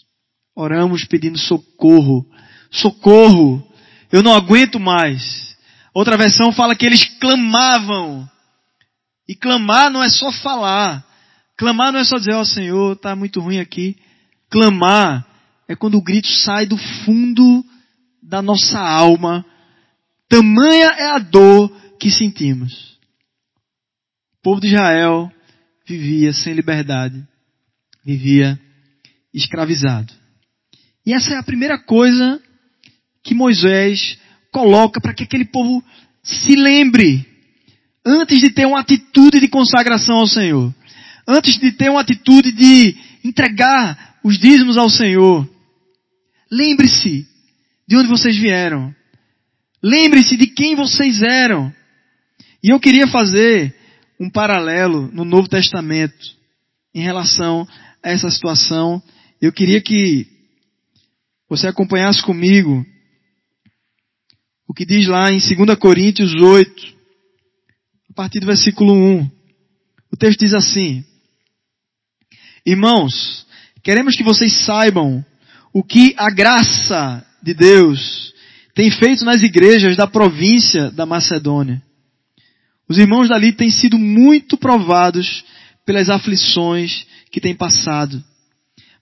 oramos 0.55 1.05
pedindo 1.05 1.37
socorro. 1.37 2.25
Socorro! 2.71 3.65
Eu 4.11 4.21
não 4.21 4.35
aguento 4.35 4.79
mais. 4.79 5.57
Outra 5.93 6.17
versão 6.17 6.51
fala 6.51 6.75
que 6.75 6.85
eles 6.85 7.03
clamavam. 7.19 8.29
E 9.27 9.35
clamar 9.35 9.91
não 9.91 10.03
é 10.03 10.09
só 10.09 10.31
falar. 10.31 11.05
Clamar 11.57 11.91
não 11.91 11.99
é 11.99 12.03
só 12.03 12.17
dizer, 12.17 12.33
ó 12.33 12.41
oh, 12.41 12.45
Senhor, 12.45 12.93
está 12.93 13.15
muito 13.15 13.39
ruim 13.39 13.59
aqui. 13.59 13.95
Clamar 14.49 15.25
é 15.67 15.75
quando 15.75 15.95
o 15.95 16.03
grito 16.03 16.27
sai 16.27 16.65
do 16.65 16.77
fundo 16.77 17.63
da 18.21 18.41
nossa 18.41 18.79
alma. 18.79 19.45
Tamanha 20.27 20.87
é 20.97 21.11
a 21.11 21.19
dor 21.19 21.69
que 21.99 22.09
sentimos. 22.09 22.97
O 24.39 24.43
povo 24.43 24.59
de 24.59 24.67
Israel 24.67 25.31
vivia 25.87 26.33
sem 26.33 26.53
liberdade. 26.53 27.23
Vivia 28.03 28.59
escravizado. 29.33 30.13
E 31.05 31.13
essa 31.13 31.33
é 31.33 31.37
a 31.37 31.43
primeira 31.43 31.77
coisa 31.77 32.41
que 33.23 33.33
Moisés 33.33 34.17
coloca 34.51 35.01
para 35.01 35.13
que 35.13 35.23
aquele 35.23 35.45
povo 35.45 35.83
se 36.23 36.55
lembre, 36.55 37.25
antes 38.05 38.39
de 38.39 38.49
ter 38.51 38.65
uma 38.65 38.79
atitude 38.79 39.39
de 39.39 39.47
consagração 39.47 40.17
ao 40.17 40.27
Senhor, 40.27 40.73
antes 41.27 41.57
de 41.57 41.71
ter 41.71 41.89
uma 41.89 42.01
atitude 42.01 42.51
de 42.51 42.95
entregar 43.23 44.17
os 44.23 44.37
dízimos 44.37 44.77
ao 44.77 44.89
Senhor. 44.89 45.49
Lembre-se 46.51 47.27
de 47.87 47.97
onde 47.97 48.07
vocês 48.07 48.37
vieram. 48.37 48.93
Lembre-se 49.81 50.37
de 50.37 50.47
quem 50.47 50.75
vocês 50.75 51.21
eram. 51.21 51.73
E 52.63 52.69
eu 52.69 52.79
queria 52.79 53.07
fazer 53.07 53.75
um 54.19 54.29
paralelo 54.29 55.09
no 55.11 55.25
Novo 55.25 55.49
Testamento 55.49 56.37
em 56.95 57.01
relação 57.01 57.67
a 58.01 58.09
essa 58.11 58.29
situação. 58.29 59.01
Eu 59.41 59.51
queria 59.51 59.81
que 59.81 60.27
você 61.55 61.67
acompanhasse 61.67 62.19
comigo 62.23 62.83
o 64.67 64.73
que 64.73 64.87
diz 64.87 65.07
lá 65.07 65.31
em 65.31 65.37
2 65.37 65.77
Coríntios 65.77 66.33
8, 66.33 66.95
a 68.09 68.13
partir 68.15 68.39
do 68.39 68.47
versículo 68.47 68.91
1. 68.91 69.29
O 70.11 70.17
texto 70.17 70.39
diz 70.39 70.53
assim: 70.55 71.05
Irmãos, 72.65 73.45
queremos 73.83 74.15
que 74.15 74.23
vocês 74.23 74.65
saibam 74.65 75.23
o 75.71 75.83
que 75.83 76.15
a 76.17 76.31
graça 76.31 77.23
de 77.43 77.53
Deus 77.53 78.33
tem 78.73 78.89
feito 78.89 79.23
nas 79.23 79.43
igrejas 79.43 79.95
da 79.95 80.07
província 80.07 80.89
da 80.89 81.05
Macedônia. 81.05 81.83
Os 82.89 82.97
irmãos 82.97 83.29
dali 83.29 83.53
têm 83.53 83.69
sido 83.69 83.99
muito 83.99 84.57
provados 84.57 85.45
pelas 85.85 86.09
aflições 86.09 87.05
que 87.31 87.39
têm 87.39 87.55
passado. 87.55 88.23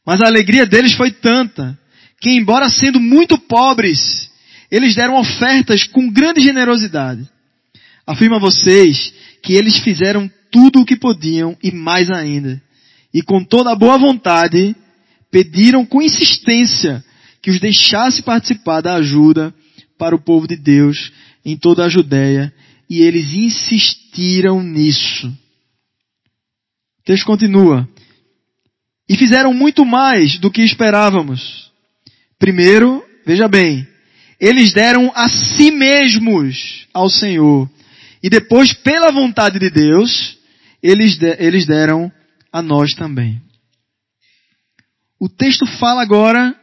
Mas 0.06 0.20
a 0.20 0.28
alegria 0.28 0.66
deles 0.66 0.92
foi 0.92 1.12
tanta 1.12 1.80
que, 2.22 2.30
embora 2.30 2.70
sendo 2.70 3.00
muito 3.00 3.36
pobres, 3.38 4.30
eles 4.70 4.96
deram 4.96 5.20
ofertas 5.20 5.84
com 5.84 6.10
grande 6.10 6.40
generosidade. 6.40 7.28
Afirmo 8.06 8.36
a 8.36 8.40
vocês 8.40 9.12
que 9.42 9.54
eles 9.54 9.80
fizeram 9.80 10.32
tudo 10.52 10.82
o 10.82 10.86
que 10.86 10.96
podiam 10.96 11.58
e 11.64 11.72
mais 11.72 12.12
ainda. 12.12 12.62
E 13.12 13.24
com 13.24 13.44
toda 13.44 13.72
a 13.72 13.76
boa 13.76 13.98
vontade, 13.98 14.76
pediram 15.32 15.84
com 15.84 16.02
insistência 16.02 17.04
que 17.42 17.50
os 17.50 17.60
deixasse 17.60 18.22
participar 18.22 18.82
da 18.82 18.96
ajuda 18.96 19.54
para 19.98 20.16
o 20.16 20.22
povo 20.22 20.48
de 20.48 20.56
Deus 20.56 21.12
em 21.44 21.58
toda 21.58 21.86
a 21.86 21.90
Judéia. 21.90 22.54
E 22.88 23.02
eles 23.02 23.34
insistiram 23.34 24.62
nisso. 24.62 25.28
O 25.28 27.04
texto 27.04 27.26
continua. 27.26 27.90
E 29.10 29.18
fizeram 29.18 29.54
muito 29.54 29.84
mais 29.84 30.38
do 30.38 30.52
que 30.52 30.62
esperávamos. 30.62 31.71
Primeiro, 32.41 33.06
veja 33.23 33.47
bem, 33.47 33.88
eles 34.39 34.73
deram 34.73 35.12
a 35.13 35.30
si 35.30 35.69
mesmos 35.69 36.88
ao 36.91 37.08
Senhor. 37.08 37.69
E 38.23 38.32
depois, 38.32 38.73
pela 38.73 39.12
vontade 39.12 39.60
de 39.60 39.69
Deus, 39.69 40.39
eles, 40.82 41.19
de, 41.19 41.36
eles 41.38 41.67
deram 41.67 42.12
a 42.51 42.60
nós 42.60 42.95
também. 42.95 43.39
O 45.19 45.30
texto 45.30 45.67
fala 45.77 46.01
agora 46.01 46.56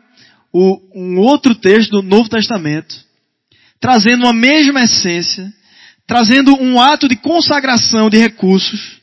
o, 0.52 0.80
um 0.96 1.20
outro 1.20 1.54
texto 1.54 1.92
do 1.92 2.02
Novo 2.02 2.28
Testamento, 2.28 2.96
trazendo 3.78 4.26
a 4.26 4.32
mesma 4.32 4.82
essência, 4.82 5.48
trazendo 6.08 6.60
um 6.60 6.80
ato 6.80 7.06
de 7.06 7.14
consagração 7.14 8.10
de 8.10 8.18
recursos, 8.18 9.00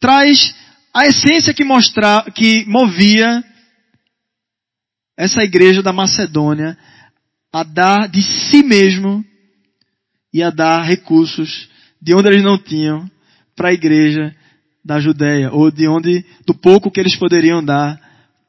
traz 0.00 0.52
a 0.92 1.06
essência 1.06 1.54
que, 1.54 1.62
mostra, 1.62 2.26
que 2.34 2.64
movia 2.66 3.44
essa 5.20 5.44
igreja 5.44 5.82
da 5.82 5.92
Macedônia 5.92 6.78
a 7.52 7.62
dar 7.62 8.08
de 8.08 8.22
si 8.22 8.62
mesmo 8.62 9.22
e 10.32 10.42
a 10.42 10.48
dar 10.48 10.82
recursos 10.82 11.68
de 12.00 12.14
onde 12.14 12.28
eles 12.28 12.42
não 12.42 12.56
tinham 12.56 13.08
para 13.54 13.68
a 13.68 13.72
igreja 13.74 14.34
da 14.82 14.98
Judéia, 14.98 15.52
ou 15.52 15.70
de 15.70 15.86
onde, 15.86 16.24
do 16.46 16.54
pouco 16.54 16.90
que 16.90 16.98
eles 16.98 17.16
poderiam 17.16 17.62
dar 17.62 18.00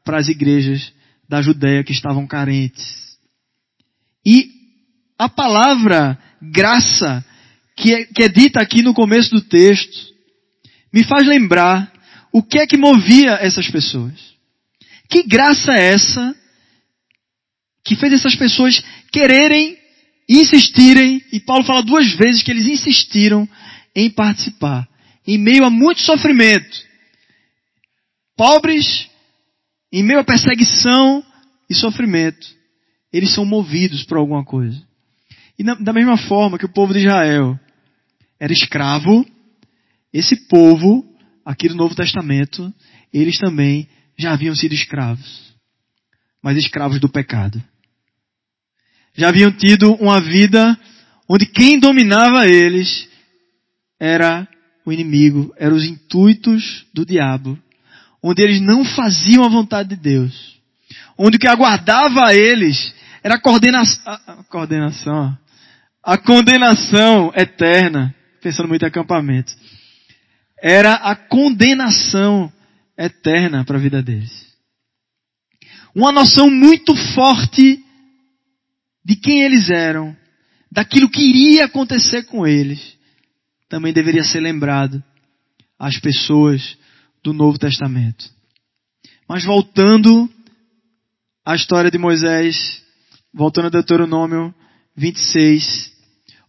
para 0.06 0.18
as 0.18 0.30
igrejas 0.30 0.94
da 1.28 1.42
Judéia 1.42 1.84
que 1.84 1.92
estavam 1.92 2.26
carentes. 2.26 3.18
E 4.26 4.50
a 5.20 5.28
palavra 5.28 6.18
graça, 6.42 7.22
que 7.76 7.94
é, 7.94 8.06
que 8.06 8.24
é 8.24 8.30
dita 8.30 8.62
aqui 8.62 8.82
no 8.82 8.94
começo 8.94 9.32
do 9.32 9.42
texto, 9.42 10.14
me 10.94 11.04
faz 11.04 11.28
lembrar 11.28 11.92
o 12.32 12.42
que 12.42 12.60
é 12.60 12.66
que 12.66 12.78
movia 12.78 13.32
essas 13.42 13.70
pessoas. 13.70 14.14
Que 15.10 15.24
graça 15.24 15.74
é 15.74 15.94
essa 15.94 16.41
que 17.84 17.96
fez 17.96 18.14
essas 18.14 18.36
pessoas 18.36 18.84
quererem, 19.12 19.78
insistirem, 20.30 21.22
e 21.32 21.40
Paulo 21.40 21.64
fala 21.64 21.82
duas 21.82 22.12
vezes 22.14 22.44
que 22.44 22.52
eles 22.52 22.68
insistiram 22.68 23.48
em 23.96 24.10
participar 24.10 24.88
em 25.26 25.38
meio 25.38 25.66
a 25.66 25.70
muito 25.70 26.02
sofrimento, 26.02 26.78
pobres, 28.36 29.10
em 29.92 30.04
meio 30.04 30.20
a 30.20 30.24
perseguição 30.24 31.24
e 31.70 31.76
sofrimento, 31.76 32.48
eles 33.14 33.34
são 33.34 33.46
movidos 33.46 34.04
por 34.04 34.18
alguma 34.18 34.44
coisa. 34.44 34.82
E 35.60 35.64
na, 35.64 35.76
da 35.76 35.94
mesma 35.94 36.18
forma 36.18 36.58
que 36.58 36.66
o 36.66 36.74
povo 36.74 36.94
de 36.94 37.00
Israel 37.00 37.60
era 38.40 38.52
escravo, 38.52 39.26
esse 40.14 40.48
povo, 40.48 41.06
aqui 41.46 41.68
do 41.68 41.76
Novo 41.76 41.96
Testamento, 41.96 42.74
eles 43.14 43.38
também 43.38 43.88
já 44.18 44.34
haviam 44.34 44.56
sido 44.56 44.74
escravos. 44.74 45.52
Mas 46.44 46.58
escravos 46.58 47.00
do 47.00 47.10
pecado. 47.10 47.64
Já 49.14 49.30
haviam 49.30 49.52
tido 49.52 49.94
uma 49.96 50.22
vida 50.22 50.78
onde 51.28 51.46
quem 51.46 51.80
dominava 51.80 52.48
eles 52.48 53.08
era 54.00 54.48
o 54.86 54.92
inimigo, 54.92 55.54
eram 55.58 55.76
os 55.76 55.86
intuitos 55.86 56.86
do 56.94 57.06
diabo, 57.06 57.58
onde 58.22 58.42
eles 58.42 58.62
não 58.62 58.84
faziam 58.84 59.44
a 59.44 59.50
vontade 59.50 59.90
de 59.90 59.96
Deus, 59.96 60.60
onde 61.18 61.38
o 61.38 61.40
que 61.40 61.48
aguardava 61.48 62.26
a 62.26 62.36
eles 62.36 62.94
era 63.24 63.36
a 63.36 63.42
coordenação, 63.42 64.02
a 64.06 64.44
coordenação, 64.50 65.38
a 66.04 66.18
condenação 66.18 67.32
eterna, 67.36 68.14
pensando 68.42 68.68
muito 68.68 68.84
em 68.84 68.88
acampamento, 68.88 69.54
era 70.62 70.94
a 70.94 71.16
condenação 71.16 72.52
eterna 72.98 73.64
para 73.64 73.78
a 73.78 73.82
vida 73.82 74.02
deles. 74.02 74.48
Uma 75.94 76.12
noção 76.12 76.50
muito 76.50 76.96
forte 77.14 77.84
de 79.04 79.16
quem 79.16 79.44
eles 79.44 79.70
eram, 79.70 80.16
daquilo 80.72 81.10
que 81.10 81.22
iria 81.22 81.66
acontecer 81.66 82.24
com 82.24 82.46
eles 82.46 82.98
também 83.68 83.94
deveria 83.94 84.24
ser 84.24 84.42
lembrado 84.42 85.02
às 85.80 85.98
pessoas 85.98 86.78
do 87.24 87.34
Novo 87.34 87.58
Testamento. 87.58 88.30
Mas 89.28 89.46
voltando 89.46 90.30
à 91.46 91.56
história 91.56 91.90
de 91.90 91.98
Moisés, 91.98 92.84
voltando 93.34 93.68
a 93.68 93.70
Deuteronômio 93.70 94.54
26, 94.96 95.90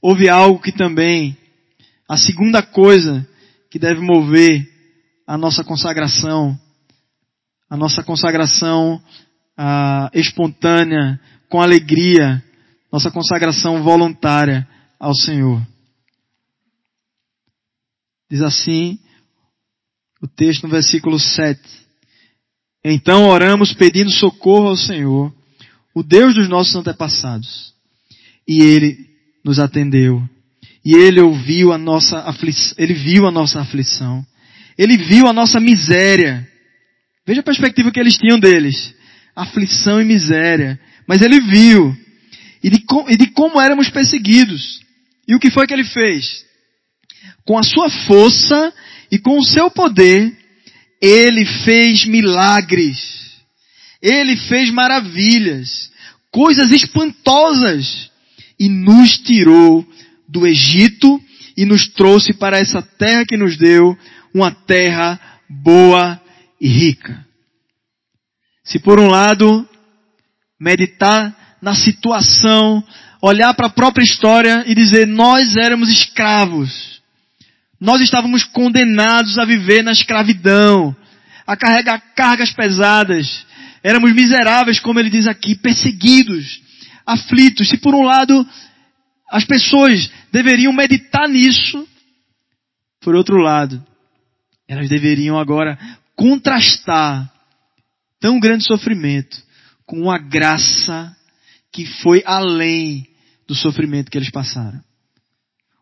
houve 0.00 0.28
algo 0.28 0.60
que 0.60 0.72
também, 0.72 1.36
a 2.08 2.16
segunda 2.16 2.60
coisa 2.60 3.26
que 3.70 3.78
deve 3.78 4.00
mover 4.00 4.68
a 5.24 5.38
nossa 5.38 5.62
consagração, 5.62 6.58
a 7.70 7.76
nossa 7.76 8.02
consagração 8.02 9.00
a, 9.56 10.10
espontânea, 10.12 11.20
com 11.52 11.60
alegria, 11.60 12.42
nossa 12.90 13.10
consagração 13.10 13.82
voluntária 13.82 14.66
ao 14.98 15.14
Senhor. 15.14 15.60
Diz 18.30 18.40
assim 18.40 18.98
o 20.22 20.26
texto 20.26 20.62
no 20.62 20.70
versículo 20.70 21.20
7. 21.20 21.60
Então 22.82 23.28
oramos 23.28 23.74
pedindo 23.74 24.10
socorro 24.10 24.68
ao 24.68 24.76
Senhor, 24.78 25.30
o 25.94 26.02
Deus 26.02 26.34
dos 26.34 26.48
nossos 26.48 26.74
antepassados. 26.74 27.74
E 28.48 28.62
ele 28.62 29.10
nos 29.44 29.58
atendeu. 29.58 30.26
E 30.82 30.94
ele 30.94 31.20
ouviu 31.20 31.70
a 31.70 31.76
nossa 31.76 32.20
aflição, 32.20 32.74
ele 32.78 32.94
viu 32.94 33.26
a 33.26 33.30
nossa 33.30 33.60
aflição. 33.60 34.24
Ele 34.78 34.96
viu 34.96 35.26
a 35.26 35.34
nossa 35.34 35.60
miséria. 35.60 36.48
Veja 37.26 37.40
a 37.40 37.44
perspectiva 37.44 37.92
que 37.92 38.00
eles 38.00 38.16
tinham 38.16 38.40
deles. 38.40 38.94
Aflição 39.36 40.00
e 40.00 40.04
miséria. 40.06 40.80
Mas 41.06 41.22
ele 41.22 41.40
viu. 41.40 41.96
E 42.62 42.70
de, 42.70 42.84
e 43.08 43.16
de 43.16 43.26
como 43.28 43.60
éramos 43.60 43.90
perseguidos. 43.90 44.80
E 45.26 45.34
o 45.34 45.40
que 45.40 45.50
foi 45.50 45.66
que 45.66 45.74
ele 45.74 45.84
fez? 45.84 46.44
com 47.44 47.58
a 47.58 47.62
sua 47.62 47.90
força 47.90 48.72
e 49.10 49.18
com 49.18 49.38
o 49.38 49.44
seu 49.44 49.70
poder, 49.70 50.36
ele 51.00 51.44
fez 51.64 52.04
milagres. 52.04 52.98
Ele 54.00 54.36
fez 54.36 54.70
maravilhas, 54.70 55.90
coisas 56.30 56.70
espantosas 56.70 58.10
e 58.58 58.68
nos 58.68 59.18
tirou 59.18 59.86
do 60.28 60.46
Egito 60.46 61.20
e 61.56 61.64
nos 61.64 61.86
trouxe 61.88 62.32
para 62.32 62.58
essa 62.58 62.82
terra 62.82 63.24
que 63.26 63.36
nos 63.36 63.56
deu, 63.56 63.96
uma 64.34 64.50
terra 64.50 65.20
boa 65.48 66.20
e 66.60 66.68
rica. 66.68 67.26
Se 68.64 68.78
por 68.78 68.98
um 68.98 69.08
lado, 69.08 69.68
meditar 70.62 71.36
na 71.60 71.74
situação, 71.74 72.82
olhar 73.20 73.52
para 73.54 73.66
a 73.66 73.72
própria 73.72 74.04
história 74.04 74.62
e 74.66 74.74
dizer, 74.74 75.08
nós 75.08 75.56
éramos 75.56 75.90
escravos, 75.90 77.02
nós 77.80 78.00
estávamos 78.00 78.44
condenados 78.44 79.38
a 79.38 79.44
viver 79.44 79.82
na 79.82 79.90
escravidão, 79.90 80.94
a 81.44 81.56
carregar 81.56 82.00
cargas 82.14 82.52
pesadas. 82.52 83.44
Éramos 83.82 84.12
miseráveis, 84.12 84.78
como 84.78 85.00
ele 85.00 85.10
diz 85.10 85.26
aqui, 85.26 85.56
perseguidos, 85.56 86.62
aflitos. 87.04 87.68
Se 87.68 87.76
por 87.76 87.92
um 87.92 88.04
lado 88.04 88.46
as 89.28 89.44
pessoas 89.44 90.08
deveriam 90.30 90.72
meditar 90.72 91.28
nisso, 91.28 91.88
por 93.00 93.16
outro 93.16 93.38
lado, 93.38 93.84
elas 94.68 94.88
deveriam 94.88 95.36
agora 95.36 95.76
contrastar 96.14 97.28
tão 98.20 98.38
grande 98.38 98.64
sofrimento 98.64 99.42
com 99.92 100.00
uma 100.00 100.16
graça 100.16 101.14
que 101.70 101.84
foi 101.84 102.22
além 102.24 103.06
do 103.46 103.54
sofrimento 103.54 104.10
que 104.10 104.16
eles 104.16 104.30
passaram 104.30 104.80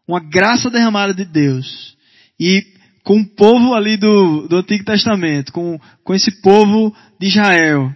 uma 0.04 0.18
graça 0.18 0.68
derramada 0.68 1.14
de 1.14 1.24
Deus. 1.24 1.96
E 2.36 2.66
com 3.04 3.20
o 3.20 3.24
povo 3.24 3.72
ali 3.72 3.96
do, 3.96 4.48
do 4.48 4.56
Antigo 4.56 4.84
Testamento, 4.84 5.52
com, 5.52 5.78
com 6.02 6.12
esse 6.12 6.42
povo 6.42 6.92
de 7.20 7.28
Israel, 7.28 7.94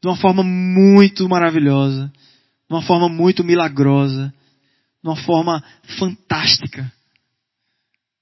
de 0.00 0.08
uma 0.08 0.16
forma 0.16 0.42
muito 0.42 1.28
maravilhosa, 1.28 2.10
de 2.66 2.74
uma 2.74 2.80
forma 2.80 3.10
muito 3.10 3.44
milagrosa, 3.44 4.32
de 5.02 5.10
uma 5.10 5.16
forma 5.16 5.62
fantástica. 5.98 6.90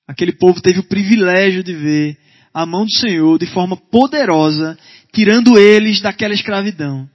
Aquele 0.09 0.33
povo 0.33 0.61
teve 0.61 0.81
o 0.81 0.89
privilégio 0.89 1.63
de 1.63 1.73
ver 1.73 2.19
a 2.53 2.67
mão 2.67 2.85
do 2.85 2.93
Senhor 2.93 3.39
de 3.39 3.47
forma 3.47 3.77
poderosa, 3.77 4.77
tirando 5.13 5.59
eles 5.59 6.01
daquela 6.01 6.35
escravidão, 6.35 7.09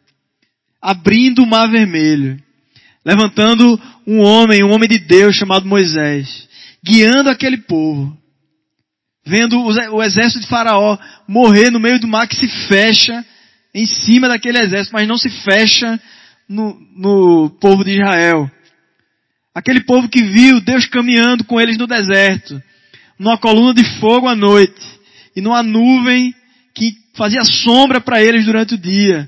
abrindo 0.81 1.43
o 1.43 1.47
mar 1.47 1.69
vermelho, 1.69 2.41
levantando 3.03 3.79
um 4.05 4.19
homem, 4.19 4.63
um 4.63 4.71
homem 4.71 4.87
de 4.87 4.99
Deus 4.99 5.35
chamado 5.35 5.65
Moisés, 5.65 6.47
guiando 6.83 7.29
aquele 7.29 7.57
povo, 7.57 8.15
vendo 9.25 9.59
o 9.59 10.03
exército 10.03 10.41
de 10.41 10.47
Faraó 10.47 10.97
morrer 11.27 11.71
no 11.71 11.79
meio 11.79 11.99
do 11.99 12.07
mar 12.07 12.27
que 12.27 12.35
se 12.35 12.47
fecha 12.67 13.25
em 13.73 13.85
cima 13.85 14.27
daquele 14.27 14.59
exército, 14.59 14.93
mas 14.93 15.07
não 15.07 15.17
se 15.17 15.29
fecha 15.29 15.99
no, 16.47 16.79
no 16.95 17.49
povo 17.59 17.83
de 17.83 17.91
Israel. 17.91 18.49
Aquele 19.53 19.81
povo 19.81 20.07
que 20.07 20.21
viu 20.21 20.61
Deus 20.61 20.85
caminhando 20.85 21.43
com 21.43 21.59
eles 21.59 21.77
no 21.77 21.87
deserto, 21.87 22.61
numa 23.19 23.37
coluna 23.37 23.73
de 23.73 23.83
fogo 23.99 24.27
à 24.27 24.35
noite 24.35 24.85
e 25.35 25.41
numa 25.41 25.63
nuvem 25.63 26.33
que 26.73 26.93
fazia 27.17 27.43
sombra 27.43 27.99
para 27.99 28.21
eles 28.21 28.45
durante 28.45 28.75
o 28.75 28.77
dia. 28.77 29.27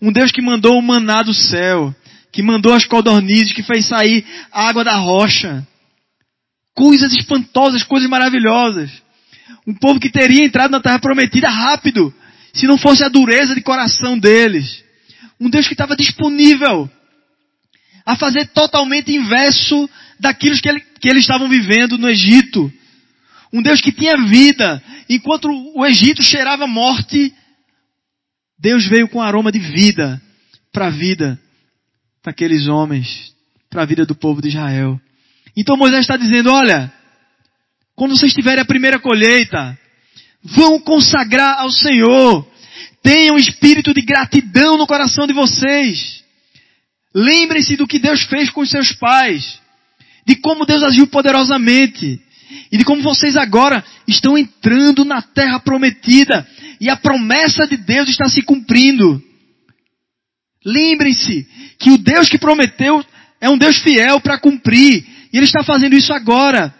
Um 0.00 0.12
Deus 0.12 0.30
que 0.30 0.42
mandou 0.42 0.78
o 0.78 0.82
maná 0.82 1.22
do 1.22 1.34
céu, 1.34 1.94
que 2.30 2.42
mandou 2.42 2.74
as 2.74 2.84
codornizes, 2.84 3.52
que 3.52 3.62
fez 3.62 3.86
sair 3.86 4.24
água 4.52 4.84
da 4.84 4.96
rocha. 4.96 5.66
Coisas 6.74 7.12
espantosas, 7.12 7.82
coisas 7.82 8.08
maravilhosas. 8.08 8.90
Um 9.66 9.74
povo 9.74 9.98
que 9.98 10.10
teria 10.10 10.44
entrado 10.44 10.70
na 10.70 10.80
terra 10.80 10.98
prometida 10.98 11.48
rápido, 11.48 12.14
se 12.52 12.66
não 12.66 12.78
fosse 12.78 13.02
a 13.02 13.08
dureza 13.08 13.54
de 13.54 13.62
coração 13.62 14.18
deles. 14.18 14.84
Um 15.40 15.48
Deus 15.50 15.66
que 15.66 15.74
estava 15.74 15.96
disponível 15.96 16.88
a 18.04 18.16
fazer 18.16 18.46
totalmente 18.48 19.12
inverso 19.12 19.88
daquilo 20.18 20.56
que, 20.60 20.68
ele, 20.68 20.80
que 21.00 21.08
eles 21.08 21.22
estavam 21.22 21.48
vivendo 21.48 21.96
no 21.96 22.08
Egito. 22.08 22.72
Um 23.52 23.62
Deus 23.62 23.80
que 23.80 23.90
tinha 23.90 24.16
vida, 24.16 24.82
enquanto 25.08 25.48
o 25.74 25.84
Egito 25.84 26.22
cheirava 26.22 26.66
morte, 26.66 27.34
Deus 28.58 28.86
veio 28.86 29.08
com 29.08 29.20
aroma 29.20 29.50
de 29.50 29.58
vida 29.58 30.20
para 30.72 30.86
a 30.86 30.90
vida 30.90 31.40
daqueles 32.24 32.68
homens, 32.68 33.34
para 33.68 33.82
a 33.82 33.86
vida 33.86 34.06
do 34.06 34.14
povo 34.14 34.40
de 34.40 34.48
Israel. 34.48 35.00
Então 35.56 35.76
Moisés 35.76 36.02
está 36.02 36.16
dizendo: 36.16 36.52
olha, 36.52 36.92
quando 37.96 38.16
vocês 38.16 38.32
tiverem 38.32 38.62
a 38.62 38.66
primeira 38.66 39.00
colheita, 39.00 39.76
vão 40.42 40.78
consagrar 40.80 41.58
ao 41.58 41.70
Senhor. 41.70 42.48
Tenham 43.02 43.34
um 43.34 43.38
espírito 43.38 43.94
de 43.94 44.02
gratidão 44.02 44.76
no 44.76 44.86
coração 44.86 45.26
de 45.26 45.32
vocês. 45.32 46.22
Lembrem-se 47.14 47.76
do 47.76 47.86
que 47.86 47.98
Deus 47.98 48.22
fez 48.22 48.50
com 48.50 48.60
os 48.60 48.70
seus 48.70 48.92
pais, 48.92 49.58
de 50.26 50.36
como 50.36 50.66
Deus 50.66 50.82
agiu 50.82 51.06
poderosamente 51.08 52.20
e 52.70 52.76
de 52.76 52.84
como 52.84 53.02
vocês 53.02 53.36
agora 53.36 53.84
estão 54.06 54.36
entrando 54.36 55.04
na 55.04 55.22
terra 55.22 55.60
prometida 55.60 56.46
e 56.80 56.88
a 56.88 56.96
promessa 56.96 57.66
de 57.66 57.76
Deus 57.76 58.08
está 58.08 58.28
se 58.28 58.42
cumprindo. 58.42 59.22
Lembrem-se 60.64 61.46
que 61.78 61.90
o 61.90 61.98
Deus 61.98 62.28
que 62.28 62.38
prometeu 62.38 63.04
é 63.40 63.48
um 63.48 63.58
Deus 63.58 63.78
fiel 63.78 64.20
para 64.20 64.38
cumprir 64.38 65.06
e 65.32 65.36
Ele 65.36 65.46
está 65.46 65.62
fazendo 65.62 65.94
isso 65.94 66.12
agora. 66.12 66.74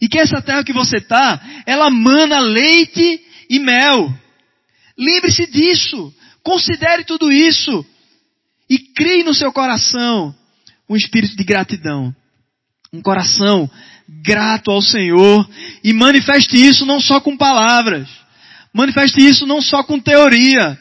E 0.00 0.08
que 0.08 0.18
essa 0.18 0.40
terra 0.40 0.64
que 0.64 0.72
você 0.72 0.98
está, 0.98 1.40
ela 1.66 1.90
mana 1.90 2.38
leite 2.38 3.20
e 3.50 3.58
mel. 3.58 4.14
Lembre-se 4.96 5.46
disso. 5.46 6.14
Considere 6.42 7.04
tudo 7.04 7.32
isso 7.32 7.84
e 8.70 8.78
crie 8.78 9.24
no 9.24 9.34
seu 9.34 9.52
coração 9.52 10.34
um 10.88 10.96
espírito 10.96 11.36
de 11.36 11.44
gratidão. 11.44 12.14
Um 12.92 13.02
coração 13.02 13.70
grato 14.08 14.70
ao 14.70 14.80
Senhor 14.80 15.48
e 15.84 15.92
manifeste 15.92 16.56
isso 16.56 16.86
não 16.86 17.00
só 17.00 17.20
com 17.20 17.36
palavras, 17.36 18.08
manifeste 18.72 19.20
isso 19.20 19.46
não 19.46 19.60
só 19.60 19.82
com 19.82 20.00
teoria, 20.00 20.78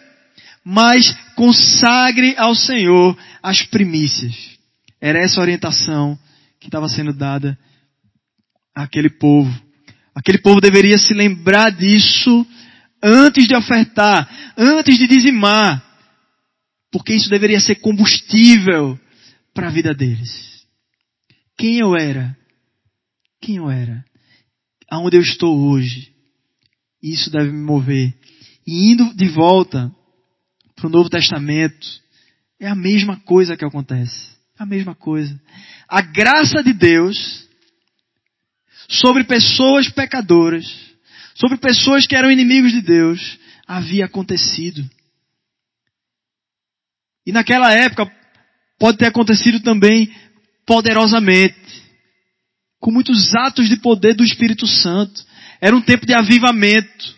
mas 0.63 1.15
consagre 1.35 2.35
ao 2.37 2.55
Senhor 2.55 3.17
as 3.43 3.63
primícias. 3.63 4.57
Era 4.99 5.19
essa 5.19 5.41
orientação 5.41 6.17
que 6.59 6.67
estava 6.67 6.87
sendo 6.87 7.13
dada 7.13 7.57
àquele 8.73 9.09
povo. 9.09 9.53
Aquele 10.15 10.39
povo 10.39 10.59
deveria 10.59 10.97
se 10.97 11.13
lembrar 11.13 11.69
disso 11.71 12.45
antes 13.03 13.47
de 13.47 13.55
ofertar, 13.55 14.27
antes 14.57 14.97
de 14.97 15.07
dizimar, 15.07 15.83
porque 16.91 17.13
isso 17.13 17.29
deveria 17.29 17.59
ser 17.59 17.75
combustível 17.75 18.99
para 19.53 19.67
a 19.67 19.71
vida 19.71 19.93
deles. 19.93 20.65
Quem 21.57 21.79
eu 21.79 21.95
era? 21.95 22.35
Quem 23.47 23.55
eu 23.55 23.69
era? 23.69 24.03
Aonde 24.91 25.15
eu 25.15 25.21
estou 25.21 25.57
hoje? 25.69 26.11
Isso 27.01 27.31
deve 27.31 27.49
me 27.49 27.63
mover. 27.63 28.13
E 28.67 28.91
indo 28.91 29.13
de 29.15 29.29
volta 29.29 29.89
para 30.75 30.87
o 30.87 30.89
Novo 30.89 31.09
Testamento, 31.09 31.87
é 32.59 32.67
a 32.67 32.75
mesma 32.75 33.15
coisa 33.21 33.55
que 33.55 33.63
acontece. 33.63 34.35
É 34.59 34.63
a 34.63 34.65
mesma 34.65 34.93
coisa. 34.93 35.41
A 35.87 36.01
graça 36.01 36.61
de 36.61 36.73
Deus 36.73 37.47
sobre 38.89 39.23
pessoas 39.23 39.87
pecadoras, 39.87 40.65
sobre 41.33 41.55
pessoas 41.55 42.05
que 42.05 42.17
eram 42.17 42.29
inimigos 42.29 42.73
de 42.73 42.81
Deus, 42.81 43.39
havia 43.65 44.07
acontecido. 44.07 44.85
E 47.25 47.31
naquela 47.31 47.71
época 47.71 48.11
pode 48.77 48.97
ter 48.97 49.05
acontecido 49.05 49.61
também 49.61 50.13
poderosamente, 50.65 51.55
com 52.87 52.91
muitos 52.93 53.35
atos 53.35 53.67
de 53.67 53.75
poder 53.75 54.13
do 54.13 54.23
Espírito 54.23 54.65
Santo. 54.65 55.21
Era 55.59 55.75
um 55.75 55.81
tempo 55.81 56.05
de 56.05 56.13
avivamento. 56.13 57.17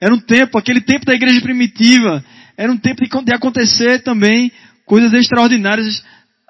Era 0.00 0.12
um 0.12 0.18
tempo, 0.18 0.58
aquele 0.58 0.80
tempo 0.80 1.06
da 1.06 1.14
igreja 1.14 1.40
primitiva, 1.40 2.24
era 2.56 2.72
um 2.72 2.76
tempo 2.76 3.00
de, 3.00 3.24
de 3.24 3.32
acontecer 3.32 4.02
também 4.02 4.50
coisas 4.84 5.12
extraordinárias, 5.12 6.02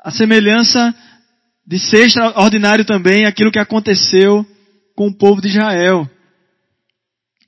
a 0.02 0.10
semelhança 0.10 0.94
de 1.66 1.78
ser 1.78 2.06
extraordinário 2.06 2.82
também 2.86 3.26
aquilo 3.26 3.52
que 3.52 3.58
aconteceu 3.58 4.46
com 4.96 5.08
o 5.08 5.14
povo 5.14 5.42
de 5.42 5.48
Israel. 5.48 6.08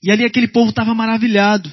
E 0.03 0.11
ali 0.11 0.27
aquele 0.27 0.49
povo 0.49 0.69
estava 0.69 0.95
maravilhado. 0.95 1.73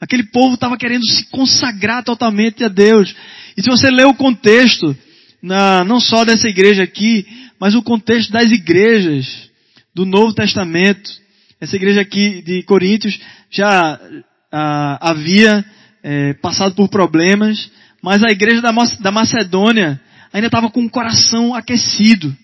Aquele 0.00 0.22
povo 0.22 0.54
estava 0.54 0.78
querendo 0.78 1.04
se 1.04 1.28
consagrar 1.30 2.04
totalmente 2.04 2.62
a 2.62 2.68
Deus. 2.68 3.12
E 3.56 3.62
se 3.62 3.68
você 3.68 3.90
ler 3.90 4.06
o 4.06 4.14
contexto, 4.14 4.96
na, 5.42 5.82
não 5.82 5.98
só 5.98 6.24
dessa 6.24 6.46
igreja 6.46 6.84
aqui, 6.84 7.26
mas 7.60 7.74
o 7.74 7.82
contexto 7.82 8.32
das 8.32 8.50
igrejas 8.50 9.50
do 9.94 10.04
Novo 10.04 10.34
Testamento, 10.34 11.10
essa 11.60 11.76
igreja 11.76 12.00
aqui 12.00 12.42
de 12.42 12.62
Coríntios 12.64 13.18
já 13.50 13.98
ah, 14.52 15.10
havia 15.10 15.64
é, 16.02 16.34
passado 16.34 16.74
por 16.74 16.88
problemas, 16.88 17.70
mas 18.02 18.22
a 18.22 18.30
igreja 18.30 18.60
da, 18.60 18.72
da 19.00 19.10
Macedônia 19.10 20.00
ainda 20.32 20.48
estava 20.48 20.70
com 20.70 20.84
o 20.84 20.90
coração 20.90 21.54
aquecido. 21.54 22.34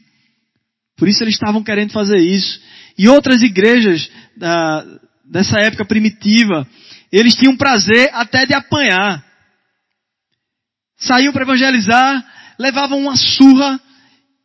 Por 0.96 1.08
isso 1.08 1.22
eles 1.22 1.34
estavam 1.34 1.62
querendo 1.62 1.92
fazer 1.92 2.18
isso. 2.18 2.60
E 2.96 3.08
outras 3.08 3.42
igrejas 3.42 4.10
da, 4.36 4.84
dessa 5.30 5.58
época 5.58 5.84
primitiva 5.84 6.66
eles 7.12 7.34
tinham 7.34 7.54
prazer 7.54 8.08
até 8.14 8.46
de 8.46 8.54
apanhar. 8.54 9.22
Saíam 10.96 11.32
para 11.32 11.42
evangelizar, 11.42 12.24
levavam 12.58 12.98
uma 12.98 13.16
surra, 13.16 13.78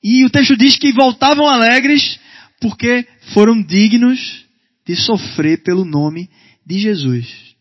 e 0.10 0.26
o 0.26 0.30
texto 0.30 0.56
diz 0.56 0.78
que 0.78 0.94
voltavam 0.94 1.48
alegres 1.48 2.18
porque 2.62 3.06
foram 3.34 3.62
dignos 3.62 4.46
de 4.86 4.96
sofrer 4.96 5.64
pelo 5.64 5.84
nome 5.84 6.30
de 6.66 6.80
Jesus. 6.80 7.56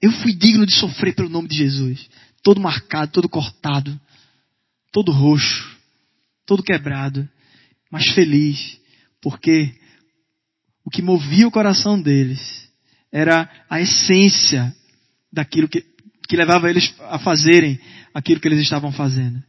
Eu 0.00 0.12
fui 0.12 0.34
digno 0.34 0.66
de 0.66 0.74
sofrer 0.74 1.14
pelo 1.14 1.30
nome 1.30 1.48
de 1.48 1.56
Jesus. 1.56 2.10
Todo 2.42 2.60
marcado, 2.60 3.10
todo 3.10 3.26
cortado, 3.26 3.98
todo 4.92 5.10
roxo, 5.10 5.76
todo 6.44 6.62
quebrado, 6.62 7.26
mas 7.90 8.06
feliz, 8.08 8.78
porque 9.22 9.74
o 10.84 10.90
que 10.90 11.00
movia 11.00 11.48
o 11.48 11.50
coração 11.50 11.98
deles 12.00 12.70
era 13.10 13.50
a 13.70 13.80
essência 13.80 14.76
daquilo 15.32 15.68
que, 15.68 15.82
que 16.28 16.36
levava 16.36 16.68
eles 16.68 16.94
a 17.00 17.18
fazerem 17.18 17.80
aquilo 18.12 18.40
que 18.40 18.48
eles 18.48 18.60
estavam 18.60 18.92
fazendo. 18.92 19.42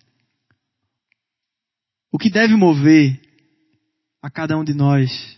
O 2.12 2.18
que 2.18 2.30
deve 2.30 2.55
mover 2.55 3.20
a 4.22 4.30
cada 4.30 4.58
um 4.58 4.64
de 4.64 4.74
nós 4.74 5.38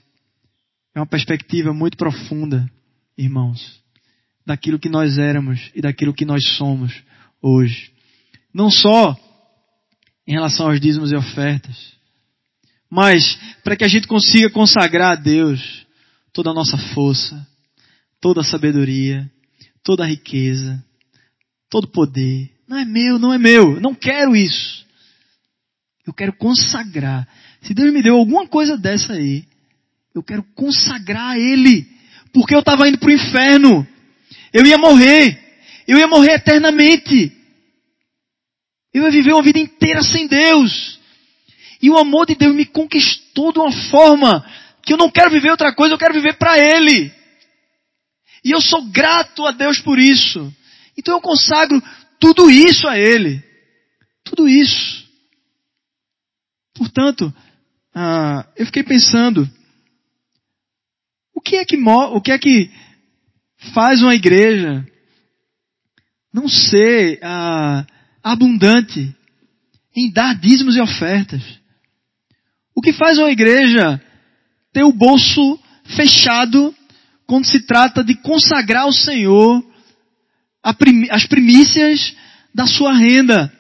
é 0.95 0.99
uma 0.99 1.07
perspectiva 1.07 1.74
muito 1.74 1.97
profunda, 1.97 2.70
irmãos, 3.17 3.82
daquilo 4.45 4.80
que 4.80 4.89
nós 4.89 5.17
éramos 5.17 5.72
e 5.76 5.82
daquilo 5.82 6.13
que 6.13 6.26
nós 6.26 6.43
somos 6.57 7.03
hoje. 7.41 7.91
Não 8.53 8.70
só 8.70 9.17
em 10.28 10.34
relação 10.34 10.67
aos 10.67 10.80
dízimos 10.80 11.11
e 11.11 11.15
ofertas, 11.15 11.99
Mas 12.89 13.38
para 13.63 13.76
que 13.76 13.84
a 13.84 13.88
gente 13.88 14.07
consiga 14.07 14.49
consagrar 14.49 15.11
a 15.11 15.15
Deus 15.15 15.86
toda 16.34 16.49
a 16.49 16.53
nossa 16.53 16.78
força, 16.93 17.47
toda 18.20 18.41
a 18.41 18.43
sabedoria, 18.43 19.30
toda 19.84 20.03
a 20.03 20.07
riqueza, 20.07 20.84
todo 21.70 21.84
o 21.84 21.91
poder. 21.91 22.49
Não 22.67 22.78
é 22.78 22.86
meu, 22.86 23.20
não 23.20 23.32
é 23.34 23.38
meu. 23.38 23.80
Não 23.80 23.93
quero 23.93 24.36
isso. 24.36 24.86
Eu 26.05 26.13
quero 26.13 26.33
consagrar. 26.33 27.27
Se 27.61 27.73
Deus 27.73 27.93
me 27.93 28.01
deu 28.01 28.15
alguma 28.15 28.47
coisa 28.47 28.77
dessa 28.77 29.13
aí, 29.13 29.45
eu 30.13 30.23
quero 30.23 30.43
consagrar 30.55 31.31
a 31.31 31.37
Ele. 31.37 31.87
Porque 32.33 32.55
eu 32.55 32.59
estava 32.59 32.87
indo 32.87 32.97
para 32.97 33.09
o 33.09 33.13
inferno. 33.13 33.87
Eu 34.53 34.65
ia 34.65 34.77
morrer. 34.77 35.37
Eu 35.87 35.97
ia 35.97 36.07
morrer 36.07 36.33
eternamente. 36.33 37.31
Eu 38.93 39.03
ia 39.03 39.11
viver 39.11 39.33
uma 39.33 39.43
vida 39.43 39.59
inteira 39.59 40.01
sem 40.03 40.27
Deus. 40.27 40.99
E 41.81 41.89
o 41.89 41.97
amor 41.97 42.25
de 42.25 42.35
Deus 42.35 42.55
me 42.55 42.65
conquistou 42.65 43.53
de 43.53 43.59
uma 43.59 43.71
forma 43.89 44.45
que 44.83 44.93
eu 44.93 44.97
não 44.97 45.09
quero 45.09 45.31
viver 45.31 45.51
outra 45.51 45.73
coisa, 45.73 45.93
eu 45.93 45.99
quero 45.99 46.13
viver 46.13 46.37
para 46.37 46.57
Ele. 46.57 47.11
E 48.43 48.51
eu 48.51 48.61
sou 48.61 48.83
grato 48.83 49.45
a 49.45 49.51
Deus 49.51 49.79
por 49.79 49.99
isso. 49.99 50.53
Então 50.97 51.15
eu 51.15 51.21
consagro 51.21 51.81
tudo 52.19 52.49
isso 52.49 52.87
a 52.87 52.97
Ele. 52.97 53.43
Tudo 54.23 54.47
isso. 54.47 54.98
Portanto, 56.80 57.34
ah, 57.93 58.47
eu 58.55 58.65
fiquei 58.65 58.84
pensando, 58.84 59.45
o 61.36 61.41
que 61.41 61.57
é 61.57 61.65
que 61.65 61.75
o 61.75 62.21
que 62.21 62.32
é 62.32 62.39
que 62.39 62.71
faz 63.73 64.01
uma 64.01 64.15
igreja 64.15 64.88
não 66.34 66.47
ser 66.47 67.19
ah, 67.21 67.86
abundante 68.23 69.13
em 69.93 70.09
dar 70.09 70.39
dízimos 70.39 70.77
e 70.77 70.80
ofertas? 70.80 71.43
O 72.73 72.82
que 72.82 72.93
faz 72.93 73.17
uma 73.17 73.30
igreja 73.30 74.01
ter 74.71 74.86
o 74.86 74.93
bolso 74.93 75.59
fechado 75.84 76.73
quando 77.27 77.45
se 77.45 77.59
trata 77.59 78.05
de 78.05 78.15
consagrar 78.15 78.84
ao 78.84 78.93
Senhor 78.93 79.61
as 80.63 81.25
primícias 81.27 82.15
da 82.55 82.65
sua 82.65 82.93
renda? 82.93 83.51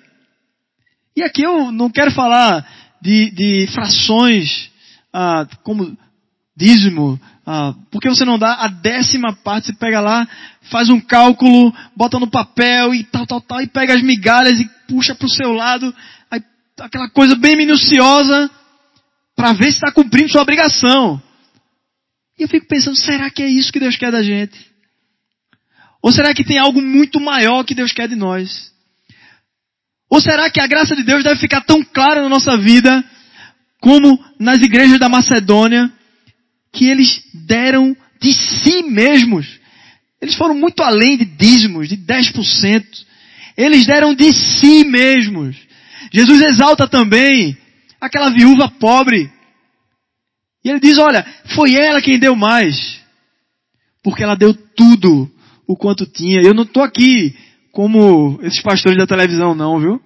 E 1.17 1.21
aqui 1.21 1.41
eu 1.41 1.69
não 1.69 1.89
quero 1.89 2.11
falar 2.11 2.78
de, 3.01 3.31
de 3.31 3.67
frações 3.73 4.69
ah, 5.13 5.47
como 5.63 5.97
dízimo, 6.55 7.19
ah, 7.45 7.73
porque 7.91 8.09
você 8.09 8.25
não 8.25 8.37
dá 8.37 8.53
a 8.55 8.67
décima 8.67 9.33
parte, 9.33 9.67
você 9.67 9.73
pega 9.73 9.99
lá, 9.99 10.27
faz 10.69 10.89
um 10.89 10.99
cálculo, 10.99 11.73
bota 11.95 12.19
no 12.19 12.29
papel 12.29 12.93
e 12.93 13.03
tal, 13.03 13.25
tal, 13.25 13.41
tal, 13.41 13.61
e 13.61 13.67
pega 13.67 13.93
as 13.93 14.03
migalhas 14.03 14.59
e 14.59 14.69
puxa 14.87 15.15
para 15.15 15.25
o 15.25 15.29
seu 15.29 15.53
lado, 15.53 15.95
aí, 16.29 16.43
aquela 16.79 17.09
coisa 17.09 17.35
bem 17.35 17.55
minuciosa, 17.55 18.51
para 19.35 19.53
ver 19.53 19.71
se 19.71 19.77
está 19.77 19.91
cumprindo 19.91 20.29
sua 20.29 20.41
obrigação. 20.41 21.21
E 22.37 22.43
eu 22.43 22.47
fico 22.47 22.67
pensando, 22.67 22.95
será 22.97 23.29
que 23.29 23.41
é 23.41 23.47
isso 23.47 23.71
que 23.71 23.79
Deus 23.79 23.95
quer 23.95 24.11
da 24.11 24.21
gente? 24.21 24.69
Ou 26.01 26.11
será 26.11 26.33
que 26.33 26.43
tem 26.43 26.57
algo 26.57 26.81
muito 26.81 27.19
maior 27.19 27.63
que 27.63 27.75
Deus 27.75 27.91
quer 27.91 28.07
de 28.07 28.15
nós? 28.15 28.71
Ou 30.09 30.19
será 30.19 30.49
que 30.49 30.59
a 30.59 30.67
graça 30.67 30.95
de 30.95 31.03
Deus 31.03 31.23
deve 31.23 31.39
ficar 31.39 31.61
tão 31.61 31.83
clara 31.83 32.21
na 32.21 32.29
nossa 32.29 32.57
vida, 32.57 33.03
como 33.79 34.19
nas 34.39 34.61
igrejas 34.61 34.99
da 34.99 35.07
Macedônia, 35.07 35.91
que 36.73 36.85
eles 36.85 37.21
deram 37.33 37.95
de 38.19 38.33
si 38.33 38.83
mesmos. 38.83 39.59
Eles 40.21 40.35
foram 40.35 40.55
muito 40.55 40.81
além 40.81 41.17
de 41.17 41.25
dízimos, 41.25 41.87
de 41.87 41.95
10%. 41.95 42.85
Eles 43.55 43.85
deram 43.85 44.15
de 44.15 44.33
si 44.33 44.83
mesmos. 44.83 45.55
Jesus 46.11 46.41
exalta 46.41 46.87
também 46.87 47.57
aquela 48.01 48.29
viúva 48.29 48.69
pobre. 48.79 49.31
E 50.63 50.69
ele 50.69 50.79
diz, 50.79 50.97
olha, 50.97 51.25
foi 51.55 51.75
ela 51.75 52.01
quem 52.01 52.17
deu 52.17 52.35
mais. 52.35 52.99
Porque 54.03 54.23
ela 54.23 54.35
deu 54.35 54.53
tudo 54.53 55.29
o 55.67 55.75
quanto 55.75 56.05
tinha. 56.05 56.41
Eu 56.41 56.53
não 56.53 56.63
estou 56.63 56.83
aqui 56.83 57.35
como 57.71 58.39
esses 58.43 58.61
pastores 58.61 58.97
da 58.97 59.07
televisão 59.07 59.53
não, 59.55 59.79
viu? 59.79 60.01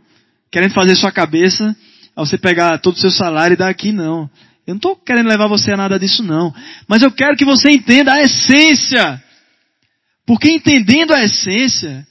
Querendo 0.51 0.73
fazer 0.73 0.95
sua 0.95 1.11
cabeça, 1.11 1.75
ao 2.15 2.25
você 2.25 2.37
pegar 2.37 2.77
todo 2.79 2.95
o 2.95 2.99
seu 2.99 3.11
salário 3.11 3.55
e 3.55 3.57
dar 3.57 3.69
aqui, 3.69 3.91
não. 3.91 4.29
Eu 4.65 4.73
não 4.73 4.77
estou 4.77 4.95
querendo 4.95 5.27
levar 5.27 5.47
você 5.47 5.71
a 5.71 5.77
nada 5.77 5.99
disso, 5.99 6.23
não. 6.23 6.53
Mas 6.87 7.01
eu 7.01 7.11
quero 7.11 7.35
que 7.35 7.45
você 7.45 7.69
entenda 7.69 8.13
a 8.13 8.21
essência. 8.21 9.21
Porque 10.25 10.49
entendendo 10.49 11.13
a 11.13 11.23
essência, 11.23 12.07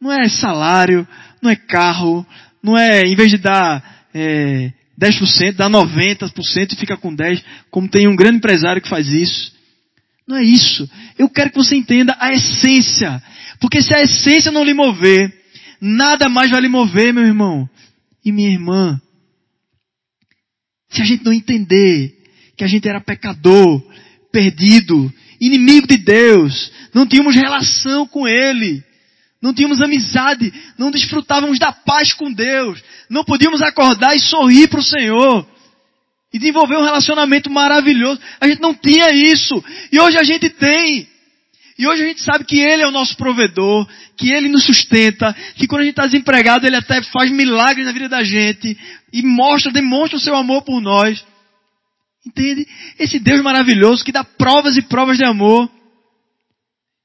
não 0.00 0.12
é 0.12 0.28
salário, 0.28 1.06
não 1.42 1.50
é 1.50 1.56
carro, 1.56 2.24
não 2.62 2.78
é, 2.78 3.02
em 3.02 3.16
vez 3.16 3.30
de 3.30 3.38
dar 3.38 4.06
é, 4.14 4.72
10%, 5.00 5.54
dá 5.54 5.68
90% 5.68 6.72
e 6.72 6.76
fica 6.76 6.96
com 6.96 7.14
10%, 7.14 7.42
como 7.70 7.88
tem 7.88 8.06
um 8.06 8.16
grande 8.16 8.36
empresário 8.36 8.82
que 8.82 8.88
faz 8.88 9.08
isso. 9.08 9.52
Não 10.26 10.36
é 10.36 10.44
isso. 10.44 10.88
Eu 11.18 11.28
quero 11.28 11.50
que 11.50 11.56
você 11.56 11.74
entenda 11.74 12.14
a 12.20 12.30
essência. 12.30 13.22
Porque 13.60 13.82
se 13.82 13.94
a 13.94 14.02
essência 14.02 14.52
não 14.52 14.64
lhe 14.64 14.74
mover, 14.74 15.32
nada 15.80 16.28
mais 16.28 16.50
vai 16.50 16.60
lhe 16.60 16.68
mover, 16.68 17.12
meu 17.12 17.24
irmão 17.24 17.68
e 18.24 18.32
minha 18.32 18.50
irmã. 18.50 19.00
Se 20.90 21.02
a 21.02 21.04
gente 21.04 21.24
não 21.24 21.32
entender 21.32 22.16
que 22.56 22.64
a 22.64 22.66
gente 22.66 22.88
era 22.88 23.00
pecador, 23.00 23.82
perdido, 24.32 25.12
inimigo 25.40 25.86
de 25.86 25.96
Deus, 25.96 26.72
não 26.94 27.06
tínhamos 27.06 27.34
relação 27.34 28.06
com 28.06 28.26
Ele, 28.26 28.82
não 29.40 29.54
tínhamos 29.54 29.80
amizade, 29.80 30.52
não 30.76 30.90
desfrutávamos 30.90 31.58
da 31.58 31.72
paz 31.72 32.12
com 32.12 32.32
Deus, 32.32 32.82
não 33.08 33.24
podíamos 33.24 33.62
acordar 33.62 34.14
e 34.14 34.20
sorrir 34.20 34.68
para 34.68 34.80
o 34.80 34.84
Senhor 34.84 35.46
e 36.32 36.38
desenvolver 36.38 36.76
um 36.76 36.84
relacionamento 36.84 37.50
maravilhoso. 37.50 38.20
A 38.40 38.48
gente 38.48 38.60
não 38.60 38.74
tinha 38.74 39.10
isso 39.12 39.62
e 39.92 40.00
hoje 40.00 40.18
a 40.18 40.24
gente 40.24 40.50
tem. 40.50 41.08
E 41.78 41.86
hoje 41.86 42.02
a 42.02 42.06
gente 42.06 42.22
sabe 42.22 42.44
que 42.44 42.58
Ele 42.58 42.82
é 42.82 42.88
o 42.88 42.90
nosso 42.90 43.16
provedor, 43.16 43.88
que 44.16 44.32
Ele 44.32 44.48
nos 44.48 44.64
sustenta, 44.64 45.32
que 45.54 45.68
quando 45.68 45.82
a 45.82 45.84
gente 45.84 45.92
está 45.92 46.06
desempregado, 46.06 46.66
Ele 46.66 46.74
até 46.74 47.00
faz 47.04 47.30
milagres 47.30 47.86
na 47.86 47.92
vida 47.92 48.08
da 48.08 48.24
gente 48.24 48.76
e 49.12 49.22
mostra, 49.22 49.70
demonstra 49.70 50.16
o 50.16 50.20
seu 50.20 50.34
amor 50.34 50.62
por 50.62 50.80
nós. 50.80 51.24
Entende? 52.26 52.66
Esse 52.98 53.20
Deus 53.20 53.40
maravilhoso 53.42 54.04
que 54.04 54.10
dá 54.10 54.24
provas 54.24 54.76
e 54.76 54.82
provas 54.82 55.18
de 55.18 55.24
amor 55.24 55.70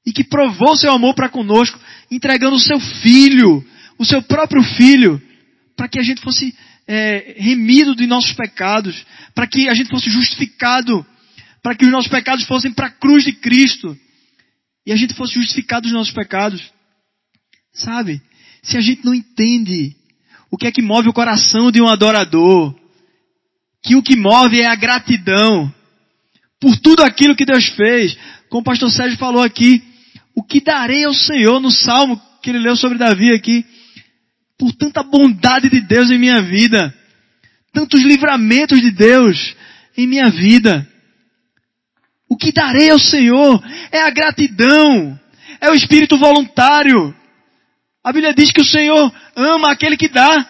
e 0.04 0.12
que 0.12 0.24
provou 0.24 0.72
o 0.72 0.76
seu 0.76 0.92
amor 0.92 1.14
para 1.14 1.28
conosco, 1.28 1.78
entregando 2.10 2.56
o 2.56 2.60
seu 2.60 2.80
filho, 2.80 3.64
o 3.96 4.04
seu 4.04 4.20
próprio 4.22 4.62
filho, 4.62 5.22
para 5.76 5.86
que 5.86 6.00
a 6.00 6.02
gente 6.02 6.20
fosse 6.20 6.52
é, 6.86 7.36
remido 7.38 7.94
de 7.94 8.08
nossos 8.08 8.32
pecados, 8.32 9.06
para 9.36 9.46
que 9.46 9.68
a 9.68 9.74
gente 9.74 9.88
fosse 9.88 10.10
justificado, 10.10 11.06
para 11.62 11.76
que 11.76 11.84
os 11.84 11.92
nossos 11.92 12.10
pecados 12.10 12.44
fossem 12.44 12.72
para 12.72 12.88
a 12.88 12.92
cruz 12.92 13.24
de 13.24 13.32
Cristo 13.32 13.96
e 14.86 14.92
a 14.92 14.96
gente 14.96 15.14
fosse 15.14 15.34
justificado 15.34 15.82
dos 15.82 15.92
nossos 15.92 16.12
pecados. 16.12 16.72
Sabe? 17.72 18.20
Se 18.62 18.76
a 18.76 18.80
gente 18.80 19.04
não 19.04 19.14
entende 19.14 19.96
o 20.50 20.56
que 20.56 20.66
é 20.66 20.72
que 20.72 20.82
move 20.82 21.08
o 21.08 21.12
coração 21.12 21.70
de 21.70 21.80
um 21.80 21.88
adorador, 21.88 22.74
que 23.82 23.96
o 23.96 24.02
que 24.02 24.16
move 24.16 24.60
é 24.60 24.66
a 24.66 24.74
gratidão 24.74 25.72
por 26.60 26.76
tudo 26.78 27.02
aquilo 27.02 27.36
que 27.36 27.44
Deus 27.44 27.66
fez, 27.70 28.16
como 28.48 28.62
o 28.62 28.64
pastor 28.64 28.90
Sérgio 28.90 29.18
falou 29.18 29.42
aqui, 29.42 29.82
o 30.34 30.42
que 30.42 30.60
darei 30.60 31.04
ao 31.04 31.12
Senhor 31.12 31.60
no 31.60 31.70
salmo 31.70 32.20
que 32.42 32.50
ele 32.50 32.58
leu 32.58 32.76
sobre 32.76 32.98
Davi 32.98 33.32
aqui, 33.32 33.64
por 34.58 34.72
tanta 34.72 35.02
bondade 35.02 35.68
de 35.68 35.80
Deus 35.80 36.10
em 36.10 36.18
minha 36.18 36.40
vida, 36.42 36.94
tantos 37.72 38.02
livramentos 38.02 38.80
de 38.80 38.90
Deus 38.90 39.54
em 39.96 40.06
minha 40.06 40.30
vida. 40.30 40.88
O 42.28 42.36
que 42.36 42.52
darei 42.52 42.90
ao 42.90 42.98
Senhor 42.98 43.62
é 43.92 44.00
a 44.00 44.10
gratidão, 44.10 45.18
é 45.60 45.70
o 45.70 45.74
espírito 45.74 46.18
voluntário. 46.18 47.14
A 48.02 48.12
Bíblia 48.12 48.34
diz 48.34 48.50
que 48.50 48.60
o 48.60 48.66
Senhor 48.66 49.12
ama 49.36 49.70
aquele 49.70 49.96
que 49.96 50.08
dá 50.08 50.46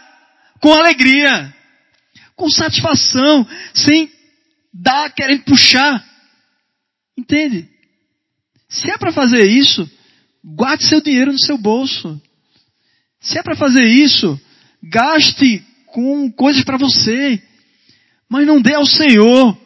com 0.60 0.72
alegria, 0.72 1.54
com 2.36 2.48
satisfação, 2.50 3.46
sem 3.74 4.10
dar 4.72 5.12
querendo 5.12 5.44
puxar. 5.44 6.04
Entende? 7.16 7.68
Se 8.68 8.90
é 8.90 8.98
para 8.98 9.12
fazer 9.12 9.46
isso, 9.46 9.88
guarde 10.44 10.86
seu 10.86 11.00
dinheiro 11.00 11.32
no 11.32 11.38
seu 11.38 11.56
bolso. 11.56 12.20
Se 13.20 13.38
é 13.38 13.42
para 13.42 13.56
fazer 13.56 13.84
isso, 13.84 14.40
gaste 14.82 15.64
com 15.86 16.30
coisas 16.32 16.64
para 16.64 16.76
você. 16.76 17.40
Mas 18.28 18.46
não 18.46 18.60
dê 18.60 18.74
ao 18.74 18.84
Senhor 18.84 19.56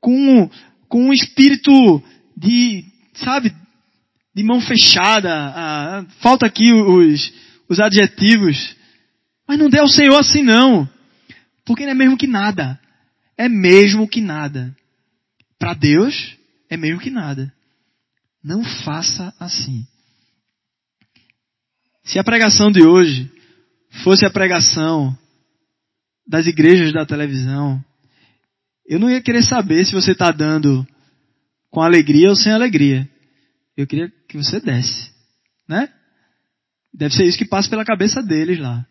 com 0.00 0.50
com 0.92 1.06
um 1.06 1.12
espírito 1.14 1.72
de, 2.36 2.84
sabe, 3.14 3.50
de 4.34 4.42
mão 4.42 4.60
fechada. 4.60 5.32
Ah, 5.32 6.06
falta 6.20 6.44
aqui 6.44 6.70
os, 6.70 7.32
os 7.66 7.80
adjetivos. 7.80 8.76
Mas 9.48 9.58
não 9.58 9.70
dê 9.70 9.78
ao 9.78 9.88
Senhor 9.88 10.20
assim 10.20 10.42
não. 10.42 10.86
Porque 11.64 11.84
não 11.84 11.92
é 11.92 11.94
mesmo 11.94 12.18
que 12.18 12.26
nada. 12.26 12.78
É 13.38 13.48
mesmo 13.48 14.06
que 14.06 14.20
nada. 14.20 14.76
Para 15.58 15.72
Deus, 15.72 16.36
é 16.68 16.76
mesmo 16.76 17.00
que 17.00 17.08
nada. 17.08 17.50
Não 18.44 18.62
faça 18.62 19.32
assim. 19.40 19.86
Se 22.04 22.18
a 22.18 22.24
pregação 22.24 22.70
de 22.70 22.82
hoje 22.82 23.32
fosse 24.04 24.26
a 24.26 24.30
pregação 24.30 25.16
das 26.28 26.46
igrejas 26.46 26.92
da 26.92 27.06
televisão, 27.06 27.82
eu 28.86 28.98
não 28.98 29.10
ia 29.10 29.22
querer 29.22 29.42
saber 29.42 29.84
se 29.84 29.92
você 29.92 30.12
está 30.12 30.30
dando 30.30 30.86
com 31.70 31.80
alegria 31.80 32.28
ou 32.28 32.36
sem 32.36 32.52
alegria. 32.52 33.08
Eu 33.76 33.86
queria 33.86 34.12
que 34.28 34.36
você 34.36 34.60
desse, 34.60 35.10
né? 35.68 35.88
Deve 36.92 37.14
ser 37.14 37.24
isso 37.24 37.38
que 37.38 37.46
passa 37.46 37.70
pela 37.70 37.84
cabeça 37.84 38.22
deles 38.22 38.58
lá. 38.58 38.86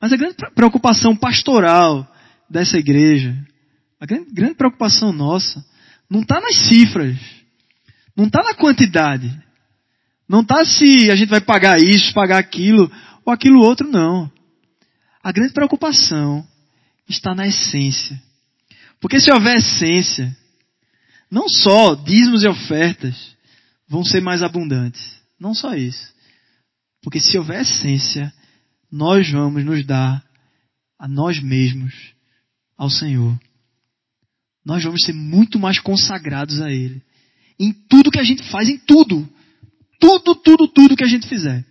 Mas 0.00 0.12
a 0.12 0.16
grande 0.16 0.36
preocupação 0.54 1.14
pastoral 1.14 2.10
dessa 2.48 2.78
igreja, 2.78 3.36
a 4.00 4.06
grande, 4.06 4.32
grande 4.32 4.54
preocupação 4.54 5.12
nossa, 5.12 5.64
não 6.10 6.20
está 6.20 6.40
nas 6.40 6.56
cifras, 6.68 7.16
não 8.16 8.26
está 8.26 8.42
na 8.42 8.54
quantidade, 8.54 9.30
não 10.28 10.40
está 10.40 10.64
se 10.64 11.10
a 11.10 11.14
gente 11.14 11.28
vai 11.28 11.40
pagar 11.40 11.78
isso, 11.78 12.14
pagar 12.14 12.38
aquilo 12.38 12.90
ou 13.24 13.32
aquilo 13.32 13.60
outro, 13.60 13.88
não. 13.88 14.30
A 15.22 15.32
grande 15.32 15.52
preocupação 15.52 16.46
está 17.08 17.34
na 17.34 17.46
essência. 17.46 18.20
Porque 19.04 19.20
se 19.20 19.30
houver 19.30 19.58
essência, 19.58 20.34
não 21.30 21.46
só 21.46 21.94
dízimos 21.94 22.42
e 22.42 22.48
ofertas 22.48 23.36
vão 23.86 24.02
ser 24.02 24.22
mais 24.22 24.42
abundantes. 24.42 25.20
Não 25.38 25.54
só 25.54 25.74
isso. 25.74 26.10
Porque 27.02 27.20
se 27.20 27.36
houver 27.36 27.60
essência, 27.60 28.32
nós 28.90 29.30
vamos 29.30 29.62
nos 29.62 29.84
dar 29.84 30.24
a 30.98 31.06
nós 31.06 31.38
mesmos 31.38 31.92
ao 32.78 32.88
Senhor. 32.88 33.38
Nós 34.64 34.82
vamos 34.82 35.02
ser 35.04 35.12
muito 35.12 35.58
mais 35.58 35.78
consagrados 35.78 36.62
a 36.62 36.72
Ele. 36.72 37.02
Em 37.60 37.74
tudo 37.74 38.10
que 38.10 38.18
a 38.18 38.24
gente 38.24 38.42
faz, 38.44 38.70
em 38.70 38.78
tudo. 38.78 39.28
Tudo, 40.00 40.34
tudo, 40.34 40.66
tudo 40.66 40.96
que 40.96 41.04
a 41.04 41.08
gente 41.08 41.28
fizer. 41.28 41.62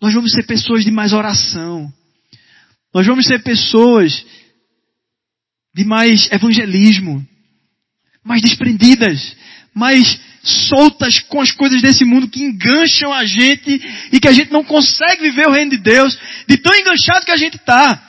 Nós 0.00 0.14
vamos 0.14 0.30
ser 0.30 0.46
pessoas 0.46 0.84
de 0.84 0.92
mais 0.92 1.12
oração. 1.12 1.92
Nós 2.94 3.04
vamos 3.04 3.26
ser 3.26 3.42
pessoas 3.42 4.24
de 5.78 5.84
mais 5.84 6.28
evangelismo, 6.32 7.24
mais 8.24 8.42
desprendidas, 8.42 9.36
mais 9.72 10.18
soltas 10.42 11.20
com 11.20 11.40
as 11.40 11.52
coisas 11.52 11.80
desse 11.80 12.04
mundo 12.04 12.28
que 12.28 12.42
engancham 12.42 13.12
a 13.12 13.24
gente 13.24 13.80
e 14.10 14.18
que 14.18 14.26
a 14.26 14.32
gente 14.32 14.50
não 14.50 14.64
consegue 14.64 15.22
viver 15.22 15.46
o 15.46 15.52
reino 15.52 15.70
de 15.70 15.76
Deus, 15.76 16.18
de 16.48 16.56
tão 16.56 16.74
enganchado 16.74 17.24
que 17.24 17.30
a 17.30 17.36
gente 17.36 17.58
está. 17.58 18.02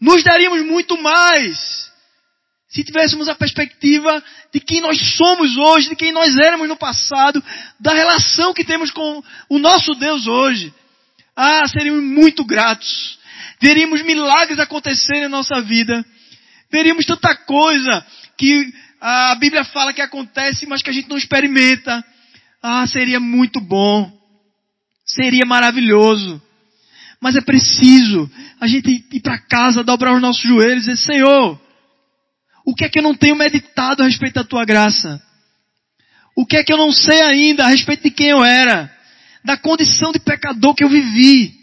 Nos 0.00 0.22
daríamos 0.22 0.64
muito 0.64 0.96
mais 1.02 1.90
se 2.68 2.84
tivéssemos 2.84 3.28
a 3.28 3.34
perspectiva 3.34 4.22
de 4.54 4.60
quem 4.60 4.80
nós 4.80 5.16
somos 5.16 5.56
hoje, 5.56 5.88
de 5.88 5.96
quem 5.96 6.12
nós 6.12 6.36
éramos 6.36 6.68
no 6.68 6.76
passado, 6.76 7.42
da 7.80 7.92
relação 7.92 8.54
que 8.54 8.62
temos 8.62 8.92
com 8.92 9.20
o 9.48 9.58
nosso 9.58 9.94
Deus 9.94 10.28
hoje. 10.28 10.72
Ah, 11.34 11.66
seríamos 11.66 12.04
muito 12.04 12.44
gratos. 12.44 13.18
Veríamos 13.60 14.02
milagres 14.02 14.60
acontecerem 14.60 15.22
na 15.22 15.28
nossa 15.28 15.60
vida. 15.60 16.04
Veríamos 16.72 17.04
tanta 17.04 17.36
coisa 17.36 18.04
que 18.38 18.72
a 18.98 19.34
Bíblia 19.34 19.62
fala 19.64 19.92
que 19.92 20.00
acontece, 20.00 20.64
mas 20.66 20.82
que 20.82 20.88
a 20.88 20.92
gente 20.92 21.08
não 21.08 21.18
experimenta. 21.18 22.02
Ah, 22.62 22.86
seria 22.86 23.20
muito 23.20 23.60
bom. 23.60 24.10
Seria 25.04 25.44
maravilhoso. 25.44 26.40
Mas 27.20 27.36
é 27.36 27.40
preciso 27.40 28.30
a 28.58 28.66
gente 28.66 29.04
ir 29.12 29.20
para 29.20 29.38
casa, 29.38 29.84
dobrar 29.84 30.14
os 30.14 30.22
nossos 30.22 30.42
joelhos 30.42 30.84
e 30.84 30.90
dizer, 30.90 30.96
Senhor, 30.96 31.60
o 32.64 32.74
que 32.74 32.84
é 32.84 32.88
que 32.88 32.98
eu 32.98 33.02
não 33.02 33.14
tenho 33.14 33.36
meditado 33.36 34.02
a 34.02 34.06
respeito 34.06 34.34
da 34.34 34.44
tua 34.44 34.64
graça? 34.64 35.22
O 36.34 36.46
que 36.46 36.56
é 36.56 36.64
que 36.64 36.72
eu 36.72 36.78
não 36.78 36.90
sei 36.90 37.20
ainda 37.20 37.64
a 37.64 37.68
respeito 37.68 38.04
de 38.04 38.10
quem 38.10 38.28
eu 38.28 38.42
era? 38.42 38.90
Da 39.44 39.56
condição 39.56 40.10
de 40.10 40.18
pecador 40.20 40.74
que 40.74 40.84
eu 40.84 40.88
vivi. 40.88 41.61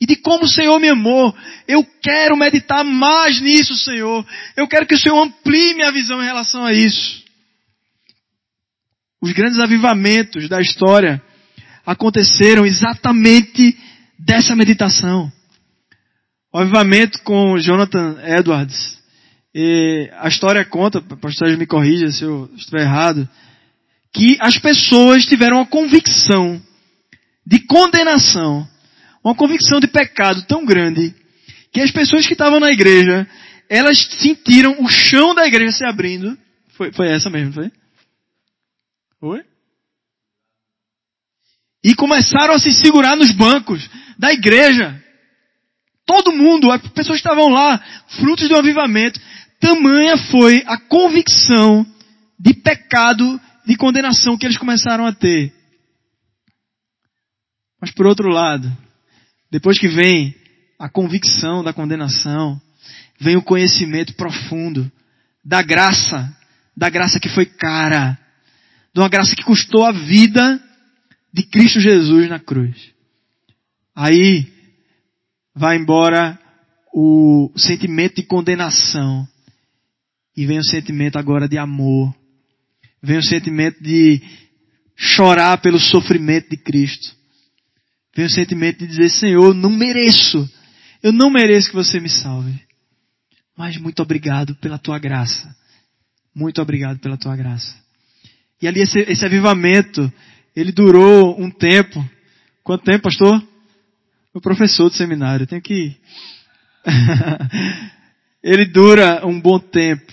E 0.00 0.06
de 0.06 0.16
como 0.16 0.44
o 0.44 0.48
Senhor 0.48 0.78
me 0.78 0.88
amou. 0.88 1.34
Eu 1.68 1.84
quero 2.02 2.36
meditar 2.36 2.84
mais 2.84 3.40
nisso, 3.40 3.74
Senhor. 3.76 4.26
Eu 4.56 4.66
quero 4.66 4.86
que 4.86 4.94
o 4.94 4.98
Senhor 4.98 5.22
amplie 5.22 5.74
minha 5.74 5.92
visão 5.92 6.22
em 6.22 6.26
relação 6.26 6.64
a 6.64 6.72
isso. 6.72 7.22
Os 9.20 9.32
grandes 9.32 9.58
avivamentos 9.58 10.48
da 10.48 10.60
história 10.60 11.22
aconteceram 11.84 12.64
exatamente 12.64 13.76
dessa 14.18 14.56
meditação. 14.56 15.30
O 16.52 16.58
avivamento 16.58 17.22
com 17.22 17.58
Jonathan 17.58 18.18
Edwards 18.24 18.98
e 19.54 20.08
a 20.18 20.28
história 20.28 20.64
conta, 20.64 21.00
pastor 21.00 21.56
me 21.56 21.66
corrija 21.66 22.10
se 22.10 22.24
eu 22.24 22.48
estiver 22.56 22.82
errado, 22.82 23.28
que 24.12 24.36
as 24.40 24.56
pessoas 24.58 25.24
tiveram 25.26 25.58
uma 25.58 25.66
convicção 25.66 26.60
de 27.46 27.58
condenação, 27.60 28.66
uma 29.22 29.34
convicção 29.34 29.80
de 29.80 29.86
pecado 29.86 30.42
tão 30.46 30.64
grande, 30.64 31.14
que 31.72 31.80
as 31.80 31.90
pessoas 31.90 32.26
que 32.26 32.32
estavam 32.32 32.58
na 32.58 32.70
igreja, 32.70 33.28
elas 33.68 33.98
sentiram 34.20 34.76
o 34.80 34.88
chão 34.88 35.34
da 35.34 35.46
igreja 35.46 35.72
se 35.72 35.84
abrindo. 35.84 36.36
Foi, 36.70 36.92
foi 36.92 37.08
essa 37.08 37.30
mesmo, 37.30 37.52
foi? 37.52 37.70
Foi? 39.20 39.44
E 41.84 41.94
começaram 41.94 42.54
a 42.54 42.58
se 42.58 42.72
segurar 42.72 43.16
nos 43.16 43.30
bancos 43.30 43.88
da 44.18 44.32
igreja. 44.32 45.02
Todo 46.04 46.32
mundo, 46.32 46.70
as 46.70 46.82
pessoas 46.88 47.18
estavam 47.18 47.48
lá, 47.48 47.78
frutos 48.20 48.48
do 48.48 48.56
avivamento. 48.56 49.20
Tamanha 49.60 50.16
foi 50.16 50.62
a 50.66 50.78
convicção 50.78 51.86
de 52.38 52.54
pecado, 52.54 53.40
de 53.66 53.76
condenação 53.76 54.36
que 54.36 54.46
eles 54.46 54.58
começaram 54.58 55.06
a 55.06 55.12
ter. 55.12 55.52
Mas 57.80 57.92
por 57.92 58.06
outro 58.06 58.28
lado, 58.28 58.70
depois 59.50 59.78
que 59.78 59.88
vem 59.88 60.34
a 60.78 60.88
convicção 60.88 61.62
da 61.62 61.72
condenação, 61.72 62.60
vem 63.20 63.36
o 63.36 63.42
conhecimento 63.42 64.14
profundo 64.14 64.90
da 65.44 65.62
graça, 65.62 66.34
da 66.76 66.88
graça 66.88 67.20
que 67.20 67.28
foi 67.28 67.44
cara, 67.46 68.18
de 68.94 69.00
uma 69.00 69.08
graça 69.08 69.34
que 69.34 69.44
custou 69.44 69.84
a 69.84 69.92
vida 69.92 70.60
de 71.32 71.42
Cristo 71.42 71.80
Jesus 71.80 72.28
na 72.28 72.38
cruz. 72.38 72.90
Aí 73.94 74.50
vai 75.54 75.76
embora 75.76 76.38
o 76.92 77.52
sentimento 77.56 78.16
de 78.16 78.22
condenação 78.22 79.28
e 80.36 80.46
vem 80.46 80.58
o 80.58 80.64
sentimento 80.64 81.18
agora 81.18 81.48
de 81.48 81.58
amor. 81.58 82.14
Vem 83.02 83.18
o 83.18 83.22
sentimento 83.22 83.82
de 83.82 84.20
chorar 84.96 85.58
pelo 85.58 85.78
sofrimento 85.78 86.50
de 86.50 86.56
Cristo. 86.56 87.14
Vem 88.14 88.26
o 88.26 88.30
sentimento 88.30 88.78
de 88.78 88.88
dizer, 88.88 89.08
Senhor, 89.10 89.54
não 89.54 89.70
mereço. 89.70 90.48
Eu 91.02 91.12
não 91.12 91.30
mereço 91.30 91.70
que 91.70 91.76
você 91.76 92.00
me 92.00 92.08
salve. 92.08 92.60
Mas 93.56 93.76
muito 93.76 94.02
obrigado 94.02 94.54
pela 94.56 94.78
tua 94.78 94.98
graça. 94.98 95.54
Muito 96.34 96.60
obrigado 96.60 96.98
pela 96.98 97.16
tua 97.16 97.36
graça. 97.36 97.74
E 98.60 98.68
ali 98.68 98.80
esse, 98.80 99.00
esse 99.00 99.24
avivamento, 99.24 100.12
ele 100.54 100.72
durou 100.72 101.40
um 101.40 101.50
tempo. 101.50 102.04
Quanto 102.62 102.84
tempo, 102.84 103.04
pastor? 103.04 103.42
O 104.34 104.40
professor 104.40 104.88
do 104.88 104.96
seminário, 104.96 105.46
tenho 105.46 105.62
que. 105.62 105.96
ele 108.42 108.64
dura 108.66 109.26
um 109.26 109.40
bom 109.40 109.58
tempo. 109.58 110.12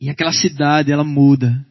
E 0.00 0.10
aquela 0.10 0.32
cidade, 0.32 0.92
ela 0.92 1.04
muda. 1.04 1.64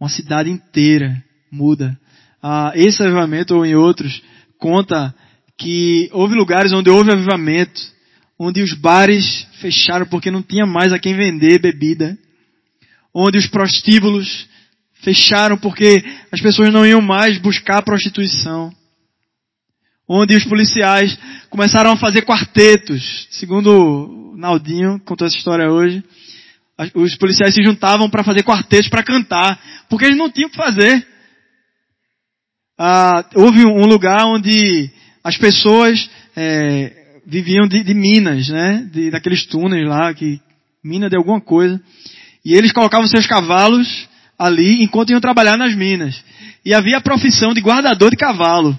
Uma 0.00 0.08
cidade 0.08 0.50
inteira 0.50 1.22
muda. 1.50 1.98
Ah, 2.42 2.72
esse 2.74 3.02
avivamento, 3.02 3.56
ou 3.56 3.66
em 3.66 3.74
outros, 3.74 4.22
conta 4.58 5.14
que 5.56 6.08
houve 6.12 6.34
lugares 6.34 6.72
onde 6.72 6.88
houve 6.88 7.10
avivamento, 7.10 7.80
onde 8.38 8.62
os 8.62 8.72
bares 8.74 9.46
fecharam 9.60 10.06
porque 10.06 10.30
não 10.30 10.42
tinha 10.42 10.64
mais 10.64 10.92
a 10.92 10.98
quem 10.98 11.14
vender 11.14 11.60
bebida, 11.60 12.16
onde 13.12 13.38
os 13.38 13.48
prostíbulos 13.48 14.48
fecharam 15.02 15.56
porque 15.58 16.04
as 16.30 16.40
pessoas 16.40 16.72
não 16.72 16.86
iam 16.86 17.00
mais 17.00 17.38
buscar 17.38 17.82
prostituição, 17.82 18.72
onde 20.08 20.36
os 20.36 20.44
policiais 20.44 21.18
começaram 21.50 21.90
a 21.92 21.96
fazer 21.96 22.22
quartetos, 22.22 23.26
segundo 23.30 24.34
Naldinho 24.36 25.00
contou 25.04 25.26
essa 25.26 25.36
história 25.36 25.70
hoje, 25.70 26.04
os 26.94 27.16
policiais 27.16 27.54
se 27.54 27.62
juntavam 27.62 28.08
para 28.08 28.22
fazer 28.22 28.44
quartetos 28.44 28.88
para 28.88 29.02
cantar, 29.02 29.60
porque 29.88 30.04
eles 30.04 30.16
não 30.16 30.30
tinham 30.30 30.46
o 30.46 30.50
que 30.50 30.56
fazer. 30.56 31.04
Ah, 32.78 33.24
houve 33.34 33.64
um 33.64 33.86
lugar 33.86 34.24
onde 34.26 34.88
as 35.24 35.36
pessoas 35.36 36.08
é, 36.36 36.92
viviam 37.26 37.66
de, 37.66 37.82
de, 37.82 37.92
minas, 37.92 38.48
né? 38.48 38.88
De, 38.92 39.10
daqueles 39.10 39.44
túneis 39.46 39.84
lá, 39.88 40.14
que 40.14 40.40
mina 40.82 41.10
de 41.10 41.16
alguma 41.16 41.40
coisa. 41.40 41.80
E 42.44 42.54
eles 42.54 42.70
colocavam 42.70 43.08
seus 43.08 43.26
cavalos 43.26 44.08
ali 44.38 44.80
enquanto 44.82 45.10
iam 45.10 45.20
trabalhar 45.20 45.56
nas 45.56 45.74
minas. 45.74 46.22
E 46.64 46.72
havia 46.72 46.98
a 46.98 47.00
profissão 47.00 47.52
de 47.52 47.60
guardador 47.60 48.10
de 48.10 48.16
cavalo. 48.16 48.78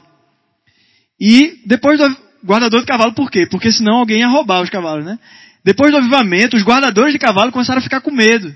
E 1.20 1.60
depois 1.66 2.00
do 2.00 2.18
guardador 2.46 2.80
de 2.80 2.86
cavalo, 2.86 3.14
por 3.14 3.30
quê? 3.30 3.46
Porque 3.52 3.70
senão 3.70 3.98
alguém 3.98 4.20
ia 4.20 4.28
roubar 4.30 4.62
os 4.62 4.70
cavalos, 4.70 5.04
né? 5.04 5.20
Depois 5.62 5.92
do 5.92 5.98
avivamento, 5.98 6.56
os 6.56 6.64
guardadores 6.64 7.12
de 7.12 7.20
cavalo 7.20 7.52
começaram 7.52 7.80
a 7.80 7.84
ficar 7.84 8.00
com 8.00 8.12
medo. 8.12 8.56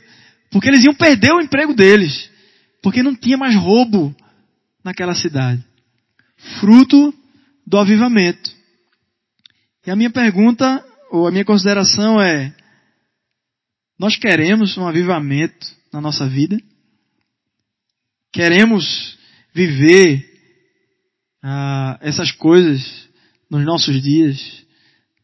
Porque 0.50 0.70
eles 0.70 0.86
iam 0.86 0.94
perder 0.94 1.34
o 1.34 1.42
emprego 1.42 1.74
deles. 1.74 2.30
Porque 2.82 3.04
não 3.04 3.14
tinha 3.14 3.38
mais 3.38 3.56
roubo 3.56 4.16
naquela 4.84 5.16
cidade. 5.16 5.64
Fruto 6.60 7.14
do 7.66 7.78
avivamento. 7.78 8.52
E 9.86 9.92
a 9.92 9.96
minha 9.96 10.10
pergunta, 10.10 10.84
ou 11.12 11.28
a 11.28 11.32
minha 11.32 11.46
consideração 11.46 12.22
é: 12.22 12.54
nós 13.98 14.18
queremos 14.18 14.78
um 14.78 14.88
avivamento 14.88 15.68
na 15.92 16.02
nossa 16.02 16.28
vida? 16.28 16.58
Queremos 18.32 19.18
viver 19.54 20.26
ah, 21.42 21.98
essas 22.02 22.32
coisas 22.32 23.08
nos 23.50 23.64
nossos 23.64 24.02
dias, 24.02 24.66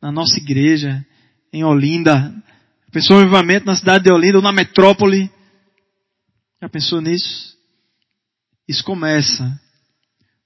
na 0.01 0.11
nossa 0.11 0.37
igreja, 0.37 1.05
em 1.51 1.63
Olinda? 1.63 2.33
Pensou 2.91 3.17
um 3.17 3.21
avivamento 3.21 3.65
na 3.65 3.75
cidade 3.75 4.05
de 4.05 4.11
Olinda 4.11 4.37
ou 4.37 4.43
na 4.43 4.51
metrópole? 4.51 5.31
Já 6.61 6.69
pensou 6.69 7.01
nisso? 7.01 7.57
Isso 8.69 8.83
começa 8.83 9.59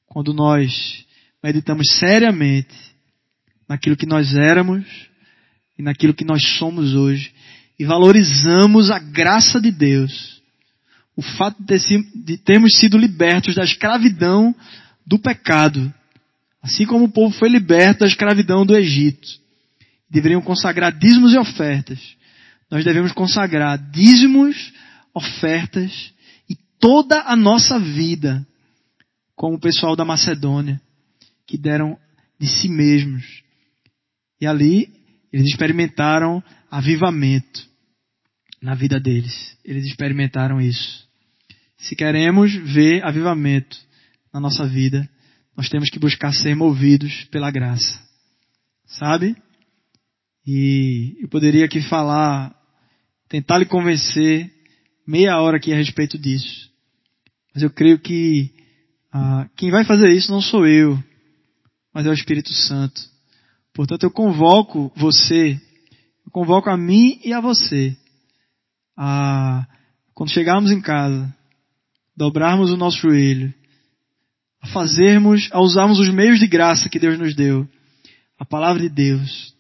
quando 0.06 0.34
nós 0.34 1.06
meditamos 1.44 1.86
seriamente 2.00 2.74
naquilo 3.68 3.98
que 3.98 4.06
nós 4.06 4.34
éramos 4.34 4.86
e 5.78 5.84
naquilo 5.84 6.14
que 6.14 6.24
nós 6.24 6.42
somos 6.58 6.94
hoje 6.94 7.34
e 7.78 7.84
valorizamos 7.84 8.90
a 8.90 8.98
graça 8.98 9.60
de 9.60 9.72
Deus. 9.72 10.42
O 11.18 11.22
fato 11.22 11.62
de, 11.62 11.66
ter, 11.66 12.02
de 12.16 12.38
termos 12.38 12.78
sido 12.78 12.98
libertos 12.98 13.56
da 13.56 13.66
escravidão 13.66 14.56
do 15.06 15.20
pecado, 15.20 15.94
assim 16.62 16.86
como 16.86 17.04
o 17.04 17.12
povo 17.12 17.38
foi 17.38 17.50
liberto 17.50 18.00
da 18.00 18.08
escravidão 18.08 18.66
do 18.66 18.74
Egito. 18.74 19.28
Deveriam 20.10 20.42
consagrar 20.42 20.98
dízimos 20.98 21.34
e 21.34 21.38
ofertas. 21.38 22.00
Nós 22.72 22.86
devemos 22.86 23.12
consagrar 23.12 23.78
dízimos, 23.92 24.72
ofertas 25.14 26.13
toda 26.84 27.22
a 27.22 27.34
nossa 27.34 27.80
vida 27.80 28.46
como 29.38 29.56
o 29.56 29.60
pessoal 29.60 29.96
da 29.96 30.04
Macedônia, 30.04 30.82
que 31.48 31.58
deram 31.58 31.98
de 32.38 32.46
si 32.46 32.68
mesmos. 32.68 33.24
E 34.42 34.46
ali 34.46 34.94
eles 35.32 35.48
experimentaram 35.48 36.44
avivamento 36.70 37.66
na 38.62 38.76
vida 38.76 39.00
deles. 39.00 39.58
Eles 39.64 39.86
experimentaram 39.86 40.60
isso. 40.60 41.08
Se 41.78 41.96
queremos 41.96 42.54
ver 42.54 43.02
avivamento 43.06 43.78
na 44.34 44.42
nossa 44.42 44.68
vida, 44.68 45.10
nós 45.56 45.70
temos 45.70 45.90
que 45.90 46.00
buscar 46.00 46.34
ser 46.34 46.54
movidos 46.54 47.24
pela 47.32 47.50
graça. 47.50 47.98
Sabe? 48.88 49.38
E 50.46 51.16
eu 51.22 51.30
poderia 51.30 51.64
aqui 51.64 51.82
falar, 51.82 52.54
tentar 53.30 53.58
lhe 53.58 53.66
convencer 53.66 54.52
meia 55.08 55.40
hora 55.40 55.56
aqui 55.56 55.72
a 55.72 55.78
respeito 55.78 56.18
disso. 56.18 56.73
Mas 57.54 57.64
eu 57.64 57.70
creio 57.70 58.00
que 58.00 58.52
ah, 59.12 59.48
quem 59.56 59.70
vai 59.70 59.86
fazer 59.86 60.10
isso 60.10 60.32
não 60.32 60.42
sou 60.42 60.66
eu, 60.68 60.98
mas 61.94 62.06
é 62.06 62.10
o 62.10 62.14
Espírito 62.14 62.52
Santo. 62.52 63.00
Portanto, 63.74 64.04
eu 64.04 64.12
convoco 64.12 64.92
você, 64.96 65.60
eu 66.26 66.32
convoco 66.32 66.70
a 66.70 66.78
mim 66.78 67.20
e 67.24 67.32
a 67.32 67.40
você, 67.40 67.96
a, 68.98 69.68
quando 70.14 70.32
chegarmos 70.32 70.72
em 70.72 70.82
casa, 70.82 71.32
dobrarmos 72.16 72.72
o 72.72 72.78
nosso 72.78 72.98
joelho, 72.98 73.54
a 74.62 74.68
fazermos, 74.68 75.50
a 75.52 75.60
usarmos 75.62 76.00
os 76.00 76.10
meios 76.10 76.40
de 76.40 76.48
graça 76.48 76.90
que 76.90 77.00
Deus 77.00 77.20
nos 77.20 77.36
deu, 77.36 77.68
a 78.40 78.46
palavra 78.46 78.82
de 78.82 78.90
Deus, 78.90 79.54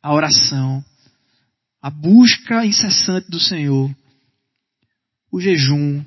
a 0.00 0.14
oração, 0.14 0.84
a 1.82 1.90
busca 1.90 2.64
incessante 2.64 3.30
do 3.30 3.40
Senhor, 3.40 3.94
o 5.32 5.40
jejum, 5.40 6.04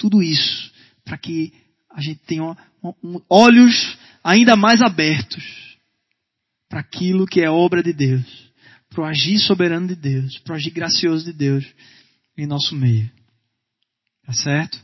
tudo 0.00 0.22
isso, 0.22 0.72
para 1.04 1.18
que 1.18 1.52
a 1.94 2.00
gente 2.00 2.20
tem 2.20 2.40
um, 2.40 2.54
um, 2.82 3.20
olhos 3.28 3.98
ainda 4.24 4.56
mais 4.56 4.80
abertos 4.80 5.44
para 6.68 6.80
aquilo 6.80 7.26
que 7.26 7.42
é 7.42 7.50
obra 7.50 7.82
de 7.82 7.92
Deus, 7.92 8.50
para 8.88 9.02
o 9.02 9.04
agir 9.04 9.38
soberano 9.38 9.86
de 9.86 9.94
Deus, 9.94 10.38
para 10.38 10.54
o 10.54 10.56
agir 10.56 10.70
gracioso 10.70 11.26
de 11.26 11.34
Deus 11.34 11.66
em 12.36 12.46
nosso 12.46 12.74
meio. 12.74 13.10
Tá 14.24 14.32
certo? 14.32 14.80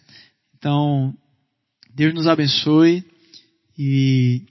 Então, 0.54 1.16
Deus 1.94 2.12
nos 2.12 2.26
abençoe 2.26 3.02
e 3.78 4.42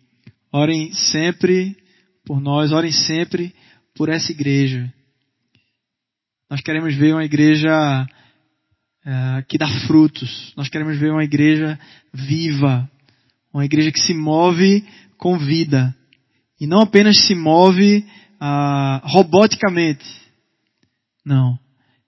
orem 0.51 0.91
sempre 0.93 1.77
por 2.25 2.41
nós, 2.41 2.71
orem 2.71 2.91
sempre 2.91 3.53
por 3.93 4.09
essa 4.09 4.31
igreja. 4.31 4.91
Nós 6.49 6.61
queremos 6.61 6.95
ver 6.95 7.13
uma 7.13 7.25
igreja 7.25 8.07
é, 9.05 9.43
que 9.47 9.57
dá 9.57 9.67
frutos. 9.85 10.51
Nós 10.57 10.67
queremos 10.67 10.97
ver 10.97 11.11
uma 11.11 11.23
igreja 11.23 11.79
viva, 12.11 12.89
uma 13.53 13.63
igreja 13.63 13.91
que 13.91 13.99
se 13.99 14.13
move 14.13 14.83
com 15.17 15.37
vida 15.37 15.95
e 16.59 16.65
não 16.65 16.81
apenas 16.81 17.17
se 17.25 17.35
move 17.35 18.05
ah, 18.39 19.01
roboticamente. 19.03 20.05
Não. 21.23 21.59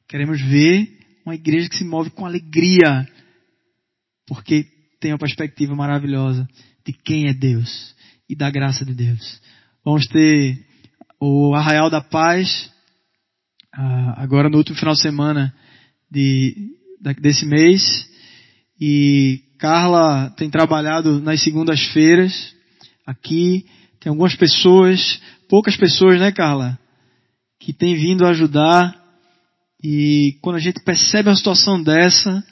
Queremos 0.07 0.41
ver 0.41 0.89
uma 1.25 1.35
igreja 1.35 1.69
que 1.69 1.77
se 1.77 1.83
move 1.83 2.09
com 2.09 2.25
alegria, 2.25 3.07
porque 4.25 4.65
tem 4.99 5.11
uma 5.11 5.19
perspectiva 5.19 5.75
maravilhosa 5.75 6.47
de 6.85 6.93
quem 6.93 7.27
é 7.27 7.33
Deus 7.33 7.95
e 8.27 8.35
da 8.35 8.49
graça 8.49 8.83
de 8.83 8.93
Deus. 8.93 9.41
Vamos 9.83 10.07
ter 10.07 10.65
o 11.19 11.53
Arraial 11.53 11.89
da 11.89 12.01
Paz 12.01 12.71
ah, 13.73 14.15
agora 14.17 14.49
no 14.49 14.57
último 14.57 14.77
final 14.77 14.93
de 14.95 15.01
semana 15.01 15.53
de 16.09 16.76
desse 17.19 17.45
mês. 17.45 18.07
E 18.79 19.41
Carla 19.57 20.29
tem 20.37 20.49
trabalhado 20.49 21.19
nas 21.19 21.41
segundas-feiras 21.41 22.55
aqui. 23.05 23.65
Tem 23.99 24.09
algumas 24.09 24.35
pessoas, 24.35 25.19
poucas 25.49 25.75
pessoas, 25.75 26.19
né, 26.19 26.31
Carla? 26.31 26.77
Que 27.59 27.73
tem 27.73 27.95
vindo 27.95 28.25
ajudar. 28.25 28.95
E 29.83 30.37
quando 30.41 30.57
a 30.57 30.59
gente 30.59 30.81
percebe 30.83 31.29
uma 31.29 31.35
situação 31.35 31.81
dessa, 31.81 32.43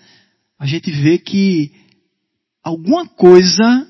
a 0.60 0.66
gente 0.66 0.89
vê 0.91 1.18
que 1.18 1.72
alguma 2.64 3.08
coisa 3.08 3.88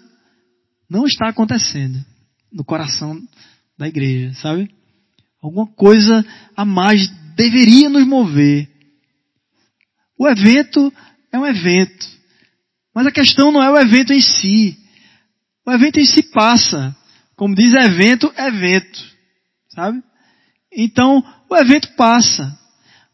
não 0.89 1.05
está 1.05 1.29
acontecendo 1.29 2.03
no 2.51 2.63
coração 2.63 3.19
da 3.77 3.87
igreja, 3.87 4.33
sabe? 4.35 4.69
Alguma 5.41 5.67
coisa 5.67 6.25
a 6.55 6.65
mais 6.65 7.07
deveria 7.35 7.89
nos 7.89 8.05
mover 8.07 8.69
o 10.17 10.27
evento 10.27 10.91
é 11.31 11.37
um 11.37 11.45
evento. 11.45 12.05
Mas 12.93 13.07
a 13.07 13.11
questão 13.11 13.51
não 13.51 13.61
é 13.61 13.69
o 13.69 13.77
evento 13.77 14.13
em 14.13 14.21
si. 14.21 14.77
O 15.65 15.71
evento 15.71 15.99
em 15.99 16.05
si 16.05 16.23
passa. 16.31 16.95
Como 17.35 17.53
diz 17.53 17.73
evento, 17.73 18.33
evento. 18.37 19.03
Sabe? 19.69 20.01
Então, 20.71 21.23
o 21.49 21.55
evento 21.55 21.89
passa. 21.95 22.57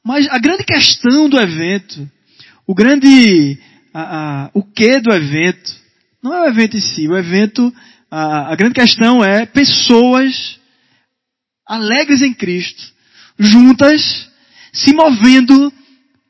Mas 0.04 0.28
a 0.30 0.38
grande 0.40 0.64
questão 0.64 1.30
do 1.30 1.40
evento, 1.40 2.10
o 2.68 2.74
grande, 2.74 3.58
a, 3.94 4.46
a, 4.46 4.52
o 4.54 4.64
que 4.64 5.00
do 5.00 5.14
evento, 5.14 5.72
não 6.22 6.34
é 6.34 6.42
o 6.42 6.50
evento 6.50 6.78
em 6.78 6.82
si. 6.82 7.08
O 7.08 7.18
evento, 7.18 7.74
a, 8.10 8.52
a 8.52 8.56
grande 8.56 8.76
questão 8.76 9.24
é 9.24 9.46
pessoas 9.46 10.60
alegres 11.68 12.22
em 12.22 12.34
Cristo, 12.34 12.84
juntas, 13.40 14.30
se 14.74 14.94
movendo 14.94 15.72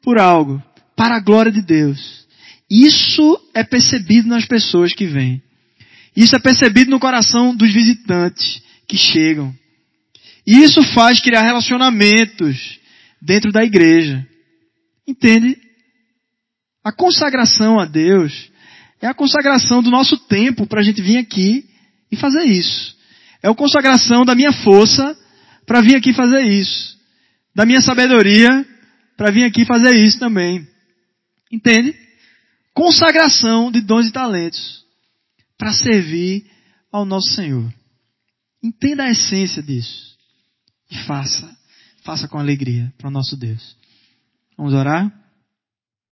por 0.02 0.18
algo, 0.20 0.62
para 0.96 1.16
a 1.16 1.20
glória 1.20 1.52
de 1.52 1.62
Deus. 1.62 2.26
Isso 2.70 3.40
é 3.54 3.64
percebido 3.64 4.28
nas 4.28 4.46
pessoas 4.46 4.94
que 4.94 5.06
vêm. 5.06 5.42
Isso 6.16 6.36
é 6.36 6.40
percebido 6.40 6.90
no 6.90 7.00
coração 7.00 7.56
dos 7.56 7.74
visitantes 7.74 8.62
que 8.88 8.98
chegam. 8.98 9.54
E 10.46 10.64
isso 10.64 10.84
faz 10.94 11.20
criar 11.20 11.42
relacionamentos 11.42 12.80
dentro 13.22 13.52
da 13.52 13.64
igreja. 13.64 14.26
Entende? 15.08 15.58
A 16.84 16.92
consagração 16.92 17.80
a 17.80 17.86
Deus 17.86 18.50
é 19.02 19.08
a 19.08 19.14
consagração 19.14 19.82
do 19.82 19.90
nosso 19.90 20.18
tempo 20.18 20.66
para 20.66 20.82
a 20.82 20.84
gente 20.84 21.02
vir 21.02 21.18
aqui 21.18 21.66
e 22.12 22.16
fazer 22.16 22.44
isso. 22.44 22.96
É 23.42 23.50
a 23.50 23.54
consagração 23.54 24.24
da 24.24 24.36
minha 24.36 24.52
força 24.52 25.18
para 25.66 25.82
vir 25.82 25.96
aqui 25.96 26.14
fazer 26.14 26.42
isso. 26.42 26.98
Da 27.56 27.66
minha 27.66 27.82
sabedoria 27.82 28.66
para 29.22 29.30
vir 29.30 29.44
aqui 29.44 29.66
fazer 29.66 29.96
isso 30.04 30.18
também. 30.18 30.68
Entende? 31.52 31.96
Consagração 32.74 33.72
de 33.72 33.80
dons 33.80 34.08
e 34.08 34.12
talentos 34.12 34.84
para 35.60 35.72
servir 35.72 36.50
ao 36.92 37.06
nosso 37.06 37.36
Senhor. 37.36 37.72
Entenda 38.64 39.04
a 39.04 39.12
essência 39.12 39.62
disso 39.62 40.18
e 40.90 40.98
faça. 41.04 41.56
Faça 42.04 42.28
com 42.28 42.40
alegria 42.40 42.92
para 42.98 43.10
o 43.10 43.12
nosso 43.12 43.38
Deus. 43.38 43.78
Vamos 44.58 44.74
orar? 44.74 45.14